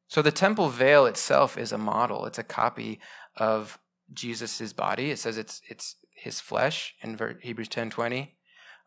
So 0.09 0.21
the 0.21 0.31
temple 0.31 0.67
veil 0.67 1.05
itself 1.05 1.57
is 1.57 1.71
a 1.71 1.77
model. 1.77 2.25
It's 2.25 2.37
a 2.37 2.43
copy 2.43 2.99
of 3.37 3.79
Jesus' 4.11 4.73
body. 4.73 5.11
It 5.11 5.17
says 5.17 5.37
it's 5.37 5.61
it's 5.67 5.95
his 6.13 6.39
flesh 6.39 6.93
in 7.01 7.17
Hebrews 7.41 7.69
10:20. 7.69 8.33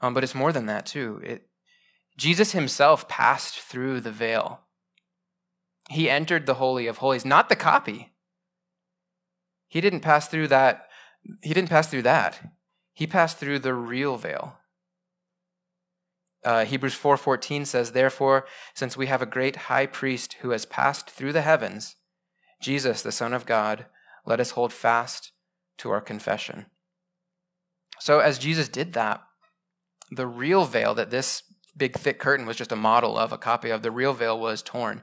Um, 0.00 0.14
but 0.14 0.24
it's 0.24 0.34
more 0.34 0.52
than 0.52 0.66
that 0.66 0.86
too. 0.86 1.20
It, 1.24 1.48
Jesus 2.16 2.52
himself 2.52 3.08
passed 3.08 3.58
through 3.60 4.00
the 4.00 4.12
veil. 4.12 4.60
He 5.88 6.10
entered 6.10 6.46
the 6.46 6.54
holy 6.54 6.86
of 6.86 6.98
holies, 6.98 7.24
not 7.24 7.48
the 7.48 7.56
copy. 7.56 8.12
He 9.68 9.80
didn't 9.80 10.00
pass 10.00 10.28
through 10.28 10.48
that. 10.48 10.88
He 11.42 11.54
didn't 11.54 11.70
pass 11.70 11.88
through 11.88 12.02
that. 12.02 12.52
He 12.94 13.06
passed 13.06 13.38
through 13.38 13.60
the 13.60 13.74
real 13.74 14.16
veil. 14.16 14.58
Uh, 16.44 16.64
Hebrews 16.64 16.94
4:14 16.94 17.66
says, 17.66 17.92
"Therefore, 17.92 18.46
since 18.72 18.96
we 18.96 19.06
have 19.08 19.20
a 19.20 19.26
great 19.26 19.56
high 19.66 19.86
priest 19.86 20.34
who 20.40 20.50
has 20.50 20.64
passed 20.64 21.10
through 21.10 21.32
the 21.32 21.42
heavens, 21.42 21.96
Jesus, 22.60 23.02
the 23.02 23.12
Son 23.12 23.34
of 23.34 23.46
God, 23.46 23.86
let 24.24 24.40
us 24.40 24.52
hold 24.52 24.72
fast 24.72 25.32
to 25.78 25.90
our 25.90 26.00
confession." 26.00 26.70
So 27.98 28.20
as 28.20 28.38
Jesus 28.38 28.68
did 28.68 28.92
that, 28.92 29.25
the 30.10 30.26
real 30.26 30.64
veil 30.64 30.94
that 30.94 31.10
this 31.10 31.42
big 31.76 31.96
thick 31.96 32.18
curtain 32.18 32.46
was 32.46 32.56
just 32.56 32.72
a 32.72 32.76
model 32.76 33.18
of, 33.18 33.32
a 33.32 33.38
copy 33.38 33.70
of, 33.70 33.82
the 33.82 33.90
real 33.90 34.12
veil 34.12 34.38
was 34.38 34.62
torn. 34.62 35.02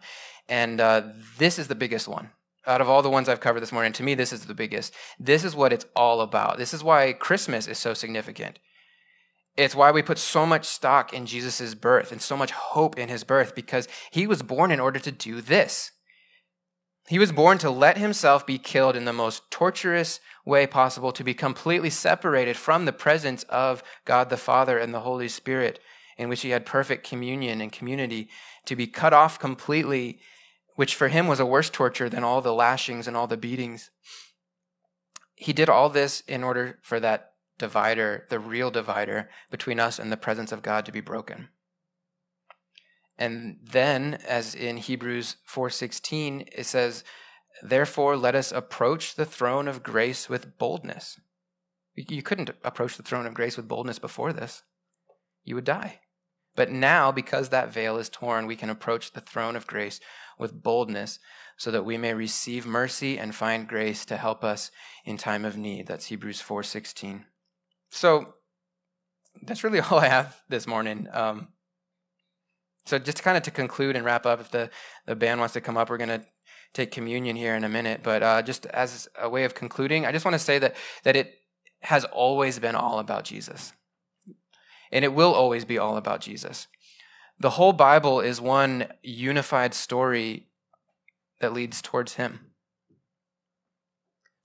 And 0.49 0.81
uh, 0.81 1.03
this 1.37 1.59
is 1.59 1.67
the 1.67 1.75
biggest 1.75 2.07
one. 2.07 2.31
Out 2.65 2.81
of 2.81 2.89
all 2.89 3.01
the 3.01 3.09
ones 3.09 3.27
I've 3.27 3.41
covered 3.41 3.59
this 3.59 3.71
morning, 3.71 3.91
to 3.93 4.03
me, 4.03 4.15
this 4.15 4.31
is 4.31 4.45
the 4.45 4.53
biggest. 4.53 4.93
This 5.19 5.43
is 5.43 5.55
what 5.55 5.73
it's 5.73 5.85
all 5.95 6.21
about. 6.21 6.57
This 6.57 6.73
is 6.73 6.83
why 6.83 7.11
Christmas 7.13 7.67
is 7.67 7.77
so 7.77 7.93
significant. 7.93 8.59
It's 9.55 9.75
why 9.75 9.91
we 9.91 10.01
put 10.01 10.17
so 10.17 10.45
much 10.45 10.65
stock 10.65 11.13
in 11.13 11.25
Jesus' 11.25 11.75
birth 11.75 12.11
and 12.11 12.21
so 12.21 12.35
much 12.35 12.51
hope 12.51 12.97
in 12.97 13.09
his 13.09 13.23
birth 13.23 13.53
because 13.53 13.87
he 14.11 14.25
was 14.25 14.41
born 14.41 14.71
in 14.71 14.79
order 14.79 14.99
to 14.99 15.11
do 15.11 15.41
this. 15.41 15.91
He 17.07 17.19
was 17.19 17.31
born 17.31 17.57
to 17.59 17.69
let 17.69 17.97
himself 17.97 18.45
be 18.45 18.57
killed 18.57 18.95
in 18.95 19.05
the 19.05 19.13
most 19.13 19.51
torturous 19.51 20.21
way 20.45 20.65
possible, 20.65 21.11
to 21.11 21.23
be 21.23 21.33
completely 21.33 21.89
separated 21.89 22.55
from 22.55 22.85
the 22.85 22.93
presence 22.93 23.43
of 23.43 23.83
God 24.05 24.29
the 24.29 24.37
Father 24.37 24.77
and 24.77 24.93
the 24.93 25.01
Holy 25.01 25.27
Spirit, 25.27 25.79
in 26.17 26.29
which 26.29 26.41
he 26.41 26.51
had 26.51 26.65
perfect 26.65 27.07
communion 27.07 27.59
and 27.59 27.71
community, 27.71 28.29
to 28.65 28.75
be 28.75 28.87
cut 28.87 29.13
off 29.13 29.37
completely, 29.37 30.19
which 30.75 30.95
for 30.95 31.09
him 31.09 31.27
was 31.27 31.39
a 31.39 31.45
worse 31.45 31.69
torture 31.69 32.09
than 32.09 32.23
all 32.23 32.41
the 32.41 32.53
lashings 32.53 33.07
and 33.07 33.17
all 33.17 33.27
the 33.27 33.37
beatings. 33.37 33.89
He 35.35 35.51
did 35.51 35.69
all 35.69 35.89
this 35.89 36.21
in 36.21 36.43
order 36.43 36.79
for 36.81 36.99
that 37.01 37.33
divider, 37.57 38.25
the 38.29 38.39
real 38.39 38.71
divider 38.71 39.29
between 39.51 39.79
us 39.79 39.99
and 39.99 40.11
the 40.11 40.17
presence 40.17 40.51
of 40.51 40.61
God 40.61 40.85
to 40.85 40.91
be 40.91 41.01
broken. 41.01 41.49
And 43.17 43.59
then 43.61 44.15
as 44.27 44.55
in 44.55 44.77
Hebrews 44.77 45.37
4:16 45.45 46.47
it 46.51 46.65
says, 46.65 47.03
"Therefore 47.61 48.17
let 48.17 48.35
us 48.35 48.51
approach 48.51 49.15
the 49.15 49.25
throne 49.25 49.67
of 49.67 49.83
grace 49.83 50.29
with 50.29 50.57
boldness." 50.57 51.19
You 51.95 52.23
couldn't 52.23 52.49
approach 52.63 52.97
the 52.97 53.03
throne 53.03 53.27
of 53.27 53.35
grace 53.35 53.55
with 53.55 53.67
boldness 53.67 53.99
before 53.99 54.33
this. 54.33 54.63
You 55.43 55.55
would 55.55 55.65
die. 55.65 56.01
But 56.55 56.71
now, 56.71 57.11
because 57.11 57.49
that 57.49 57.69
veil 57.69 57.97
is 57.97 58.09
torn, 58.09 58.45
we 58.45 58.55
can 58.55 58.69
approach 58.69 59.11
the 59.11 59.21
throne 59.21 59.55
of 59.55 59.67
grace 59.67 59.99
with 60.37 60.61
boldness 60.61 61.19
so 61.57 61.71
that 61.71 61.85
we 61.85 61.97
may 61.97 62.13
receive 62.13 62.65
mercy 62.65 63.17
and 63.17 63.33
find 63.33 63.67
grace 63.67 64.05
to 64.05 64.17
help 64.17 64.43
us 64.43 64.71
in 65.05 65.17
time 65.17 65.45
of 65.45 65.57
need. 65.57 65.87
That's 65.87 66.07
Hebrews 66.07 66.41
4:16. 66.41 67.25
So 67.89 68.35
that's 69.41 69.63
really 69.63 69.79
all 69.91 69.99
I 69.99 70.07
have 70.07 70.41
this 70.49 70.67
morning. 70.67 71.07
Um, 71.11 71.52
so 72.85 72.99
just 72.99 73.23
kind 73.23 73.37
of 73.37 73.43
to 73.43 73.51
conclude 73.51 73.95
and 73.95 74.05
wrap 74.05 74.25
up, 74.25 74.41
if 74.41 74.51
the, 74.51 74.69
the 75.05 75.15
band 75.15 75.39
wants 75.39 75.53
to 75.53 75.61
come 75.61 75.77
up, 75.77 75.89
we're 75.89 75.97
going 75.97 76.09
to 76.09 76.25
take 76.73 76.91
communion 76.91 77.35
here 77.35 77.55
in 77.55 77.63
a 77.63 77.69
minute. 77.69 78.01
But 78.03 78.23
uh, 78.23 78.41
just 78.41 78.65
as 78.67 79.07
a 79.19 79.29
way 79.29 79.45
of 79.45 79.53
concluding, 79.53 80.05
I 80.05 80.11
just 80.11 80.25
want 80.25 80.33
to 80.33 80.39
say 80.39 80.59
that 80.59 80.75
that 81.03 81.15
it 81.15 81.35
has 81.81 82.05
always 82.05 82.59
been 82.59 82.75
all 82.75 82.99
about 82.99 83.23
Jesus, 83.23 83.73
and 84.91 85.05
it 85.05 85.13
will 85.13 85.33
always 85.33 85.65
be 85.65 85.77
all 85.77 85.97
about 85.97 86.21
Jesus. 86.21 86.67
The 87.39 87.51
whole 87.51 87.73
Bible 87.73 88.19
is 88.19 88.39
one 88.39 88.87
unified 89.01 89.73
story 89.73 90.47
that 91.39 91.53
leads 91.53 91.81
towards 91.81 92.13
Him. 92.15 92.51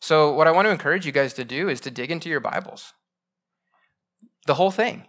So, 0.00 0.32
what 0.32 0.46
I 0.46 0.52
want 0.52 0.66
to 0.66 0.72
encourage 0.72 1.06
you 1.06 1.12
guys 1.12 1.34
to 1.34 1.44
do 1.44 1.68
is 1.68 1.80
to 1.80 1.90
dig 1.90 2.10
into 2.10 2.28
your 2.28 2.40
Bibles. 2.40 2.92
The 4.46 4.54
whole 4.54 4.70
thing. 4.70 5.06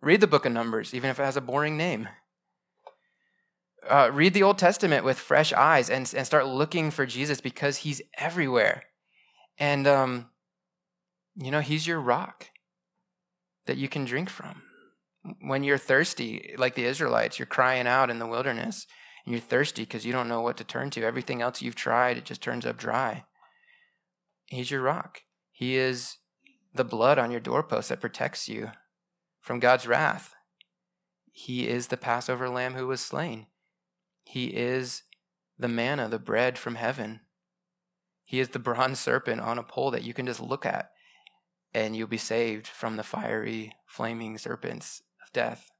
Read 0.00 0.20
the 0.20 0.26
book 0.26 0.44
of 0.44 0.52
Numbers, 0.52 0.94
even 0.94 1.10
if 1.10 1.20
it 1.20 1.24
has 1.24 1.36
a 1.36 1.40
boring 1.40 1.76
name 1.76 2.08
uh, 3.88 4.10
read 4.12 4.34
the 4.34 4.42
Old 4.42 4.58
Testament 4.58 5.04
with 5.04 5.18
fresh 5.18 5.52
eyes 5.52 5.90
and, 5.90 6.12
and 6.16 6.26
start 6.26 6.46
looking 6.46 6.90
for 6.90 7.06
Jesus 7.06 7.40
because 7.40 7.78
he's 7.78 8.02
everywhere. 8.16 8.84
And, 9.58 9.86
um, 9.86 10.30
you 11.36 11.50
know, 11.50 11.60
he's 11.60 11.86
your 11.86 12.00
rock 12.00 12.46
that 13.66 13.76
you 13.76 13.88
can 13.88 14.04
drink 14.04 14.30
from. 14.30 14.62
When 15.40 15.62
you're 15.62 15.78
thirsty, 15.78 16.54
like 16.58 16.74
the 16.74 16.84
Israelites, 16.84 17.38
you're 17.38 17.46
crying 17.46 17.86
out 17.86 18.10
in 18.10 18.18
the 18.18 18.26
wilderness 18.26 18.86
and 19.24 19.32
you're 19.32 19.40
thirsty 19.40 19.82
because 19.82 20.04
you 20.04 20.12
don't 20.12 20.28
know 20.28 20.40
what 20.40 20.56
to 20.56 20.64
turn 20.64 20.90
to. 20.90 21.04
Everything 21.04 21.40
else 21.42 21.62
you've 21.62 21.76
tried, 21.76 22.16
it 22.16 22.24
just 22.24 22.42
turns 22.42 22.66
up 22.66 22.76
dry. 22.76 23.24
He's 24.46 24.70
your 24.70 24.82
rock. 24.82 25.20
He 25.50 25.76
is 25.76 26.16
the 26.74 26.84
blood 26.84 27.18
on 27.18 27.30
your 27.30 27.40
doorpost 27.40 27.88
that 27.88 28.00
protects 28.00 28.48
you 28.48 28.70
from 29.40 29.60
God's 29.60 29.86
wrath. 29.86 30.34
He 31.30 31.68
is 31.68 31.86
the 31.86 31.96
Passover 31.96 32.48
lamb 32.48 32.74
who 32.74 32.86
was 32.86 33.00
slain. 33.00 33.46
He 34.24 34.46
is 34.46 35.02
the 35.58 35.68
manna, 35.68 36.08
the 36.08 36.18
bread 36.18 36.58
from 36.58 36.76
heaven. 36.76 37.20
He 38.24 38.40
is 38.40 38.50
the 38.50 38.58
bronze 38.58 39.00
serpent 39.00 39.40
on 39.40 39.58
a 39.58 39.62
pole 39.62 39.90
that 39.90 40.04
you 40.04 40.14
can 40.14 40.26
just 40.26 40.40
look 40.40 40.64
at 40.64 40.90
and 41.74 41.96
you'll 41.96 42.06
be 42.06 42.18
saved 42.18 42.66
from 42.66 42.96
the 42.96 43.02
fiery, 43.02 43.74
flaming 43.86 44.38
serpents 44.38 45.02
of 45.22 45.32
death. 45.32 45.71